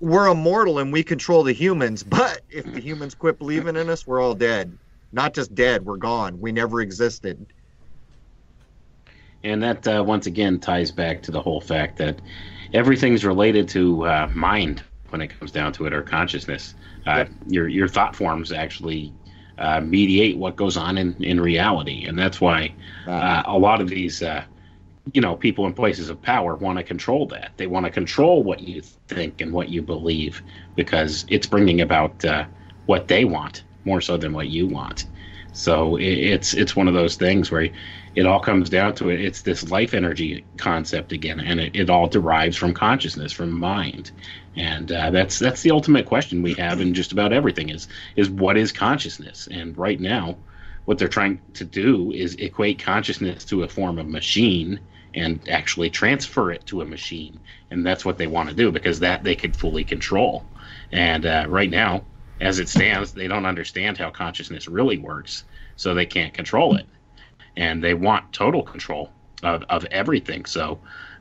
[0.00, 4.06] We're immortal and we control the humans, but if the humans quit believing in us,
[4.06, 4.76] we're all dead.
[5.12, 6.40] Not just dead, we're gone.
[6.40, 7.46] We never existed.
[9.44, 12.20] And that uh, once again ties back to the whole fact that
[12.72, 16.74] everything's related to uh, mind when it comes down to it, or consciousness.
[17.06, 17.30] Uh, yep.
[17.48, 19.12] Your your thought forms actually
[19.58, 22.06] uh, mediate what goes on in, in reality.
[22.06, 22.74] And that's why
[23.06, 24.44] uh, a lot of these, uh,
[25.12, 27.52] you know, people in places of power want to control that.
[27.56, 30.42] They want to control what you think and what you believe
[30.76, 32.44] because it's bringing about uh,
[32.86, 35.06] what they want more so than what you want.
[35.52, 37.68] So it, it's it's one of those things where
[38.14, 39.20] it all comes down to it.
[39.20, 44.12] It's this life energy concept again, and it, it all derives from consciousness, from mind,
[44.56, 48.30] and uh, that's that's the ultimate question we have in just about everything is is
[48.30, 49.48] what is consciousness?
[49.50, 50.36] And right now,
[50.84, 54.80] what they're trying to do is equate consciousness to a form of machine
[55.14, 57.38] and actually transfer it to a machine,
[57.70, 60.44] and that's what they want to do because that they could fully control.
[60.90, 62.04] And uh, right now,
[62.40, 65.44] as it stands, they don't understand how consciousness really works,
[65.76, 66.86] so they can't control it
[67.56, 69.10] and they want total control
[69.42, 70.44] of, of everything.
[70.44, 70.78] So,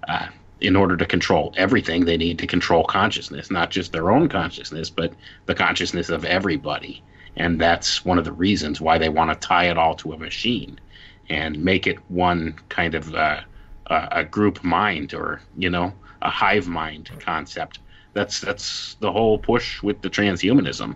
[0.08, 0.28] uh,
[0.62, 4.90] in order to control everything, they need to control consciousness, not just their own consciousness,
[4.90, 5.14] but
[5.48, 7.04] the consciousness of everybody.
[7.36, 10.18] And that's one of the reasons why they want to tie it all to a
[10.18, 10.80] machine
[11.30, 13.42] and make it one kind of uh,
[13.88, 17.80] a group mind or you know a hive mind concept.
[18.14, 20.96] That's that's the whole push with the transhumanism,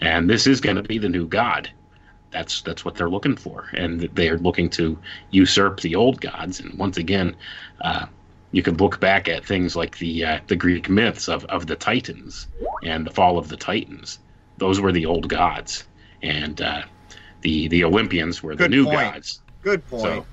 [0.00, 1.70] and this is going to be the new god
[2.30, 4.98] that's that's what they're looking for, and they are looking to
[5.30, 6.60] usurp the old gods.
[6.60, 7.36] And once again,
[7.80, 8.06] uh,
[8.52, 11.76] you can look back at things like the uh, the Greek myths of, of the
[11.76, 12.46] Titans
[12.84, 14.18] and the fall of the Titans.
[14.58, 15.84] Those were the old gods,
[16.22, 16.82] and uh,
[17.42, 19.14] the the Olympians were the Good new point.
[19.14, 19.40] gods.
[19.62, 20.02] Good point.
[20.02, 20.26] So,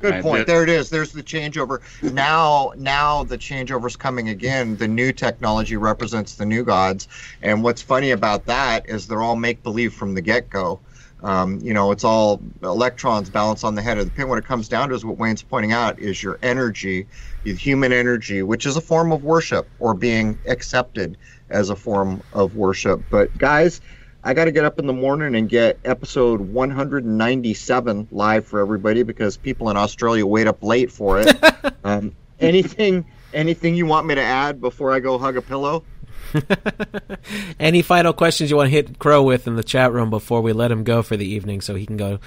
[0.00, 0.38] Good point.
[0.38, 0.88] that- there it is.
[0.88, 1.80] There's the changeover.
[2.14, 4.76] Now, now the changeover's coming again.
[4.76, 7.06] The new technology represents the new gods,
[7.42, 10.80] and what's funny about that is they're all make believe from the get go.
[11.22, 14.28] Um, you know, it's all electrons balanced on the head of the pin.
[14.28, 17.06] What it comes down to is what Wayne's pointing out is your energy,
[17.44, 21.16] human energy, which is a form of worship or being accepted
[21.48, 23.02] as a form of worship.
[23.10, 23.80] But guys,
[24.22, 29.02] I got to get up in the morning and get episode 197 live for everybody
[29.02, 31.34] because people in Australia wait up late for it.
[31.84, 35.84] um, anything, anything you want me to add before I go hug a pillow?
[37.60, 40.52] Any final questions you want to hit Crow with in the chat room before we
[40.52, 42.20] let him go for the evening so he can go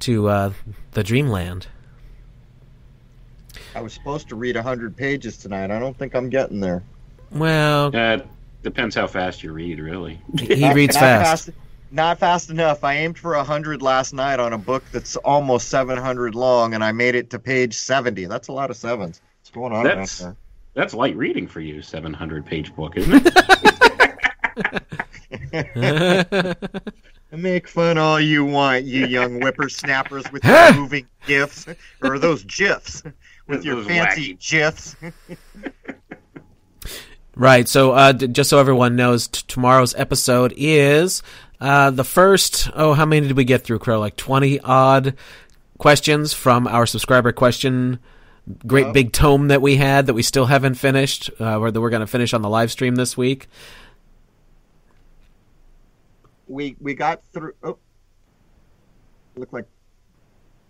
[0.00, 0.52] to uh,
[0.92, 1.68] the dreamland?
[3.74, 5.70] I was supposed to read 100 pages tonight.
[5.70, 6.82] I don't think I'm getting there.
[7.30, 8.18] Well, Uh,
[8.62, 10.20] depends how fast you read, really.
[10.38, 11.50] he Not- reads not fast.
[11.90, 12.84] Not fast enough.
[12.84, 16.92] I aimed for 100 last night on a book that's almost 700 long, and I
[16.92, 18.26] made it to page 70.
[18.26, 19.20] That's a lot of sevens.
[19.40, 20.36] What's going on That's- around
[20.74, 23.34] That's light reading for you, seven hundred page book, isn't it?
[27.32, 31.66] Make fun all you want, you young whippersnappers with your moving gifs,
[32.02, 33.02] or those gifs,
[33.48, 34.96] with your fancy wacky- gifs.
[37.34, 37.68] Right.
[37.68, 41.22] So, uh, d- just so everyone knows, t- tomorrow's episode is
[41.60, 42.68] uh, the first.
[42.74, 44.00] Oh, how many did we get through, Crow?
[44.00, 45.14] Like twenty odd
[45.78, 48.00] questions from our subscriber question.
[48.66, 48.94] Great Yep.
[48.94, 51.30] big tome that we had that we still haven't finished.
[51.38, 53.46] Uh, or that we're going to finish on the live stream this week.
[56.48, 57.52] we we got through.
[57.62, 57.78] Oh,
[59.36, 59.66] look like.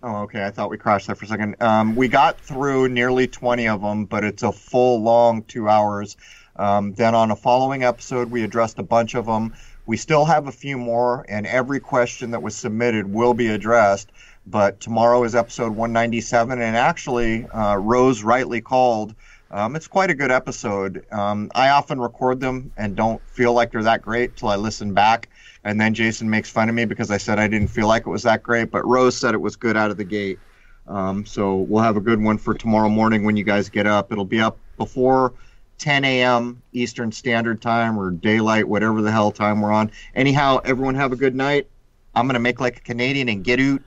[0.03, 0.45] Oh, okay.
[0.45, 1.57] I thought we crashed there for a second.
[1.61, 6.16] Um, we got through nearly twenty of them, but it's a full long two hours.
[6.55, 9.55] Um, then on a following episode, we addressed a bunch of them.
[9.87, 14.11] We still have a few more, and every question that was submitted will be addressed.
[14.47, 19.15] But tomorrow is episode 197, and actually, uh, Rose rightly called.
[19.51, 21.05] Um, it's quite a good episode.
[21.11, 24.93] Um, I often record them and don't feel like they're that great till I listen
[24.93, 25.29] back
[25.69, 28.09] and then Jason makes fun of me because I said I didn't feel like it
[28.09, 28.70] was that great.
[28.70, 30.39] But Rose said it was good out of the gate.
[30.86, 34.11] Um, so we'll have a good one for tomorrow morning when you guys get up.
[34.11, 35.35] It'll be up before
[35.77, 36.62] 10 a.m.
[36.73, 39.90] Eastern Standard Time or daylight, whatever the hell time we're on.
[40.15, 41.69] Anyhow, everyone have a good night.
[42.15, 43.82] I'm gonna make like a Canadian and get out.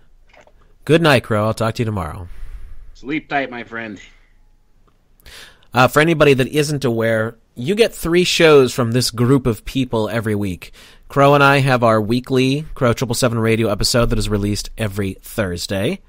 [0.86, 1.48] Good night, Crow.
[1.48, 2.28] I'll talk to you tomorrow.
[2.94, 4.00] Sleep tight, my friend.
[5.74, 10.10] Uh, for anybody that isn't aware, you get three shows from this group of people
[10.10, 10.72] every week.
[11.12, 15.16] Crow and I have our weekly Crow Triple Seven radio episode that is released every
[15.16, 16.00] Thursday.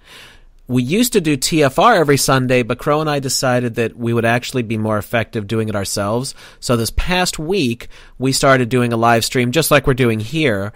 [0.68, 4.24] We used to do TFR every Sunday, but Crow and I decided that we would
[4.24, 6.36] actually be more effective doing it ourselves.
[6.60, 10.72] So this past week, we started doing a live stream just like we're doing here.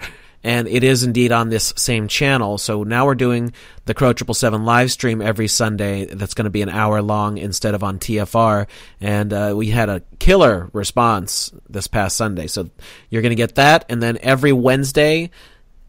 [0.47, 2.57] And it is indeed on this same channel.
[2.57, 3.53] So now we're doing
[3.85, 6.05] the Crow Triple Seven live stream every Sunday.
[6.05, 8.69] That's going to be an hour long instead of on TFR.
[9.01, 12.47] And uh, we had a killer response this past Sunday.
[12.47, 12.71] So
[13.11, 13.87] you're going to get that.
[13.89, 15.33] And then every Wednesday,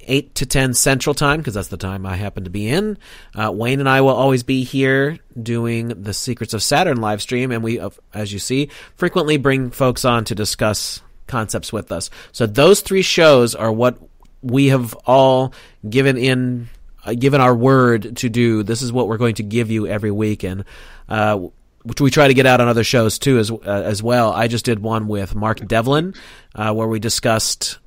[0.02, 2.98] 8 to 10 Central Time, because that's the time I happen to be in.
[3.36, 7.52] Uh, Wayne and I will always be here doing the Secrets of Saturn live stream,
[7.52, 12.10] and we, uh, as you see, frequently bring folks on to discuss concepts with us.
[12.32, 14.00] So those three shows are what
[14.48, 15.54] we have all
[15.88, 16.70] given in.
[17.06, 20.12] Uh, given our word to do, this is what we're going to give you every
[20.12, 20.66] week, and
[21.08, 21.40] uh,
[21.84, 24.34] which we try to get out on other shows too, as uh, as well.
[24.34, 26.16] I just did one with Mark Devlin,
[26.54, 27.78] uh, where we discussed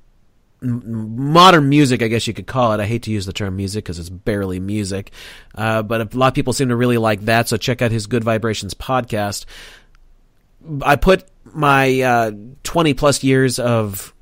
[0.63, 2.81] modern music, I guess you could call it.
[2.81, 5.13] I hate to use the term music because it's barely music,
[5.55, 7.49] uh, but a lot of people seem to really like that.
[7.49, 9.47] So check out his Good Vibrations podcast.
[10.83, 12.33] I put my uh,
[12.65, 14.13] 20 plus years of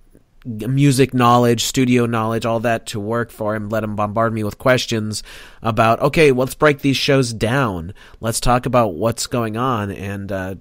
[0.49, 3.69] music knowledge, studio knowledge, all that to work for him.
[3.69, 5.23] Let him bombard me with questions
[5.63, 7.95] about, okay, let's break these shows down.
[8.21, 9.91] Let's talk about what's going on.
[9.91, 10.55] And, uh,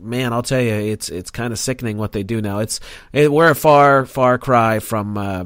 [0.00, 2.60] man, I'll tell you, it's, it's kind of sickening what they do now.
[2.60, 2.80] It's,
[3.12, 5.44] it, we're a far, far cry from, uh,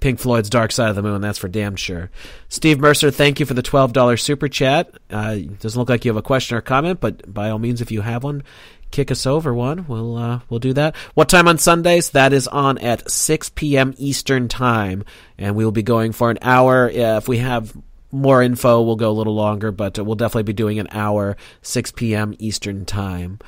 [0.00, 1.20] Pink Floyd's Dark Side of the Moon.
[1.20, 2.10] That's for damn sure.
[2.48, 4.92] Steve Mercer, thank you for the $12 super chat.
[5.10, 7.90] Uh, doesn't look like you have a question or comment, but by all means, if
[7.90, 8.42] you have one,
[8.90, 9.86] kick us over one.
[9.86, 10.96] We'll uh, we'll do that.
[11.14, 12.10] What time on Sundays?
[12.10, 13.94] That is on at 6 p.m.
[13.98, 15.04] Eastern time,
[15.38, 16.88] and we will be going for an hour.
[16.88, 17.76] If we have
[18.12, 21.92] more info, we'll go a little longer, but we'll definitely be doing an hour, 6
[21.92, 22.34] p.m.
[22.38, 23.38] Eastern time.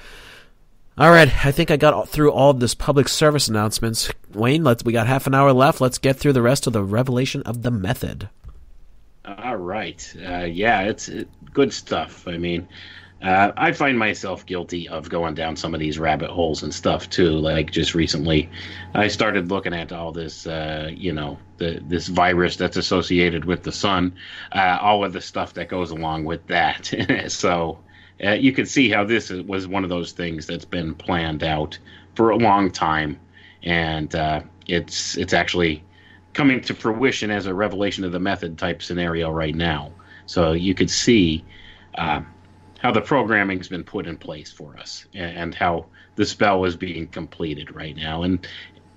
[0.98, 4.10] All right, I think I got through all of this public service announcements.
[4.34, 5.80] Wayne, let's we got half an hour left.
[5.80, 8.28] Let's get through the rest of the revelation of the method.
[9.24, 12.26] All right, uh, yeah, it's it, good stuff.
[12.26, 12.66] I mean,
[13.20, 17.10] uh, I find myself guilty of going down some of these rabbit holes and stuff
[17.10, 17.30] too.
[17.30, 18.48] Like just recently,
[18.94, 23.64] I started looking at all this, uh, you know, the this virus that's associated with
[23.64, 24.14] the sun,
[24.52, 26.94] uh, all of the stuff that goes along with that.
[27.28, 27.80] so
[28.24, 31.76] uh, you can see how this was one of those things that's been planned out
[32.14, 33.18] for a long time,
[33.64, 35.82] and uh, it's it's actually
[36.34, 39.90] coming to fruition as a revelation of the method type scenario right now.
[40.26, 41.44] So you could see
[41.96, 42.20] uh,
[42.78, 45.86] how the programming's been put in place for us, and, how
[46.16, 48.22] the spell is being completed right now.
[48.22, 48.46] And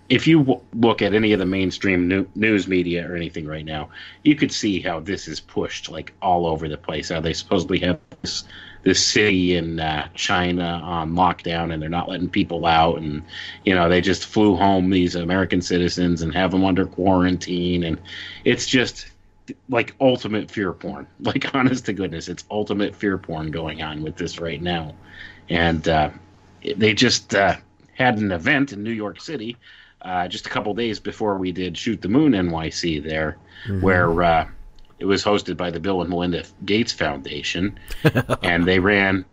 [0.09, 3.65] if you w- look at any of the mainstream new- news media or anything right
[3.65, 3.89] now,
[4.23, 7.09] you could see how this is pushed like all over the place.
[7.09, 8.43] How they supposedly have this
[8.83, 13.21] this city in uh, China on lockdown and they're not letting people out and
[13.63, 18.01] you know they just flew home these American citizens and have them under quarantine and
[18.43, 19.10] it's just
[19.69, 24.15] like ultimate fear porn like honest to goodness it's ultimate fear porn going on with
[24.15, 24.93] this right now
[25.49, 26.09] and uh,
[26.77, 27.55] they just uh,
[27.93, 29.57] had an event in New York City
[30.01, 33.81] uh, just a couple days before we did shoot the moon NYC there mm-hmm.
[33.81, 34.47] where uh,
[34.99, 37.77] it was hosted by the Bill and Melinda Gates Foundation,
[38.43, 39.25] and they ran.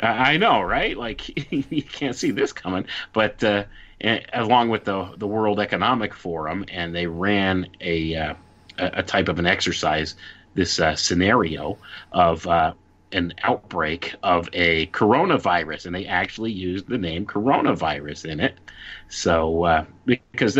[0.00, 0.96] I know, right?
[0.96, 3.64] Like you can't see this coming, but uh,
[4.32, 8.34] along with the the World Economic Forum, and they ran a uh,
[8.78, 10.14] a type of an exercise,
[10.54, 11.78] this uh, scenario
[12.12, 12.72] of uh,
[13.12, 18.54] an outbreak of a coronavirus, and they actually used the name coronavirus in it.
[19.08, 20.58] So uh, because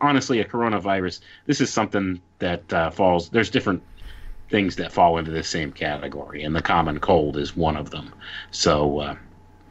[0.00, 3.28] honestly, a coronavirus, this is something that uh, falls.
[3.30, 3.82] There's different
[4.50, 8.12] things that fall into the same category, and the common cold is one of them.
[8.50, 9.16] So uh,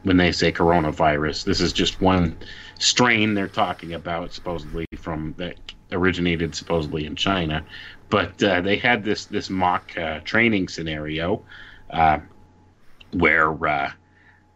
[0.02, 2.36] when they say coronavirus, this is just one
[2.78, 5.56] strain they're talking about, supposedly from that
[5.92, 7.64] originated supposedly in China.
[8.10, 11.42] But uh, they had this this mock uh, training scenario
[11.90, 12.20] uh,
[13.12, 13.92] where uh,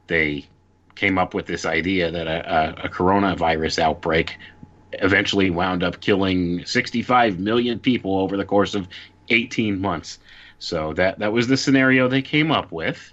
[0.07, 0.47] they
[0.95, 4.39] came up with this idea that a, a, a coronavirus outbreak
[4.95, 8.89] eventually wound up killing 65 million people over the course of
[9.29, 10.19] 18 months.
[10.59, 13.13] So that that was the scenario they came up with.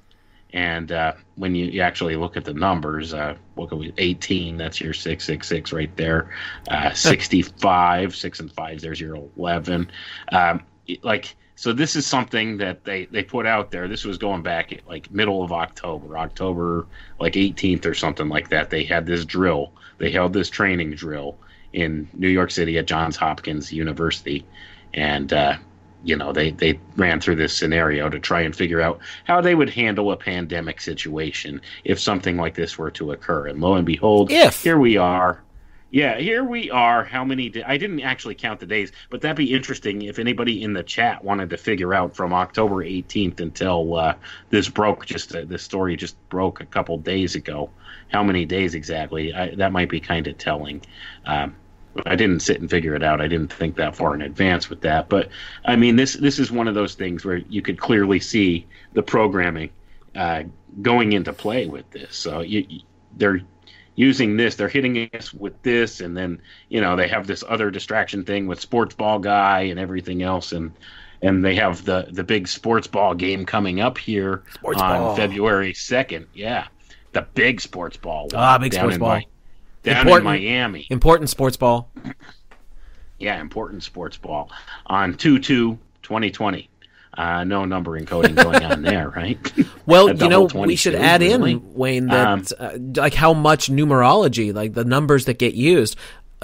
[0.51, 4.57] And uh, when you, you, actually look at the numbers, uh, what could we 18,
[4.57, 6.31] that's your 666 right there.
[6.69, 9.91] Uh, 65, 6 and 5, there's your 11.
[10.31, 10.63] Um,
[11.03, 13.87] like, so this is something that they, they put out there.
[13.87, 16.87] This was going back at like middle of October, October
[17.19, 18.69] like 18th or something like that.
[18.69, 19.73] They had this drill.
[19.97, 21.37] They held this training drill
[21.73, 24.45] in New York City at Johns Hopkins University.
[24.93, 25.57] And uh,
[26.03, 29.55] you know they they ran through this scenario to try and figure out how they
[29.55, 33.47] would handle a pandemic situation if something like this were to occur.
[33.47, 34.63] And lo and behold if.
[34.63, 35.41] here we are.
[35.91, 37.03] Yeah here we are.
[37.03, 40.63] How many di- i didn't actually count the days but that'd be interesting if anybody
[40.63, 44.13] in the chat wanted to figure out from october 18th until uh,
[44.49, 47.69] this broke just uh, this story just broke a couple days ago.
[48.09, 49.33] How many days exactly?
[49.33, 50.81] I, that might be kind of telling.
[51.25, 51.55] Um,
[52.05, 53.21] I didn't sit and figure it out.
[53.21, 55.09] I didn't think that far in advance with that.
[55.09, 55.29] But
[55.65, 59.03] I mean, this this is one of those things where you could clearly see the
[59.03, 59.71] programming
[60.15, 60.43] uh,
[60.81, 62.15] going into play with this.
[62.15, 62.81] So you,
[63.17, 63.41] they're
[63.95, 64.55] using this.
[64.55, 68.47] They're hitting us with this, and then you know they have this other distraction thing
[68.47, 70.71] with sports ball guy and everything else, and
[71.21, 75.15] and they have the the big sports ball game coming up here sports on ball.
[75.15, 76.27] February second.
[76.33, 76.67] Yeah,
[77.11, 78.29] the big sports ball.
[78.33, 79.09] Ah, big sports ball.
[79.09, 79.25] My,
[79.83, 80.87] down important, in Miami.
[80.89, 81.91] Important sports ball.
[83.19, 84.49] Yeah, important sports ball
[84.85, 86.69] on 2 2 2020.
[87.17, 89.37] Uh, no number encoding going on there, right?
[89.85, 91.51] Well, you know, we should add really.
[91.53, 95.97] in, Wayne, that um, uh, like how much numerology, like the numbers that get used.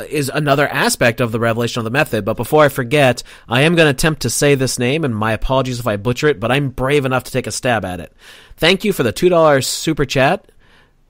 [0.09, 2.25] is another aspect of the revelation of the method.
[2.25, 5.31] But before I forget, I am going to attempt to say this name, and my
[5.31, 8.11] apologies if I butcher it, but I'm brave enough to take a stab at it.
[8.57, 10.51] Thank you for the $2 super chat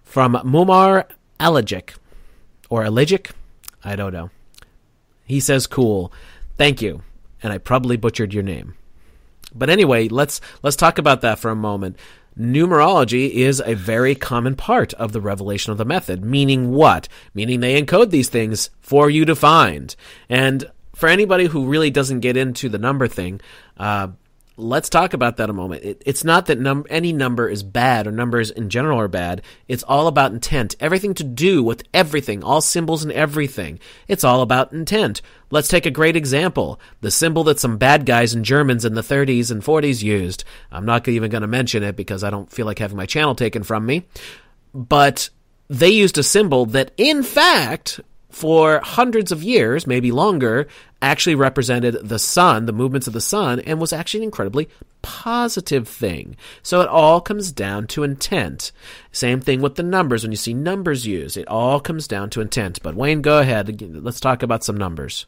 [0.04, 1.06] from Mumar
[1.40, 1.96] Alagic.
[2.70, 3.32] Or Alagic?
[3.84, 4.30] I don't know.
[5.26, 6.12] He says cool.
[6.58, 7.04] Thank you.
[7.42, 8.76] And I probably butchered your name.
[9.54, 11.98] But anyway, let's let's talk about that for a moment.
[12.38, 16.26] Numerology is a very common part of the revelation of the method.
[16.26, 17.08] Meaning what?
[17.34, 19.96] Meaning they encode these things for you to find.
[20.28, 23.40] And for anybody who really doesn't get into the number thing,
[23.78, 24.10] uh,
[24.58, 25.84] let's talk about that a moment.
[25.84, 29.42] It, it's not that num- any number is bad or numbers in general are bad.
[29.68, 30.76] It's all about intent.
[30.80, 33.80] Everything to do with everything, all symbols and everything.
[34.08, 35.22] It's all about intent.
[35.52, 36.80] Let's take a great example.
[37.02, 40.44] The symbol that some bad guys and Germans in the 30s and 40s used.
[40.72, 43.36] I'm not even going to mention it because I don't feel like having my channel
[43.36, 44.06] taken from me.
[44.74, 45.30] But
[45.68, 48.00] they used a symbol that, in fact,
[48.30, 50.68] for hundreds of years, maybe longer,
[51.06, 54.68] actually represented the sun, the movements of the sun, and was actually an incredibly
[55.02, 56.36] positive thing.
[56.64, 58.72] So it all comes down to intent.
[59.12, 60.24] Same thing with the numbers.
[60.24, 62.82] When you see numbers used, it all comes down to intent.
[62.82, 63.82] But Wayne, go ahead.
[64.04, 65.26] Let's talk about some numbers.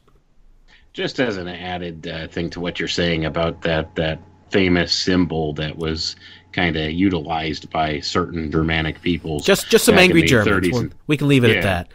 [0.92, 5.52] Just as an added uh, thing to what you're saying about that that famous symbol
[5.52, 6.16] that was
[6.52, 9.44] kind of utilized by certain Germanic peoples.
[9.44, 10.92] Just just some angry Germans.
[11.06, 11.56] We can leave it yeah.
[11.56, 11.88] at that.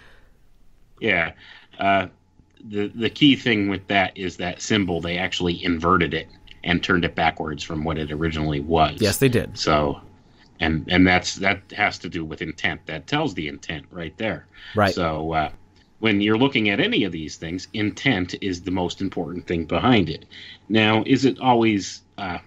[0.99, 1.31] Yeah.
[1.77, 2.07] Uh,
[2.67, 6.27] the the key thing with that is that symbol they actually inverted it
[6.63, 9.01] and turned it backwards from what it originally was.
[9.01, 9.57] Yes, they did.
[9.57, 10.01] So
[10.59, 12.85] and and that's that has to do with intent.
[12.85, 14.47] That tells the intent right there.
[14.75, 14.93] Right.
[14.93, 15.49] So uh,
[15.99, 20.09] when you're looking at any of these things, intent is the most important thing behind
[20.09, 20.25] it.
[20.69, 22.39] Now, is it always uh,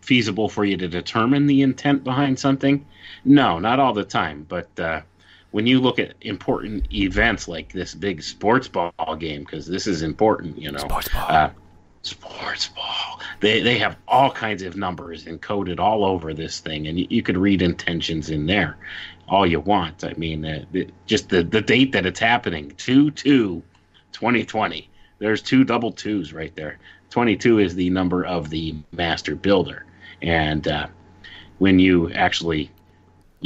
[0.00, 2.86] feasible for you to determine the intent behind something?
[3.24, 4.46] No, not all the time.
[4.48, 5.02] But uh,
[5.50, 10.02] when you look at important events like this big sports ball game, because this is
[10.02, 11.26] important, you know, sports ball.
[11.28, 11.50] Uh,
[12.02, 13.20] sports ball.
[13.40, 17.22] They they have all kinds of numbers encoded all over this thing, and you, you
[17.22, 18.76] could read intentions in there,
[19.28, 20.04] all you want.
[20.04, 23.62] I mean, uh, the, just the the date that it's happening, two two,
[24.12, 24.88] 2020.
[25.18, 26.78] There's two double twos right there.
[27.08, 29.86] 22 is the number of the master builder,
[30.20, 30.88] and uh,
[31.58, 32.70] when you actually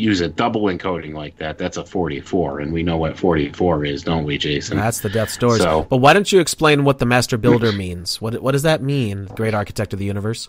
[0.01, 4.03] use a double encoding like that, that's a 44, and we know what 44 is,
[4.03, 4.77] don't we, Jason?
[4.77, 5.61] That's the Death Doors.
[5.61, 8.21] So, but why don't you explain what the Master Builder means?
[8.21, 10.49] What what does that mean, Great Architect of the Universe?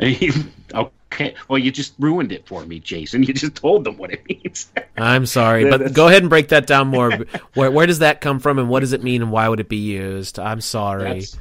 [0.00, 3.22] okay, well, you just ruined it for me, Jason.
[3.22, 4.70] You just told them what it means.
[4.96, 7.10] I'm sorry, but go ahead and break that down more.
[7.54, 9.68] where where does that come from, and what does it mean, and why would it
[9.68, 10.38] be used?
[10.38, 11.20] I'm sorry.
[11.20, 11.38] That's,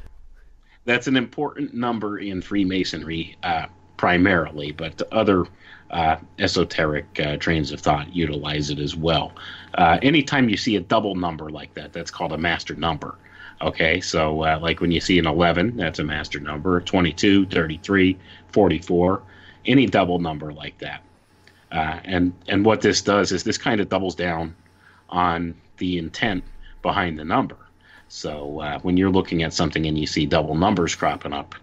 [0.85, 5.45] that's an important number in Freemasonry, uh, primarily, but other
[5.91, 9.34] uh, esoteric uh, trains of thought utilize it as well.
[9.74, 13.16] Uh, anytime you see a double number like that, that's called a master number.
[13.61, 18.18] Okay, so uh, like when you see an 11, that's a master number, 22, 33,
[18.53, 19.22] 44,
[19.66, 21.02] any double number like that.
[21.72, 24.56] Uh, and and what this does is this kind of doubles down
[25.10, 26.44] on the intent
[26.82, 27.57] behind the number.
[28.07, 31.53] So uh, when you're looking at something and you see double numbers cropping up,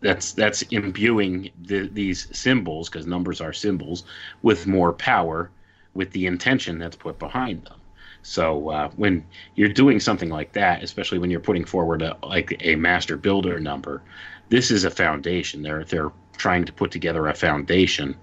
[0.00, 4.04] that's that's imbuing the, these symbols because numbers are symbols
[4.42, 5.50] with more power
[5.94, 7.80] with the intention that's put behind them.
[8.22, 9.24] So uh, when
[9.54, 13.60] you're doing something like that especially when you're putting forward a, like a master builder
[13.60, 14.02] number
[14.48, 15.62] this is a foundation.
[15.62, 18.16] They're they're trying to put together a foundation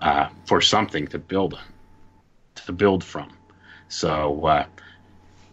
[0.00, 1.58] uh, for something to build
[2.66, 3.36] to build from.
[3.88, 4.66] So uh,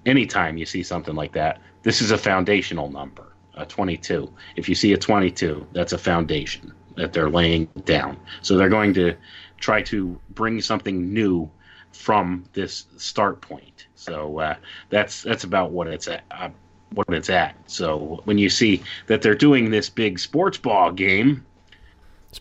[0.06, 4.32] anytime you see something like that this is a foundational number a 22.
[4.56, 8.18] If you see a 22, that's a foundation that they're laying down.
[8.42, 9.16] So they're going to
[9.60, 11.50] try to bring something new
[11.92, 13.88] from this start point.
[13.96, 14.56] So uh,
[14.90, 16.24] that's that's about what it's at.
[16.32, 16.50] Uh,
[16.94, 17.56] what it's at.
[17.66, 21.46] So when you see that they're doing this big sports ball game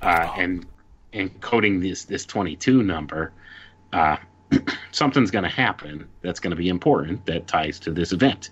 [0.02, 0.34] uh, ball.
[0.38, 0.66] and
[1.12, 3.32] encoding this this 22 number,
[3.92, 4.16] uh,
[4.90, 8.50] something's going to happen that's going to be important that ties to this event.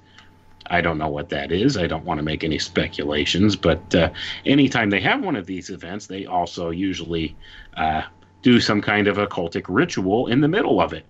[0.70, 1.76] I don't know what that is.
[1.76, 4.10] I don't want to make any speculations, but uh,
[4.46, 7.36] anytime they have one of these events, they also usually
[7.76, 8.02] uh,
[8.42, 11.04] do some kind of occultic ritual in the middle of it.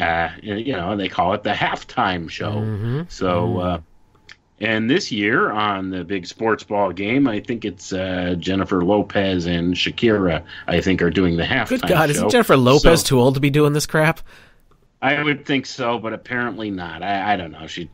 [0.00, 2.52] Uh, you know, they call it the halftime show.
[2.52, 3.02] Mm-hmm.
[3.08, 3.58] So, mm-hmm.
[3.58, 3.78] Uh,
[4.60, 9.46] and this year on the big sports ball game, I think it's uh, Jennifer Lopez
[9.46, 10.42] and Shakira.
[10.66, 11.68] I think are doing the halftime.
[11.68, 12.10] Good God, show.
[12.10, 14.20] isn't Jennifer Lopez so, too old to be doing this crap?
[15.00, 17.02] I would think so, but apparently not.
[17.02, 17.68] I, I don't know.
[17.68, 17.88] She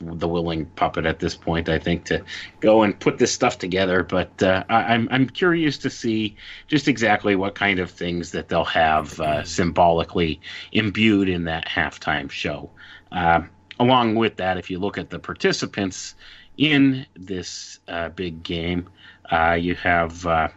[0.00, 2.22] the willing puppet at this point, I think, to
[2.60, 4.02] go and put this stuff together.
[4.02, 6.36] But uh, I, am I'm curious to see
[6.68, 10.40] just exactly what kind of things that they'll have uh, symbolically
[10.72, 12.70] imbued in that halftime show.
[13.12, 13.42] Uh,
[13.78, 16.14] along with that, if you look at the participants
[16.56, 18.88] in this uh, big game,
[19.30, 20.48] uh, you have uh,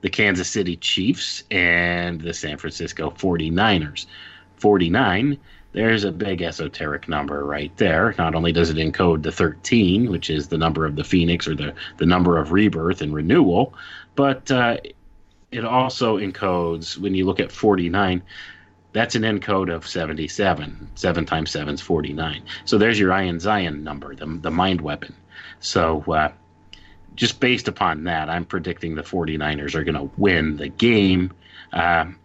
[0.00, 4.06] the Kansas City Chiefs and the San Francisco 49ers.
[4.60, 5.38] 49,
[5.72, 8.14] there's a big esoteric number right there.
[8.18, 11.54] Not only does it encode the 13, which is the number of the Phoenix or
[11.54, 13.74] the, the number of rebirth and renewal,
[14.16, 14.78] but uh,
[15.52, 18.22] it also encodes, when you look at 49,
[18.92, 20.90] that's an encode of 77.
[20.94, 22.42] 7 times 7 is 49.
[22.64, 25.14] So there's your Iron Zion number, the, the mind weapon.
[25.60, 26.32] So uh,
[27.14, 31.32] just based upon that, I'm predicting the 49ers are going to win the game.
[31.72, 32.18] Um,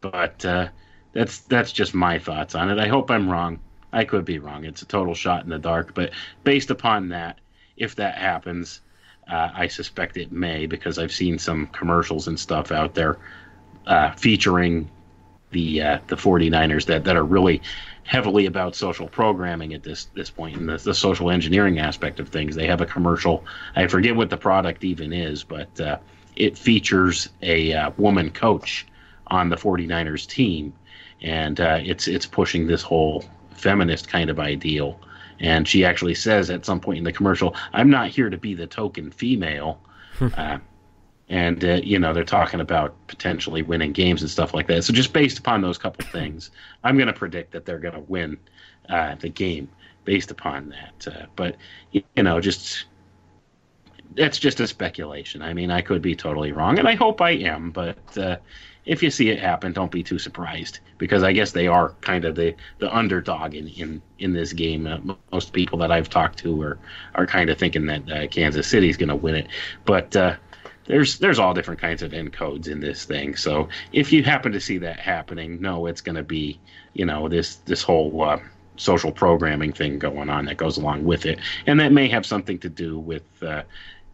[0.00, 0.68] but uh,
[1.12, 2.78] that's that's just my thoughts on it.
[2.78, 3.60] I hope I'm wrong.
[3.92, 4.64] I could be wrong.
[4.64, 5.94] It's a total shot in the dark.
[5.94, 6.12] But
[6.44, 7.38] based upon that,
[7.76, 8.80] if that happens,
[9.30, 13.18] uh, I suspect it may because I've seen some commercials and stuff out there
[13.86, 14.90] uh, featuring
[15.50, 17.60] the uh, the 49ers that, that are really
[18.04, 22.30] heavily about social programming at this this point and the, the social engineering aspect of
[22.30, 22.56] things.
[22.56, 23.44] They have a commercial.
[23.76, 25.98] I forget what the product even is, but uh,
[26.34, 28.86] it features a uh, woman coach
[29.28, 30.72] on the 49ers team,
[31.20, 33.24] and uh, it's it's pushing this whole
[33.54, 35.00] feminist kind of ideal.
[35.40, 38.54] And she actually says at some point in the commercial, "I'm not here to be
[38.54, 39.80] the token female."
[40.36, 40.58] uh,
[41.28, 44.84] and uh, you know they're talking about potentially winning games and stuff like that.
[44.84, 46.50] So just based upon those couple things,
[46.84, 48.38] I'm going to predict that they're going to win
[48.88, 49.68] uh, the game
[50.04, 51.08] based upon that.
[51.08, 51.56] Uh, but
[51.92, 52.84] you know, just
[54.14, 55.42] that's just a speculation.
[55.42, 57.70] I mean, I could be totally wrong, and I hope I am.
[57.70, 58.36] But uh,
[58.84, 62.24] if you see it happen, don't be too surprised because I guess they are kind
[62.24, 64.86] of the, the underdog in, in, in this game.
[64.86, 66.78] Uh, most people that I've talked to are
[67.14, 69.48] are kind of thinking that uh, Kansas City's going to win it,
[69.84, 70.16] but
[70.86, 73.36] there's there's all different kinds of encodes in this thing.
[73.36, 76.60] So if you happen to see that happening, no, it's going to be
[76.92, 78.40] you know this this whole uh,
[78.76, 82.58] social programming thing going on that goes along with it, and that may have something
[82.60, 83.22] to do with.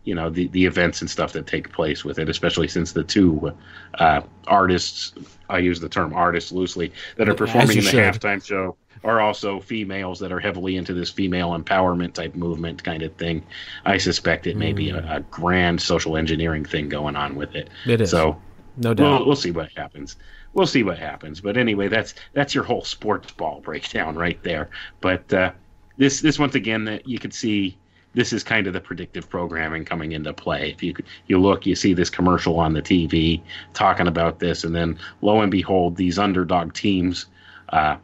[0.09, 3.05] You know the, the events and stuff that take place with it, especially since the
[3.05, 3.53] two
[3.99, 5.13] uh, artists,
[5.51, 8.15] I use the term artists loosely, that are performing in the should.
[8.15, 13.03] halftime show are also females that are heavily into this female empowerment type movement kind
[13.03, 13.45] of thing.
[13.85, 14.77] I suspect it may mm.
[14.77, 17.69] be a, a, grand social engineering thing going on with it.
[17.87, 18.11] It is.
[18.11, 18.41] So
[18.79, 19.19] no doubt.
[19.21, 20.17] We'll, we'll see what happens.
[20.55, 21.41] We'll see what happens.
[21.41, 24.71] But anyway, that's that's your whole sports ball breakdown right there.
[25.01, 25.53] But uh,
[25.99, 27.77] this this once again that you could see
[28.19, 30.73] this is kind of the predictive programming coming into play.
[30.73, 30.93] If you
[31.29, 33.41] you look, you see this commercial on the TV
[33.75, 37.27] talking about this, and then lo and behold, these underdog teams
[37.69, 37.97] uh,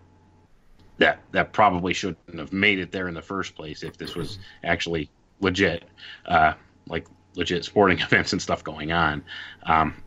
[0.99, 4.39] that that probably shouldn't have made it there in the first place if this was
[4.63, 5.11] actually
[5.41, 5.83] legit,
[6.27, 6.53] uh,
[6.87, 9.25] like legit sporting events and stuff going on.
[9.65, 10.01] Um,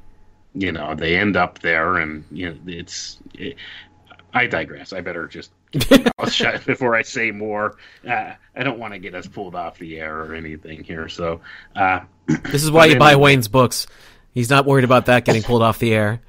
[0.53, 3.17] you know, they end up there, and you know, it's.
[3.33, 3.57] It,
[4.33, 4.93] I digress.
[4.93, 5.51] I better just
[6.17, 7.77] I'll shut before I say more.
[8.07, 11.09] Uh, I don't want to get us pulled off the air or anything here.
[11.09, 11.41] So
[11.75, 12.01] uh,
[12.51, 13.87] this is why you buy Wayne's books.
[14.33, 16.21] He's not worried about that getting pulled off the air.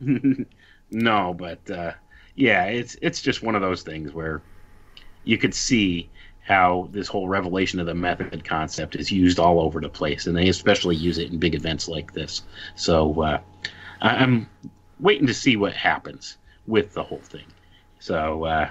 [0.90, 1.92] no, but uh,
[2.34, 4.42] yeah, it's it's just one of those things where
[5.24, 6.10] you could see
[6.40, 10.36] how this whole revelation of the method concept is used all over the place, and
[10.36, 12.42] they especially use it in big events like this.
[12.74, 13.38] So uh,
[14.00, 14.48] I'm
[14.98, 17.46] waiting to see what happens with the whole thing.
[18.02, 18.68] So uh,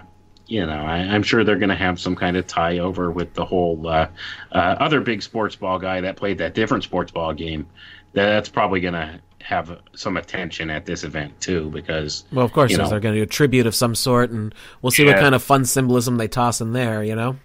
[0.48, 3.34] you know, I, am sure they're going to have some kind of tie over with
[3.34, 4.10] the whole uh,
[4.52, 7.68] uh, other big sports ball guy that played that different sports ball game.
[8.12, 12.76] That's probably going to have some attention at this event too because well of course
[12.76, 14.54] they're going to do a tribute of some sort and
[14.84, 15.14] we'll see yeah.
[15.14, 17.36] what kind of fun symbolism they toss in there you know?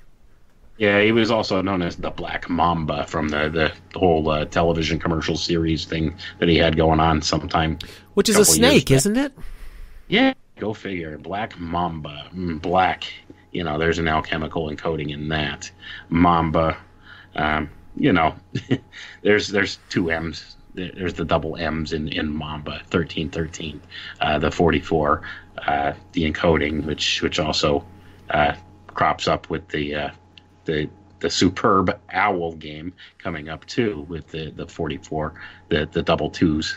[0.76, 4.98] Yeah he was also known as the black mamba from the the whole uh, television
[4.98, 7.78] commercial series thing that he had going on sometime
[8.12, 9.32] which is a snake isn't it?
[10.06, 11.18] Yeah go figure.
[11.18, 12.28] Black mamba.
[12.34, 13.04] Mm, black
[13.52, 15.70] you know there's an alchemical encoding in that.
[16.08, 16.76] Mamba
[17.34, 18.34] um, you know
[19.22, 20.56] there's there's two m's.
[20.74, 23.80] There's the double M's in, in Mamba 1313,
[24.20, 25.22] uh, the 44,
[25.66, 27.82] uh, the encoding, which which also
[28.28, 28.52] uh,
[28.88, 30.10] crops up with the uh,
[30.66, 35.32] the the superb owl game coming up too with the, the 44,
[35.70, 36.76] the the double twos,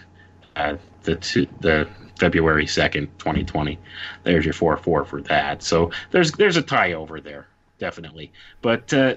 [0.56, 1.90] uh, the two, the
[2.20, 3.80] February 2nd, 2020.
[4.24, 5.64] There's your 4 4 for that.
[5.64, 7.48] So there's there's a tie over there,
[7.80, 8.32] definitely.
[8.62, 9.16] But, uh,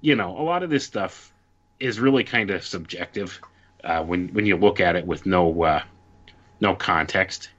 [0.00, 1.32] you know, a lot of this stuff
[1.80, 3.40] is really kind of subjective
[3.84, 5.82] uh, when when you look at it with no uh,
[6.60, 7.50] no context.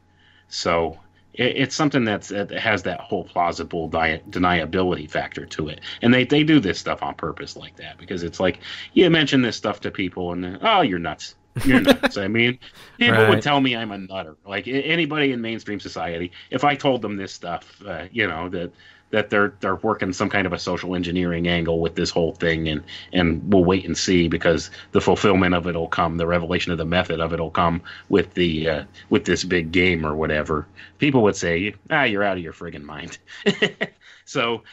[0.47, 0.99] So
[1.33, 6.13] it, it's something that's, that has that whole plausible di- deniability factor to it, and
[6.13, 8.59] they they do this stuff on purpose like that because it's like
[8.93, 11.35] you mention this stuff to people and oh you're nuts.
[11.63, 12.17] You're nuts.
[12.17, 12.59] I mean,
[12.97, 13.29] people right.
[13.29, 14.35] would tell me I'm a nutter.
[14.45, 18.71] Like anybody in mainstream society, if I told them this stuff, uh, you know, that
[19.11, 22.67] that they're they're working some kind of a social engineering angle with this whole thing,
[22.67, 22.83] and
[23.13, 26.77] and we'll wait and see because the fulfillment of it will come, the revelation of
[26.77, 30.67] the method of it will come with the uh, with this big game or whatever.
[30.97, 33.17] People would say, ah, you're out of your friggin' mind.
[34.25, 34.63] so,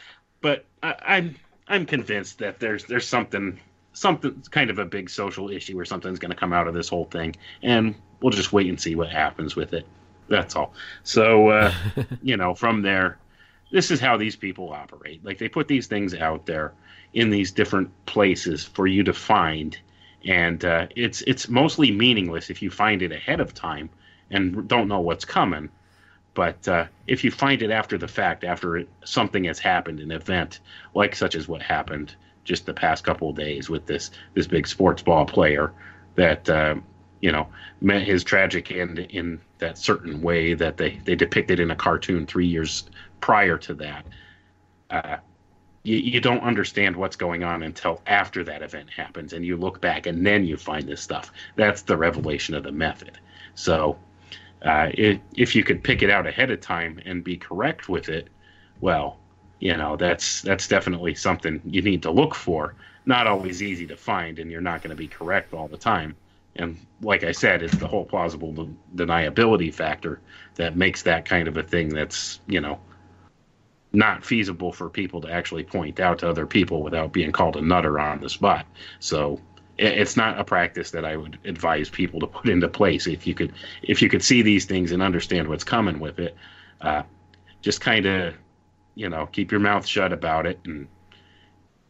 [0.41, 1.35] but I, I'm
[1.67, 3.59] I'm convinced that there's there's something
[3.93, 6.89] something kind of a big social issue or something's going to come out of this
[6.89, 9.85] whole thing, and we'll just wait and see what happens with it.
[10.27, 10.73] That's all.
[11.03, 11.73] So, uh,
[12.21, 13.19] you know, from there,
[13.71, 15.23] this is how these people operate.
[15.23, 16.73] Like they put these things out there
[17.13, 19.77] in these different places for you to find,
[20.25, 23.89] and uh, it's it's mostly meaningless if you find it ahead of time
[24.31, 25.69] and don't know what's coming.
[26.33, 30.11] But uh, if you find it after the fact, after it, something has happened, an
[30.11, 30.61] event
[30.95, 34.67] like such as what happened just the past couple of days with this this big
[34.67, 35.71] sports ball player
[36.15, 36.75] that uh,
[37.21, 37.47] you know
[37.81, 42.25] met his tragic end in that certain way that they they depicted in a cartoon
[42.25, 42.83] three years
[43.21, 44.05] prior to that.
[44.89, 45.17] Uh,
[45.83, 49.81] you, you don't understand what's going on until after that event happens, and you look
[49.81, 51.31] back, and then you find this stuff.
[51.55, 53.17] That's the revelation of the method.
[53.55, 53.97] So,
[54.63, 58.09] uh, it, if you could pick it out ahead of time and be correct with
[58.09, 58.29] it,
[58.79, 59.17] well,
[59.59, 62.75] you know that's that's definitely something you need to look for.
[63.05, 66.15] Not always easy to find, and you're not going to be correct all the time.
[66.55, 70.21] And like I said, it's the whole plausible deniability factor
[70.55, 72.79] that makes that kind of a thing that's you know
[73.93, 77.61] not feasible for people to actually point out to other people without being called a
[77.61, 78.65] nutter on the spot.
[78.99, 79.39] So
[79.77, 83.07] it's not a practice that I would advise people to put into place.
[83.07, 83.53] If you could,
[83.83, 86.35] if you could see these things and understand what's coming with it,
[86.81, 87.03] uh,
[87.61, 88.35] just kind of
[88.95, 90.59] you know, keep your mouth shut about it.
[90.65, 90.87] And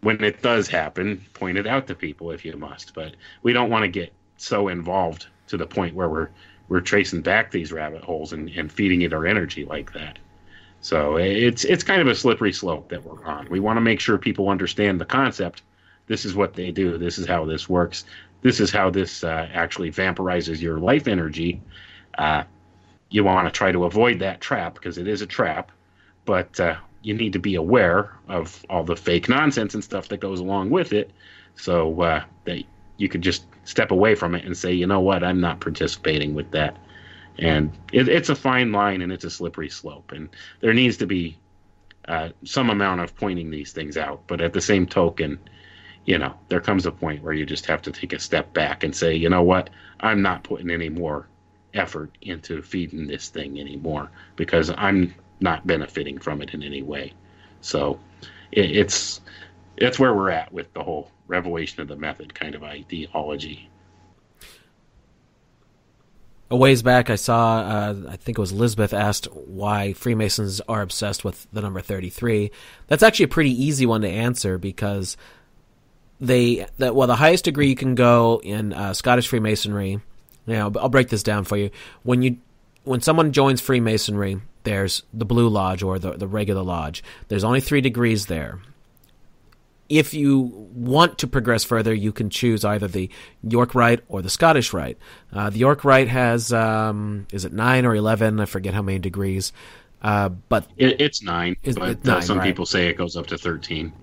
[0.02, 2.94] when it does happen, point it out to people if you must.
[2.94, 6.30] But we don't want to get so involved to the point where we're
[6.70, 10.18] we're tracing back these rabbit holes and, and feeding it our energy like that.
[10.82, 13.48] So it's it's kind of a slippery slope that we're on.
[13.50, 15.62] We want to make sure people understand the concept.
[16.08, 16.98] This is what they do.
[16.98, 18.04] This is how this works.
[18.42, 21.62] This is how this uh, actually vampirizes your life energy.
[22.18, 22.44] Uh,
[23.10, 25.72] you want to try to avoid that trap because it is a trap.
[26.26, 30.20] But uh, you need to be aware of all the fake nonsense and stuff that
[30.20, 31.12] goes along with it,
[31.56, 32.64] so uh, that
[32.98, 36.34] you could just step away from it and say, you know what, I'm not participating
[36.34, 36.78] with that.
[37.38, 40.30] And it, it's a fine line and it's a slippery slope, and
[40.62, 41.38] there needs to be
[42.08, 44.22] uh, some amount of pointing these things out.
[44.28, 45.40] But at the same token,
[46.06, 48.84] you know, there comes a point where you just have to take a step back
[48.84, 49.70] and say, you know what,
[50.00, 51.28] I'm not putting any more
[51.74, 55.14] effort into feeding this thing anymore because I'm
[55.44, 57.14] not benefiting from it in any way.
[57.62, 58.00] So
[58.52, 58.72] it,
[59.78, 63.70] it's where we're at with the whole revelation of the method kind of ideology.
[66.50, 70.82] A ways back, I saw, uh, I think it was Elizabeth asked why Freemasons are
[70.82, 72.52] obsessed with the number 33.
[72.88, 75.18] That's actually a pretty easy one to answer because
[76.20, 80.00] they, that, well, the highest degree you can go in uh, Scottish Freemasonry,
[80.46, 81.72] now I'll break this down for you.
[82.04, 82.38] When you,
[82.84, 87.04] when someone joins Freemasonry, there's the Blue Lodge or the, the regular lodge.
[87.28, 88.60] There's only three degrees there.
[89.90, 90.40] If you
[90.74, 93.10] want to progress further, you can choose either the
[93.44, 94.98] York Rite or the Scottish Rite.
[95.32, 98.40] Uh, the York Rite has, um, is it nine or 11?
[98.40, 99.52] I forget how many degrees.
[100.02, 102.46] Uh, but it, it's nine, but uh, nine, some right.
[102.46, 103.94] people say it goes up to 13.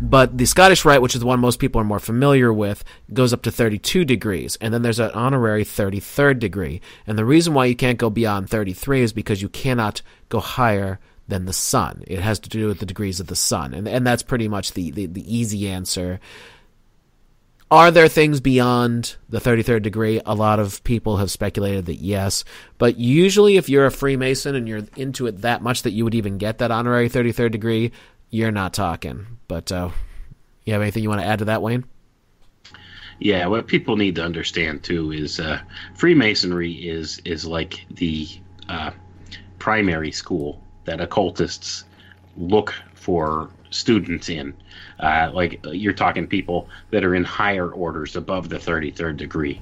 [0.00, 3.32] But the Scottish Rite, which is the one most people are more familiar with, goes
[3.32, 4.56] up to 32 degrees.
[4.60, 6.80] And then there's an honorary 33rd degree.
[7.06, 11.00] And the reason why you can't go beyond 33 is because you cannot go higher
[11.26, 12.04] than the sun.
[12.06, 13.74] It has to do with the degrees of the sun.
[13.74, 16.20] And, and that's pretty much the, the, the easy answer.
[17.70, 20.22] Are there things beyond the 33rd degree?
[20.24, 22.44] A lot of people have speculated that yes.
[22.78, 26.14] But usually, if you're a Freemason and you're into it that much that you would
[26.14, 27.92] even get that honorary 33rd degree,
[28.30, 29.26] you're not talking.
[29.48, 29.90] But uh,
[30.64, 31.84] you have anything you want to add to that, Wayne?
[33.20, 35.60] Yeah, what people need to understand too is uh,
[35.96, 38.28] Freemasonry is is like the
[38.68, 38.92] uh,
[39.58, 41.84] primary school that occultists
[42.36, 44.54] look for students in.
[45.00, 49.60] Uh, like you're talking people that are in higher orders above the 33rd degree.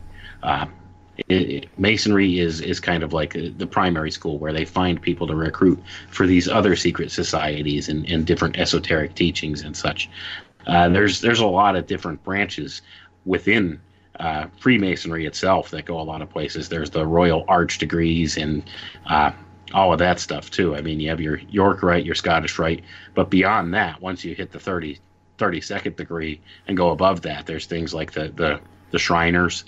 [1.18, 5.26] Uh, it, masonry is is kind of like the primary school where they find people
[5.26, 10.08] to recruit for these other secret societies and, and different esoteric teachings and such.
[10.66, 12.82] Uh, there's there's a lot of different branches
[13.24, 13.80] within
[14.18, 16.68] uh, Freemasonry itself that go a lot of places.
[16.68, 18.62] There's the Royal Arch degrees and
[19.06, 19.32] uh,
[19.74, 20.74] all of that stuff too.
[20.74, 22.82] I mean, you have your York Rite, your Scottish Rite,
[23.14, 24.98] but beyond that, once you hit the 30,
[25.38, 28.60] 32nd degree and go above that, there's things like the the,
[28.90, 29.64] the Shriners.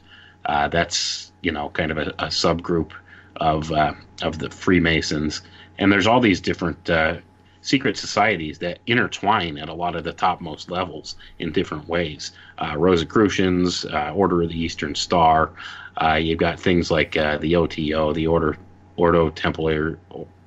[0.49, 2.93] Uh, that's you know, kind of a, a subgroup
[3.37, 3.93] of uh,
[4.23, 5.43] of the Freemasons,
[5.79, 7.17] and there's all these different uh,
[7.61, 12.33] secret societies that intertwine at a lot of the topmost levels in different ways.
[12.59, 15.53] Uh, Rosicrucians, uh, Order of the Eastern Star.
[16.01, 18.57] Uh, you've got things like the OTO, the Order
[18.97, 19.97] Ordo Templi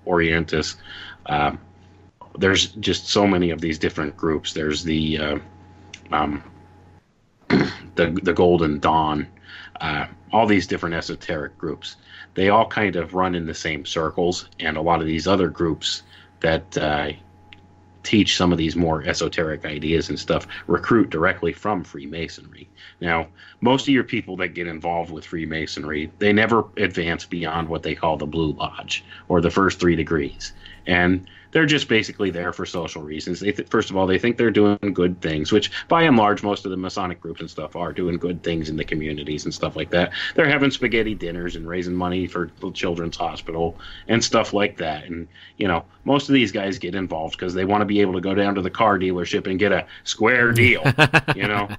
[0.07, 0.75] Orientis.
[1.27, 1.59] Um,
[2.37, 4.53] there's just so many of these different groups.
[4.53, 5.39] There's the
[6.11, 6.43] um,
[7.95, 9.27] the the Golden Dawn,
[9.81, 11.97] uh, all these different esoteric groups.
[12.35, 15.49] They all kind of run in the same circles, and a lot of these other
[15.49, 16.03] groups
[16.39, 17.11] that uh,
[18.03, 22.69] teach some of these more esoteric ideas and stuff recruit directly from Freemasonry.
[22.99, 23.27] Now,
[23.59, 27.95] most of your people that get involved with Freemasonry, they never advance beyond what they
[27.95, 30.53] call the Blue Lodge or the first three degrees,
[30.87, 33.39] and they're just basically there for social reasons.
[33.39, 36.43] They th- first of all, they think they're doing good things, which by and large,
[36.43, 39.53] most of the Masonic groups and stuff are doing good things in the communities and
[39.53, 40.11] stuff like that.
[40.35, 45.05] They're having spaghetti dinners and raising money for the children's hospital and stuff like that.
[45.05, 48.13] And you know, most of these guys get involved because they want to be able
[48.13, 50.83] to go down to the car dealership and get a square deal.
[51.35, 51.69] you know.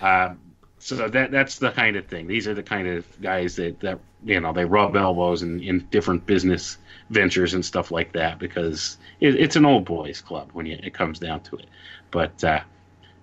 [0.00, 0.34] Uh,
[0.82, 2.26] so that that's the kind of thing.
[2.26, 5.86] These are the kind of guys that, that you know they rub elbows in, in
[5.90, 6.76] different business
[7.12, 10.94] ventures and stuff like that because it, it's an old boys club when you, it
[10.94, 11.66] comes down to it.
[12.10, 12.60] But uh,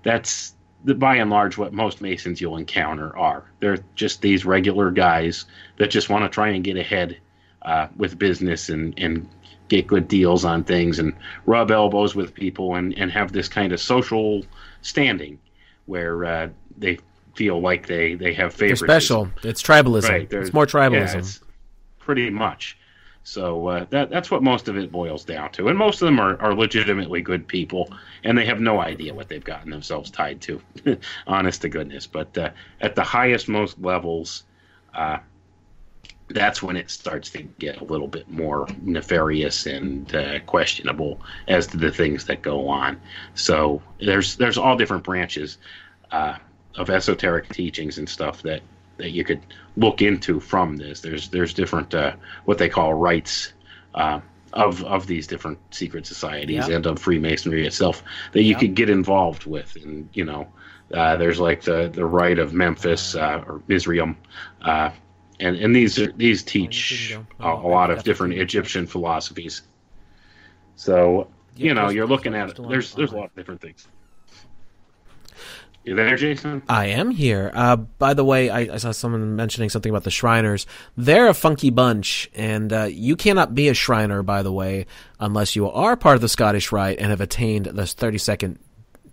[0.04, 0.56] that's
[0.86, 3.44] the, by and large what most Masons you'll encounter are.
[3.60, 5.46] They're just these regular guys
[5.78, 7.18] that just want to try and get ahead
[7.64, 9.28] uh, with business and, and
[9.68, 11.14] get good deals on things and
[11.46, 14.44] rub elbows with people and, and have this kind of social
[14.82, 15.38] standing
[15.86, 16.98] where uh, they
[17.36, 18.82] feel like they, they have favorites.
[18.82, 19.30] They're special.
[19.44, 20.10] It's tribalism.
[20.10, 21.16] Right, it's more Yeah, tribalism.
[21.16, 21.42] it's
[22.00, 22.78] pretty much.
[23.30, 26.20] So uh, that that's what most of it boils down to, and most of them
[26.20, 27.88] are, are legitimately good people,
[28.24, 30.60] and they have no idea what they've gotten themselves tied to,
[31.28, 32.08] honest to goodness.
[32.08, 32.50] But uh,
[32.82, 34.46] at the highest most levels,
[34.96, 35.20] uh,
[36.30, 41.68] that's when it starts to get a little bit more nefarious and uh, questionable as
[41.68, 43.00] to the things that go on.
[43.36, 45.60] So there's there's all different branches
[46.10, 46.38] uh,
[46.78, 48.64] of esoteric teachings and stuff that
[49.00, 49.42] that you could
[49.76, 51.02] look into from this.
[51.02, 52.16] There's there's different uh,
[52.46, 53.54] what they call rites
[53.96, 54.22] uh,
[54.54, 56.76] of of these different secret societies Yeah.
[56.76, 58.04] and of Freemasonry itself
[58.34, 58.60] that you Yeah.
[58.60, 60.48] could get involved with, and you know.
[60.92, 64.18] Uh, there's like the, the rite of Memphis uh, or Mizraim,
[64.64, 64.90] uh,
[65.40, 68.34] and and these are, these teach a, a lot of different.
[68.34, 69.62] Egyptian philosophies.
[70.76, 72.60] So you know you're looking at it.
[72.68, 73.88] There's there's a lot of different things.
[75.84, 76.62] You there, Jason?
[76.68, 77.52] I am here.
[77.54, 80.68] Uh, by the way, I, I saw someone mentioning something about the Shriners.
[80.98, 84.86] They're a funky bunch, and uh, you cannot be a Shriner, by the way,
[85.20, 88.58] unless you are part of the Scottish Rite and have attained the 32nd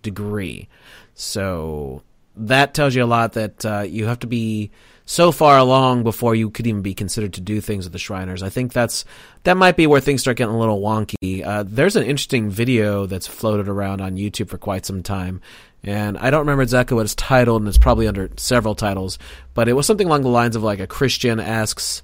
[0.02, 0.68] degree.
[1.14, 2.02] So
[2.36, 4.70] that tells you a lot that uh, you have to be
[5.08, 8.42] so far along before you could even be considered to do things with the Shriners.
[8.42, 9.04] I think that's
[9.44, 11.46] that might be where things start getting a little wonky.
[11.46, 15.40] Uh, there's an interesting video that's floated around on YouTube for quite some time,
[15.84, 19.18] and I don't remember exactly what it's titled, and it's probably under several titles,
[19.54, 22.02] but it was something along the lines of like a Christian asks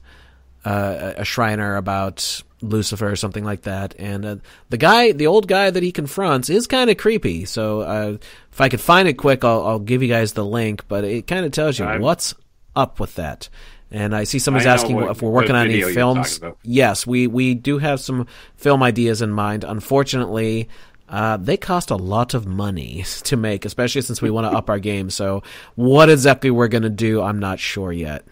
[0.65, 3.97] uh, a Shriner about Lucifer or something like that.
[3.99, 4.37] And uh,
[4.71, 7.45] the guy, the old guy that he confronts, is kind of creepy.
[7.45, 8.17] So uh,
[8.53, 10.87] if I could find it quick, I'll, I'll give you guys the link.
[10.87, 12.35] But it kind of tells you I'm- what's
[12.75, 13.49] up with that.
[13.91, 16.41] And I see somebody's I asking what- if we're working on any films.
[16.63, 18.27] Yes, we we do have some
[18.57, 19.65] film ideas in mind.
[19.65, 20.69] Unfortunately.
[21.09, 24.71] Uh, they cost a lot of money to make, especially since we want to up
[24.71, 25.11] our game.
[25.11, 25.43] So,
[25.75, 28.25] what exactly we're going to do, I'm not sure yet.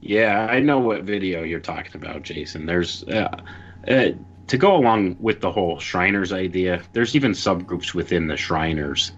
[0.00, 2.64] Yeah, I know what video you're talking about, Jason.
[2.66, 3.40] There's uh,
[3.88, 4.08] uh,
[4.46, 6.82] to go along with the whole Shriners idea.
[6.92, 9.12] There's even subgroups within the Shriners.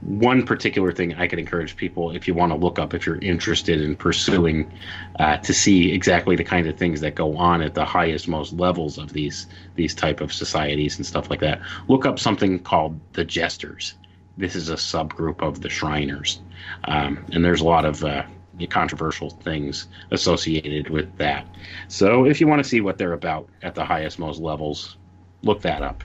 [0.00, 3.18] One particular thing I could encourage people, if you want to look up, if you're
[3.18, 4.70] interested in pursuing,
[5.18, 8.52] uh, to see exactly the kind of things that go on at the highest, most
[8.52, 11.60] levels of these these type of societies and stuff like that.
[11.88, 13.94] Look up something called the Jesters.
[14.36, 16.40] This is a subgroup of the Shriners,
[16.84, 18.22] um, and there's a lot of uh,
[18.70, 21.44] controversial things associated with that.
[21.88, 24.96] So if you want to see what they're about at the highest, most levels,
[25.42, 26.04] look that up.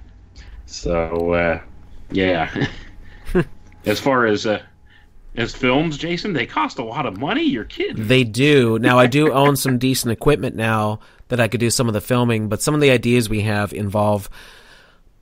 [0.65, 1.61] So uh,
[2.11, 2.67] yeah.
[3.85, 4.61] as far as uh,
[5.35, 7.43] as films, Jason, they cost a lot of money.
[7.43, 8.07] You're kidding.
[8.07, 8.77] They do.
[8.79, 10.99] Now, I do own some decent equipment now
[11.29, 13.73] that I could do some of the filming, but some of the ideas we have
[13.73, 14.29] involve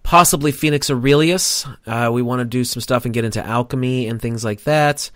[0.03, 1.65] possibly Phoenix Aurelius.
[1.85, 5.09] Uh, we want to do some stuff and get into alchemy and things like that.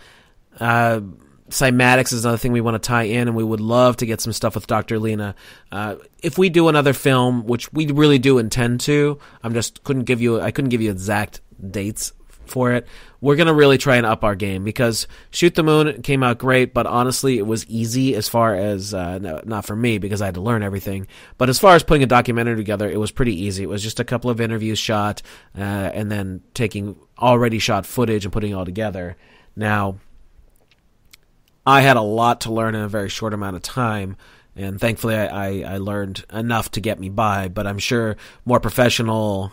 [0.59, 1.01] Uh,
[1.49, 4.22] cymatics is another thing we want to tie in, and we would love to get
[4.22, 4.99] some stuff with Dr.
[4.99, 5.35] Lena.
[5.72, 10.03] Uh, if we do another film, which we really do intend to, I'm just couldn't
[10.03, 11.41] give you I couldn't give you exact
[11.72, 12.13] dates
[12.49, 12.88] for it.
[13.22, 16.73] We're gonna really try and up our game because Shoot the Moon came out great,
[16.73, 20.26] but honestly, it was easy as far as uh, no, not for me because I
[20.26, 21.07] had to learn everything.
[21.38, 23.63] But as far as putting a documentary together, it was pretty easy.
[23.63, 25.22] It was just a couple of interviews shot,
[25.57, 29.17] uh, and then taking already shot footage and putting it all together.
[29.55, 29.99] Now,
[31.65, 34.17] I had a lot to learn in a very short amount of time.
[34.55, 37.47] And thankfully, I, I, I learned enough to get me by.
[37.47, 38.15] But I'm sure
[38.45, 39.51] more professional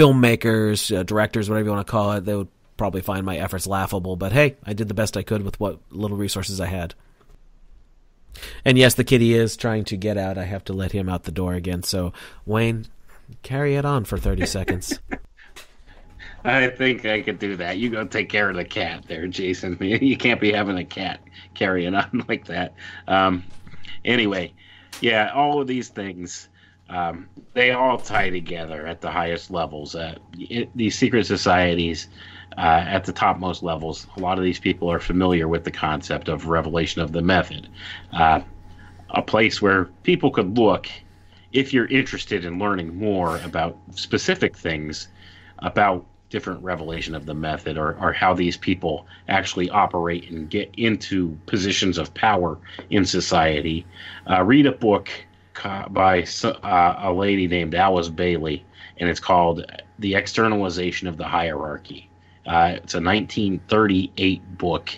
[0.00, 3.66] filmmakers, uh, directors, whatever you want to call it, they would probably find my efforts
[3.66, 4.16] laughable.
[4.16, 6.94] But hey, I did the best I could with what little resources I had.
[8.64, 10.38] And yes, the kitty is trying to get out.
[10.38, 11.82] I have to let him out the door again.
[11.82, 12.12] So,
[12.46, 12.86] Wayne,
[13.42, 14.98] carry it on for 30 seconds.
[16.42, 17.76] I think I could do that.
[17.76, 19.76] You go take care of the cat there, Jason.
[19.80, 21.20] You can't be having a cat
[21.54, 22.74] carrying on like that.
[23.06, 23.44] Um,
[24.04, 24.54] anyway,
[25.02, 26.48] yeah, all of these things,
[26.90, 29.94] um, they all tie together at the highest levels.
[29.94, 32.08] Uh, it, these secret societies,
[32.58, 36.28] uh, at the topmost levels, a lot of these people are familiar with the concept
[36.28, 37.68] of revelation of the method.
[38.12, 38.40] Uh,
[39.10, 40.88] a place where people could look
[41.52, 45.08] if you're interested in learning more about specific things
[45.60, 50.72] about different revelation of the method or, or how these people actually operate and get
[50.76, 52.56] into positions of power
[52.90, 53.84] in society.
[54.30, 55.10] Uh, read a book
[55.90, 58.64] by uh, a lady named Alice Bailey,
[58.98, 59.64] and it's called
[59.98, 62.08] The Externalization of the Hierarchy.
[62.46, 64.90] Uh, it's a 1938 book,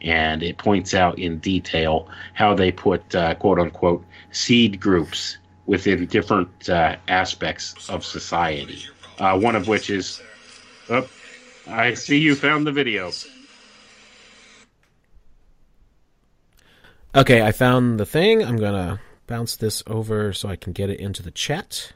[0.00, 6.06] and it points out in detail how they put uh, quote unquote seed groups within
[6.06, 8.84] different uh, aspects of society.
[9.18, 10.20] Uh, one of which is
[10.88, 11.08] Oh,
[11.66, 13.12] I see you found the video.
[17.14, 18.44] Okay, I found the thing.
[18.44, 19.00] I'm gonna
[19.32, 21.94] bounce this over so I can get it into the chat.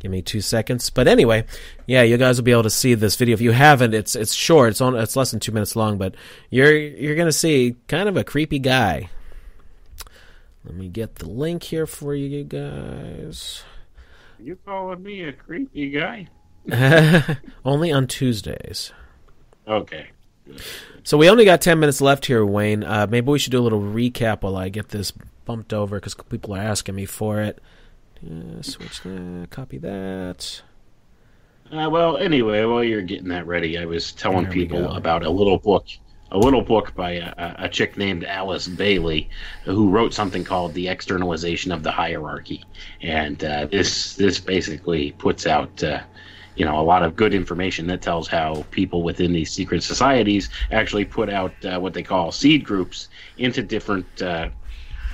[0.00, 0.90] Give me two seconds.
[0.90, 1.46] But anyway,
[1.86, 3.32] yeah, you guys will be able to see this video.
[3.32, 4.72] If you haven't, it's it's short.
[4.72, 4.94] It's on.
[4.94, 5.96] It's less than two minutes long.
[5.96, 6.14] But
[6.50, 9.08] you're you're gonna see kind of a creepy guy.
[10.62, 13.62] Let me get the link here for you guys.
[14.38, 16.28] You calling me a creepy guy?
[17.64, 18.92] only on Tuesdays.
[19.66, 20.08] Okay.
[21.02, 22.84] So we only got 10 minutes left here, Wayne.
[22.84, 25.12] Uh, maybe we should do a little recap while I get this
[25.48, 27.58] bumped over because people are asking me for it.
[28.22, 30.60] Uh, switch that, copy that.
[31.72, 35.30] Uh, well, anyway, while you're getting that ready, I was telling there people about a
[35.30, 35.86] little book,
[36.30, 39.30] a little book by a, a, chick named Alice Bailey,
[39.64, 42.62] who wrote something called "The Externalization of the Hierarchy,"
[43.00, 46.00] and uh, this this basically puts out uh,
[46.56, 50.50] you know a lot of good information that tells how people within these secret societies
[50.72, 53.08] actually put out uh, what they call seed groups
[53.38, 54.50] into different uh,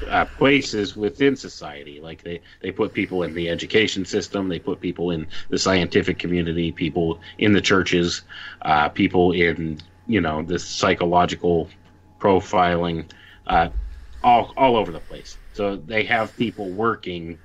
[0.09, 2.01] uh, places within society.
[2.01, 6.19] Like they, they put people in the education system, they put people in the scientific
[6.19, 8.23] community, people in the churches,
[8.63, 11.71] uh, people in you know the psychological
[12.21, 13.11] profiling,
[13.47, 13.69] uh,
[14.23, 15.39] all all over the place.
[15.53, 17.39] So they have people working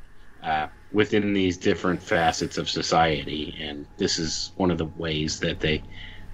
[0.43, 5.59] uh, within these different facets of society, and this is one of the ways that
[5.59, 5.83] they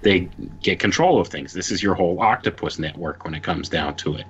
[0.01, 0.29] they
[0.61, 1.53] get control of things.
[1.53, 4.25] This is your whole octopus network when it comes down to it.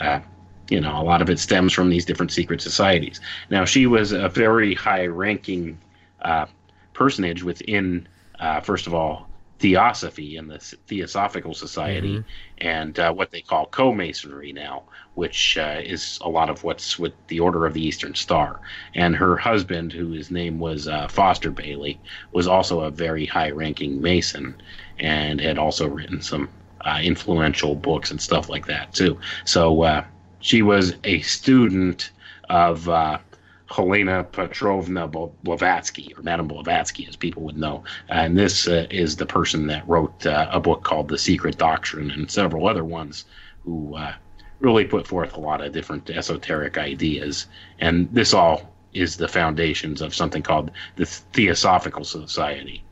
[0.00, 0.20] Uh,
[0.68, 3.20] you know, a lot of it stems from these different secret societies.
[3.50, 5.78] Now, she was a very high-ranking
[6.22, 6.46] uh,
[6.92, 8.08] personage within,
[8.38, 9.28] uh, first of all,
[9.60, 12.66] Theosophy and the Theosophical Society, mm-hmm.
[12.66, 14.82] and uh, what they call co-masonry now,
[15.14, 18.60] which uh, is a lot of what's with the Order of the Eastern Star.
[18.94, 22.00] And her husband, whose name was uh, Foster Bailey,
[22.32, 24.60] was also a very high-ranking Mason,
[24.98, 26.48] and had also written some
[26.80, 29.18] uh, influential books and stuff like that too.
[29.44, 30.04] So uh,
[30.44, 32.10] she was a student
[32.50, 33.16] of uh,
[33.74, 37.82] Helena Petrovna Blavatsky, or Madame Blavatsky, as people would know.
[38.10, 42.10] And this uh, is the person that wrote uh, a book called The Secret Doctrine
[42.10, 43.24] and several other ones
[43.64, 44.12] who uh,
[44.60, 47.46] really put forth a lot of different esoteric ideas.
[47.80, 52.84] And this all is the foundations of something called the Theosophical Society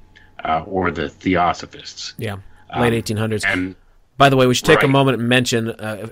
[0.43, 2.15] uh, or the Theosophists.
[2.16, 2.37] Yeah,
[2.79, 3.45] late um, 1800s.
[3.45, 3.77] And
[4.16, 4.87] by the way, we should take right.
[4.87, 6.09] a moment and mention uh,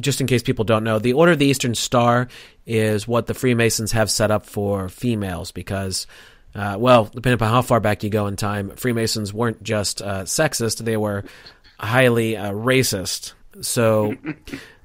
[0.00, 2.28] just in case people don't know, the Order of the Eastern Star
[2.66, 6.06] is what the Freemasons have set up for females because,
[6.54, 10.22] uh, well, depending upon how far back you go in time, Freemasons weren't just uh,
[10.24, 11.24] sexist, they were
[11.78, 13.32] highly uh, racist.
[13.60, 14.14] So.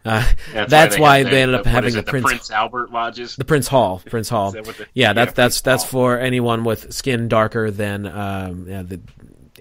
[0.06, 0.22] Uh,
[0.52, 3.38] that's, that's, why they, why they ended up having the, the Prince, Prince, Albert lodges.
[3.38, 4.52] The Prince Hall, Prince Hall.
[4.52, 8.84] that the, yeah, yeah, that's that's that's for anyone with skin darker than um, yeah,
[8.84, 9.00] the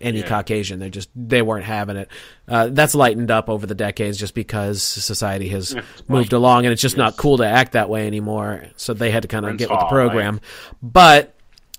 [0.02, 0.28] any yeah.
[0.28, 0.80] Caucasian.
[0.80, 2.08] They just they weren't having it.
[2.48, 5.74] Uh, that's lightened up over the decades just because society has
[6.08, 6.98] moved along, and it's just yes.
[6.98, 8.66] not cool to act that way anymore.
[8.76, 10.34] So they had to kind of get with the program.
[10.34, 10.42] Right?
[10.82, 11.34] But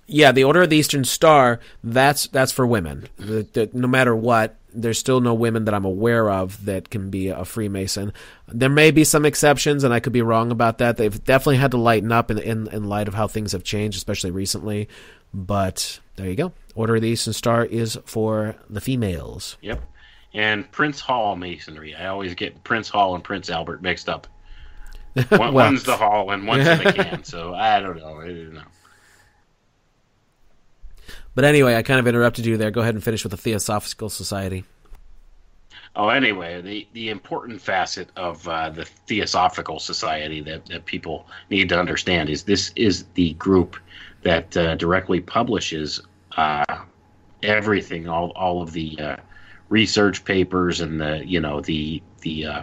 [0.08, 1.60] Yeah, the Order of the Eastern Star.
[1.84, 3.08] That's that's for women.
[3.18, 7.10] The, the, no matter what, there's still no women that I'm aware of that can
[7.10, 8.12] be a Freemason.
[8.48, 10.98] There may be some exceptions, and I could be wrong about that.
[10.98, 13.98] They've definitely had to lighten up in in, in light of how things have changed,
[13.98, 14.90] especially recently.
[15.34, 16.54] But there you go.
[16.76, 19.58] Order of the Eastern Star is for the females.
[19.62, 19.84] Yep.
[20.34, 21.94] And Prince Hall Masonry.
[21.96, 24.28] I always get Prince Hall and Prince Albert mixed up.
[25.14, 27.24] One, Well- one's the Hall and one's the can.
[27.24, 28.20] So I don't know.
[28.22, 28.62] I don't know.
[31.36, 32.70] But anyway, I kind of interrupted you there.
[32.72, 34.64] Go ahead and finish with the Theosophical Society.
[35.96, 41.70] Oh, anyway, the, the important facet of uh, the Theosophical Society that, that people need
[41.70, 43.78] to understand is this is the group
[44.24, 46.02] that uh, directly publishes
[46.38, 46.64] uh,
[47.44, 49.16] everything, all, all of the uh,
[49.70, 52.62] research papers and the you know the the uh,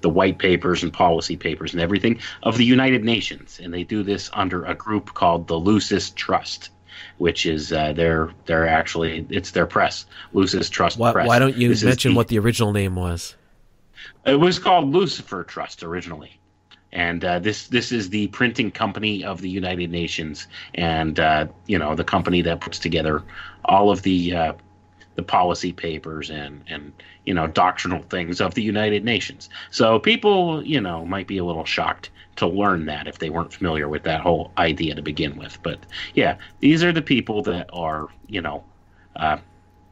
[0.00, 4.02] the white papers and policy papers and everything of the United Nations, and they do
[4.02, 6.70] this under a group called the Lucis Trust.
[7.16, 10.04] Which is uh, their their actually it's their press,
[10.34, 11.26] Lucis Trust Why, Press.
[11.26, 13.36] why don't you This mention the- what the original name was?
[14.26, 16.38] it was called Lucifer Trust originally,
[16.92, 21.78] and uh, this this is the printing company of the United Nations, and uh, you
[21.78, 23.22] know the company that puts together
[23.64, 24.52] all of the uh,
[25.14, 26.92] the policy papers and and
[27.24, 29.48] you know doctrinal things of the United Nations.
[29.70, 33.52] So people you know might be a little shocked to learn that if they weren't
[33.52, 35.62] familiar with that whole idea to begin with.
[35.62, 35.78] But
[36.14, 38.64] yeah, these are the people that are you know.
[39.16, 39.38] Uh,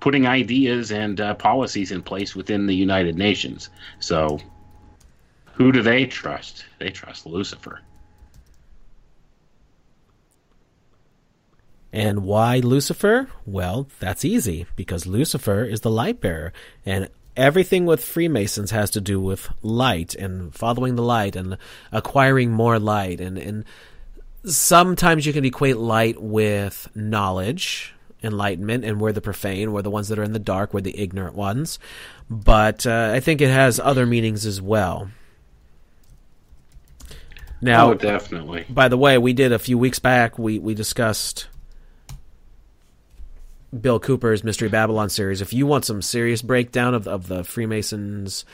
[0.00, 3.68] putting ideas and uh, policies in place within the United Nations.
[3.98, 4.38] So,
[5.58, 6.64] who do they trust?
[6.78, 7.80] They trust Lucifer.
[11.92, 13.28] And why Lucifer?
[13.44, 16.52] Well, that's easy because Lucifer is the light bearer,
[16.86, 21.58] and everything with Freemasons has to do with light and following the light and
[21.90, 23.20] acquiring more light.
[23.20, 23.64] And, and
[24.44, 30.08] sometimes you can equate light with knowledge, enlightenment, and we're the profane, we're the ones
[30.08, 31.80] that are in the dark, we're the ignorant ones.
[32.30, 35.10] But uh, I think it has other meanings as well.
[37.60, 38.66] Now, oh, definitely.
[38.68, 40.38] by the way, we did a few weeks back.
[40.38, 41.48] We we discussed
[43.78, 45.40] Bill Cooper's Mystery Babylon series.
[45.40, 48.44] If you want some serious breakdown of of the Freemasons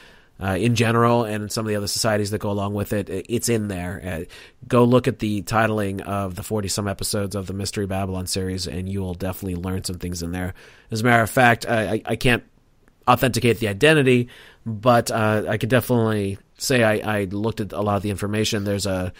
[0.42, 3.48] uh, in general and some of the other societies that go along with it, it's
[3.48, 4.00] in there.
[4.04, 4.24] Uh,
[4.66, 8.66] go look at the titling of the forty some episodes of the Mystery Babylon series,
[8.66, 10.54] and you will definitely learn some things in there.
[10.90, 12.42] As a matter of fact, I, I, I can't
[13.06, 14.28] authenticate the identity,
[14.64, 18.64] but uh, I could definitely say I, I looked at a lot of the information.
[18.64, 19.12] There's a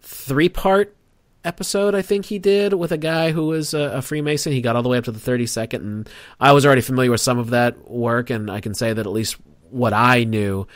[0.00, 0.96] three part
[1.44, 4.52] episode I think he did with a guy who was a, a Freemason.
[4.52, 6.08] He got all the way up to the 32nd, and
[6.38, 9.12] I was already familiar with some of that work, and I can say that at
[9.12, 9.36] least
[9.70, 10.66] what I knew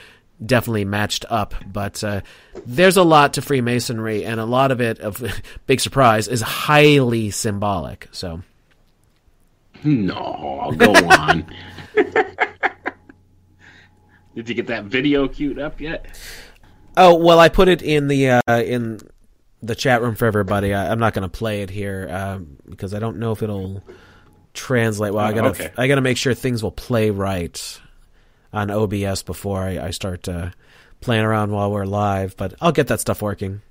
[0.44, 1.54] definitely matched up.
[1.70, 2.22] But uh,
[2.66, 5.22] there's a lot to Freemasonry, and a lot of it, of
[5.66, 8.08] big surprise, is highly symbolic.
[8.12, 8.42] So.
[9.82, 10.14] No,
[10.62, 11.46] I'll go on.
[14.34, 16.06] Did you get that video queued up yet?
[16.96, 19.00] Oh well, I put it in the uh, in
[19.62, 20.74] the chat room for everybody.
[20.74, 23.82] I, I'm not going to play it here um, because I don't know if it'll
[24.52, 25.12] translate.
[25.12, 25.72] Well, I gotta okay.
[25.76, 27.80] I gotta make sure things will play right
[28.52, 30.50] on OBS before I, I start uh,
[31.00, 32.36] playing around while we're live.
[32.36, 33.62] But I'll get that stuff working.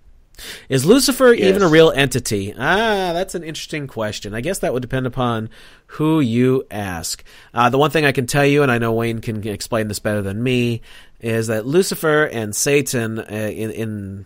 [0.67, 2.53] Is Lucifer even a real entity?
[2.53, 4.33] Ah, that's an interesting question.
[4.33, 5.49] I guess that would depend upon
[5.87, 7.23] who you ask.
[7.53, 9.99] Uh, the one thing I can tell you, and I know Wayne can explain this
[9.99, 10.81] better than me,
[11.21, 14.25] is that Lucifer and Satan, uh, in, in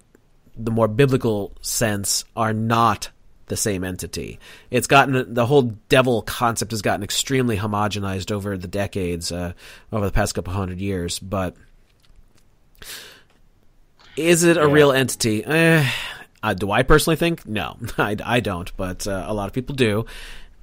[0.55, 3.09] the more biblical sense, are not
[3.47, 4.39] the same entity.
[4.71, 9.53] It's gotten the whole devil concept has gotten extremely homogenized over the decades, uh,
[9.91, 11.55] over the past couple hundred years, but.
[14.17, 14.71] Is it a Yeah.
[14.71, 15.45] real entity?
[15.45, 15.87] Eh,
[16.43, 17.45] uh, do I personally think?
[17.47, 20.05] No, I, I don't, but uh, a lot of people do.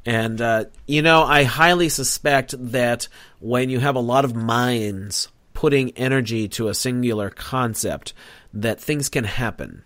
[0.06, 3.08] And, uh, you know, I highly suspect that
[3.40, 8.12] when you have a lot of minds putting energy to a singular concept,
[8.52, 9.82] that things can happen.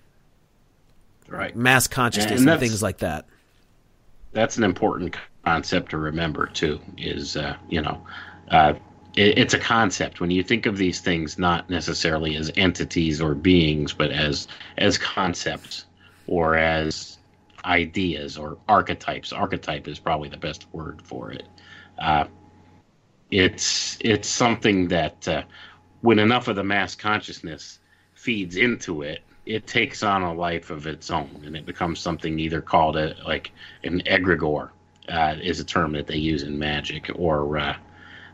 [1.28, 1.54] Right.
[1.54, 3.26] Mass consciousness And and, things like that.
[4.32, 6.80] That's an important concept to remember too.
[6.96, 8.04] Is uh, you know,
[8.50, 8.74] uh,
[9.18, 13.34] it, it's a concept when you think of these things not necessarily as entities or
[13.34, 14.46] beings, but as
[14.78, 15.86] as concepts
[16.26, 17.18] or as
[17.64, 19.32] ideas or archetypes.
[19.32, 21.48] Archetype is probably the best word for it.
[21.98, 22.24] Uh,
[23.30, 25.42] it's it's something that uh,
[26.00, 27.80] when enough of the mass consciousness
[28.14, 32.38] feeds into it, it takes on a life of its own, and it becomes something
[32.38, 33.50] either called a like
[33.82, 34.70] an egregore
[35.08, 37.76] uh, is a term that they use in magic, or uh,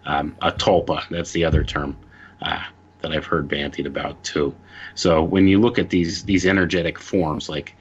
[0.06, 1.02] um, a tulpa.
[1.10, 1.96] That's the other term
[2.42, 2.62] uh,
[3.00, 4.54] that I've heard bantied about too.
[4.94, 7.74] So when you look at these these energetic forms, like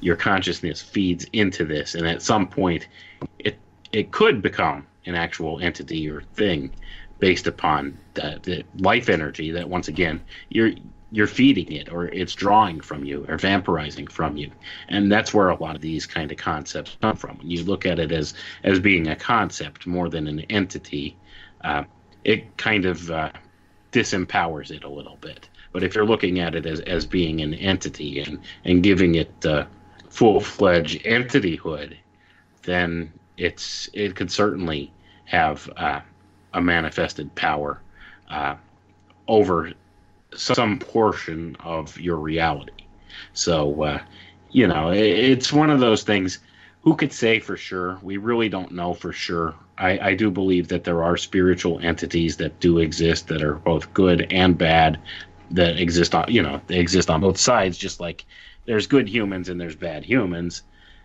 [0.00, 2.88] your consciousness feeds into this, and at some point,
[3.38, 3.58] it
[3.92, 6.70] it could become an actual entity or thing
[7.18, 10.72] based upon the, the life energy that once again you're
[11.12, 14.50] you're feeding it or it's drawing from you or vampirizing from you
[14.88, 17.86] and that's where a lot of these kind of concepts come from when you look
[17.86, 18.34] at it as
[18.64, 21.16] as being a concept more than an entity
[21.66, 21.84] uh,
[22.24, 23.30] it kind of uh,
[23.92, 27.54] disempowers it a little bit but if you're looking at it as, as being an
[27.54, 29.64] entity and and giving it uh,
[30.08, 31.96] full-fledged entityhood
[32.62, 34.92] then it's it could certainly
[35.24, 36.00] have uh,
[36.54, 37.80] a manifested power
[38.30, 38.56] uh,
[39.28, 39.72] over
[40.34, 42.72] some portion of your reality.
[43.32, 44.02] So, uh,
[44.50, 46.38] you know, it, it's one of those things.
[46.82, 47.98] Who could say for sure?
[48.02, 49.54] We really don't know for sure.
[49.78, 53.92] I, I do believe that there are spiritual entities that do exist that are both
[53.92, 54.98] good and bad,
[55.50, 58.24] that exist on, you know, they exist on both sides, just like
[58.64, 60.62] there's good humans and there's bad humans.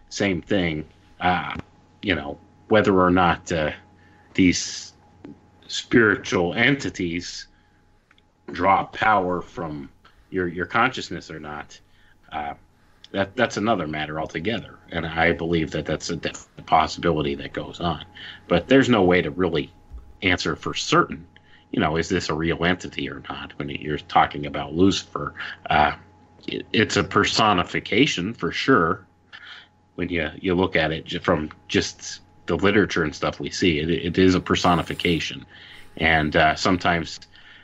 [0.09, 0.87] Same thing.
[1.19, 1.55] Uh,
[2.01, 2.37] you know,
[2.69, 3.71] whether or not uh,
[4.33, 4.93] these
[5.67, 7.47] spiritual entities
[8.51, 9.89] draw power from
[10.29, 11.79] your your consciousness or not,
[12.31, 12.53] uh,
[13.11, 14.79] that that's another matter altogether.
[14.91, 16.19] And I believe that that's a,
[16.57, 18.05] a possibility that goes on,
[18.47, 19.71] but there's no way to really
[20.21, 21.27] answer for certain.
[21.71, 23.57] You know, is this a real entity or not?
[23.57, 25.33] When you're talking about Lucifer,
[25.69, 25.93] uh,
[26.45, 29.05] it, it's a personification for sure.
[29.95, 33.89] When you you look at it from just the literature and stuff we see, it,
[33.89, 35.45] it is a personification,
[35.95, 37.19] and uh, sometimes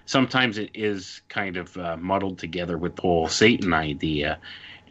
[0.06, 4.40] sometimes it is kind of uh, muddled together with the whole Satan idea,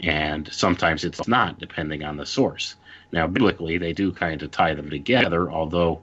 [0.01, 2.77] and sometimes it's not, depending on the source.
[3.12, 6.02] Now, biblically, they do kind of tie them together, although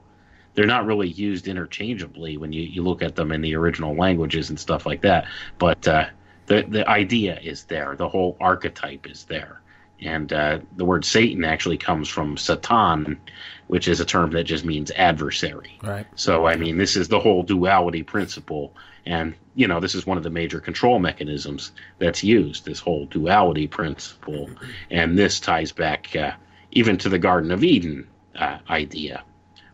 [0.54, 4.50] they're not really used interchangeably when you, you look at them in the original languages
[4.50, 5.26] and stuff like that.
[5.58, 6.06] But uh,
[6.46, 9.60] the the idea is there, the whole archetype is there,
[10.00, 13.20] and uh, the word Satan actually comes from Satan,
[13.66, 15.78] which is a term that just means adversary.
[15.82, 16.06] Right.
[16.14, 18.74] So, I mean, this is the whole duality principle
[19.06, 23.06] and, you know, this is one of the major control mechanisms that's used, this whole
[23.06, 24.50] duality principle.
[24.90, 26.32] And this ties back uh,
[26.72, 29.22] even to the Garden of Eden uh, idea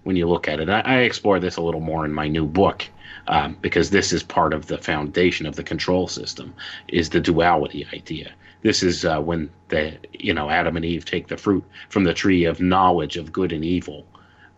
[0.02, 0.68] when you look at it.
[0.68, 2.88] I, I, explore this a little more in my new book.
[3.26, 6.54] Um, because this is part of the foundation of the control system
[6.88, 8.32] is the duality idea
[8.62, 12.14] this is uh, when the you know adam and eve take the fruit from the
[12.14, 14.06] tree of knowledge of good and evil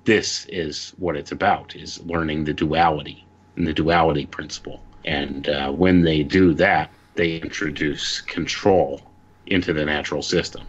[0.04, 3.26] this is what it's about is learning the duality
[3.56, 4.80] in the duality principle.
[5.04, 9.02] And uh, when they do that, they introduce control
[9.46, 10.62] into the natural system.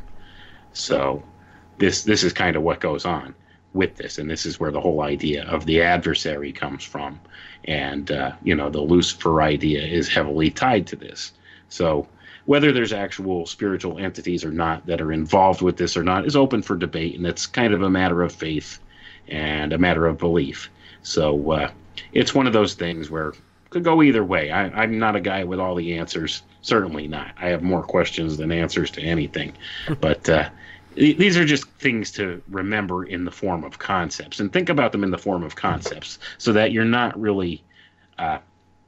[0.74, 1.24] So
[1.78, 3.36] this this is kind of what goes on
[3.74, 7.20] with this, and this is where the whole idea of the adversary comes from.
[7.66, 11.34] And uh, you know, the Lucifer idea is heavily tied to this.
[11.70, 12.08] So
[12.46, 16.36] whether there's actual spiritual entities or not that are involved with this or not is
[16.36, 18.80] open for debate, and it's kind of a matter of faith
[19.28, 20.70] and a matter of belief.
[21.04, 21.72] So uh,
[22.12, 23.34] it's one of those things where
[23.74, 24.52] could go either way.
[24.52, 26.44] I, am not a guy with all the answers.
[26.62, 27.34] Certainly not.
[27.38, 29.54] I have more questions than answers to anything.
[30.00, 30.50] but uh,
[30.96, 35.04] these are just things to remember in the form of concepts and think about them
[35.04, 37.64] in the form of concepts so that you're not really
[38.20, 38.38] uh,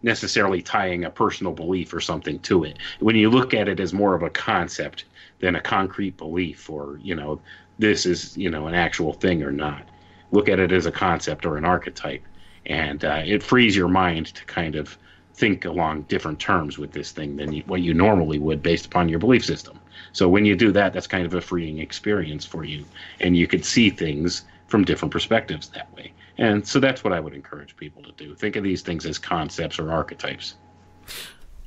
[0.03, 2.77] necessarily tying a personal belief or something to it.
[2.99, 5.05] When you look at it as more of a concept
[5.39, 7.41] than a concrete belief or, you know,
[7.79, 9.89] this is, you know, an actual thing or not.
[10.31, 12.23] Look at it as a concept or an archetype
[12.65, 14.97] and uh, it frees your mind to kind of
[15.33, 19.09] think along different terms with this thing than you, what you normally would based upon
[19.09, 19.79] your belief system.
[20.13, 22.85] So when you do that, that's kind of a freeing experience for you,
[23.19, 26.13] and you could see things from different perspectives that way.
[26.37, 28.35] And so that's what I would encourage people to do.
[28.35, 30.55] Think of these things as concepts or archetypes.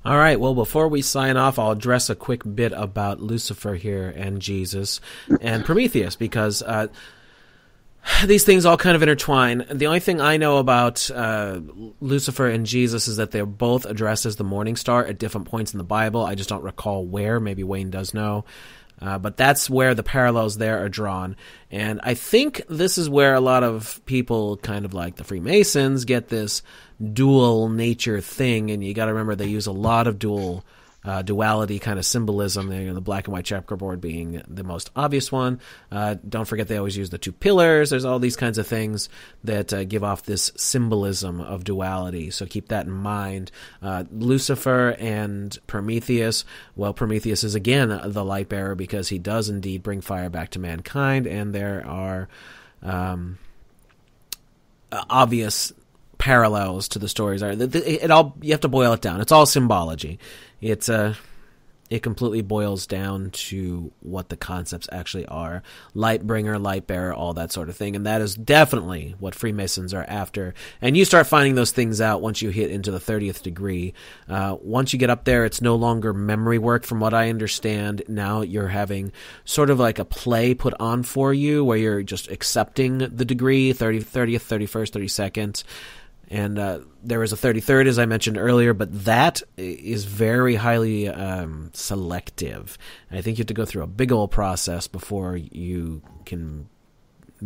[0.05, 0.39] All right.
[0.39, 5.01] Well, before we sign off, I'll address a quick bit about Lucifer here and Jesus
[5.41, 6.89] and Prometheus because uh,
[8.27, 9.65] these things all kind of intertwine.
[9.71, 11.61] The only thing I know about uh,
[12.01, 15.73] Lucifer and Jesus is that they're both addressed as the morning star at different points
[15.73, 16.25] in the Bible.
[16.25, 17.41] I just don't recall where.
[17.41, 18.45] Maybe Wayne does know.
[19.01, 21.37] Uh, but that's where the parallels there are drawn.
[21.71, 26.05] And I think this is where a lot of people, kind of like the Freemasons,
[26.05, 26.63] get this
[27.13, 28.73] dual nature thing.
[28.73, 30.65] And you got to remember they use a lot of dual
[31.09, 32.71] uh, duality kind of symbolism.
[32.71, 35.59] You know, the black and white checkerboard being the most obvious one.
[35.91, 37.89] Uh, don't forget they always use the two pillars.
[37.89, 39.09] There's all these kinds of things
[39.43, 42.31] that uh, give off this symbolism of duality.
[42.31, 43.51] So keep that in mind.
[43.81, 46.45] Uh, Lucifer and Prometheus.
[46.77, 50.59] Well, Prometheus is again the light bearer because he does indeed bring fire back to
[50.59, 52.29] mankind, and there are.
[52.83, 53.39] Um,
[55.11, 55.73] obvious
[56.17, 59.45] parallels to the stories are it all you have to boil it down it's all
[59.45, 60.19] symbology
[60.61, 61.17] it's a
[61.91, 65.63] it completely boils down to what the concepts actually are.
[65.95, 67.97] Light bringer light bearer all that sort of thing.
[67.97, 70.55] And that is definitely what freemasons are after.
[70.83, 73.95] And you start finding those things out once you hit into the 30th degree.
[74.29, 78.03] Uh, once you get up there it's no longer memory work from what i understand.
[78.09, 79.13] Now you're having
[79.45, 83.73] sort of like a play put on for you where you're just accepting the degree
[83.73, 85.65] 30, 30th 31st 32nd
[86.31, 91.09] and uh, there was a 33rd as i mentioned earlier but that is very highly
[91.09, 92.79] um, selective
[93.11, 96.69] i think you have to go through a big old process before you can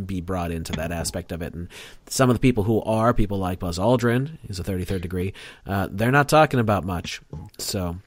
[0.06, 1.68] be brought into that aspect of it and
[2.06, 5.34] some of the people who are people like buzz aldrin is a 33rd degree
[5.66, 7.20] uh, they're not talking about much
[7.59, 7.98] so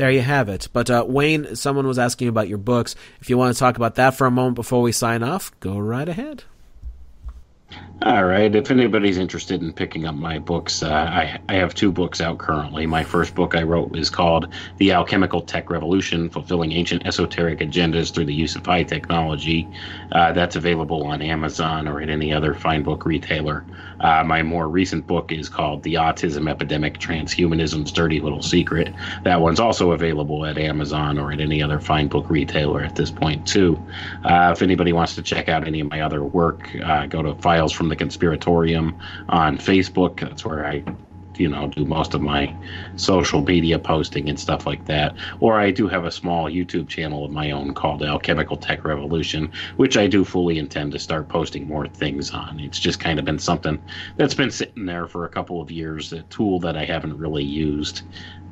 [0.00, 0.68] there you have it.
[0.72, 2.96] But uh, Wayne, someone was asking about your books.
[3.20, 5.78] If you want to talk about that for a moment before we sign off, go
[5.78, 6.44] right ahead.
[8.02, 8.54] All right.
[8.54, 12.38] If anybody's interested in picking up my books, uh, I, I have two books out
[12.38, 12.86] currently.
[12.86, 18.10] My first book I wrote is called The Alchemical Tech Revolution Fulfilling Ancient Esoteric Agendas
[18.10, 19.68] Through the Use of High Technology.
[20.12, 23.66] Uh, that's available on Amazon or at any other fine book retailer.
[24.00, 28.92] Uh, my more recent book is called The Autism Epidemic Transhumanism's Dirty Little Secret.
[29.24, 33.10] That one's also available at Amazon or at any other fine book retailer at this
[33.10, 33.80] point, too.
[34.24, 37.34] Uh, if anybody wants to check out any of my other work, uh, go to
[37.36, 38.98] Files from the Conspiratorium
[39.28, 40.20] on Facebook.
[40.20, 40.82] That's where I
[41.40, 42.54] you know do most of my
[42.96, 45.16] social media posting and stuff like that.
[45.40, 49.50] Or i do have a small youtube channel of my own called alchemical tech revolution
[49.76, 52.60] which i do fully intend to start posting more things on.
[52.60, 53.82] It's just kind of been something
[54.16, 57.44] that's been sitting there for a couple of years a tool that i haven't really
[57.44, 58.02] used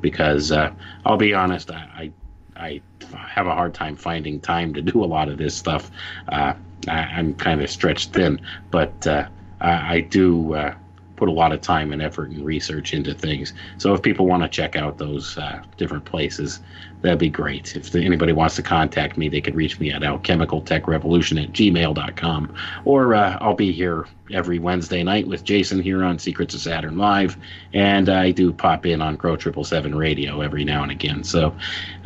[0.01, 0.71] because uh,
[1.05, 2.11] i'll be honest I,
[2.55, 2.81] I,
[3.13, 5.89] I have a hard time finding time to do a lot of this stuff.
[6.27, 6.53] Uh,
[6.87, 8.41] I, am kind of stretched thin
[8.71, 9.27] but uh,
[9.61, 10.73] I, I do uh,
[11.19, 13.53] put a lot of time and effort and research into things.
[13.77, 16.61] So if people want to check out those uh, different places,
[17.01, 17.75] that'd be great.
[17.75, 22.55] If anybody wants to contact me, they could reach me at alchemicaltechrevolution at gmail.com.
[22.85, 26.97] Or uh, I'll be here every Wednesday night with Jason here on Secrets of Saturn
[26.97, 27.35] Live.
[27.73, 31.25] And I do pop in on Crow 777 Radio every now and again.
[31.25, 31.53] So,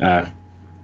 [0.00, 0.28] uh,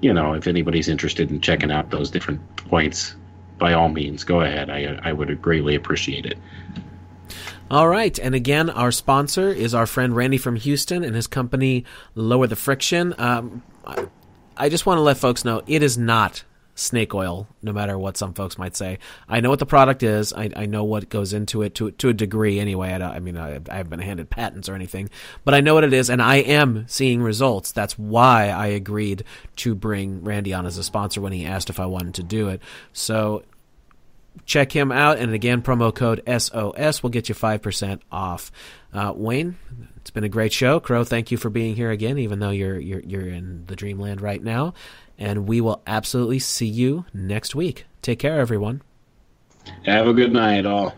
[0.00, 3.16] you know, if anybody's interested in checking out those different points,
[3.58, 4.70] by all means, go ahead.
[4.70, 6.38] I, I would greatly appreciate it.
[7.70, 8.18] All right.
[8.18, 11.84] And again, our sponsor is our friend Randy from Houston and his company
[12.16, 13.14] Lower the Friction.
[13.16, 13.62] Um,
[14.56, 16.42] I just want to let folks know it is not
[16.74, 18.98] snake oil, no matter what some folks might say.
[19.28, 20.32] I know what the product is.
[20.32, 22.58] I, I know what goes into it to to a degree.
[22.58, 25.08] Anyway, I, I mean, I, I, haven't been handed patents or anything,
[25.44, 27.70] but I know what it is, and I am seeing results.
[27.70, 29.24] That's why I agreed
[29.56, 32.48] to bring Randy on as a sponsor when he asked if I wanted to do
[32.48, 32.62] it.
[32.92, 33.44] So
[34.50, 35.18] check him out.
[35.18, 38.50] And again, promo code SOS will get you 5% off.
[38.92, 39.56] Uh, Wayne,
[39.98, 40.80] it's been a great show.
[40.80, 44.20] Crow, thank you for being here again, even though you're, you're, you're in the dreamland
[44.20, 44.74] right now.
[45.16, 47.84] And we will absolutely see you next week.
[48.02, 48.82] Take care, everyone.
[49.84, 50.94] Have a good night, all.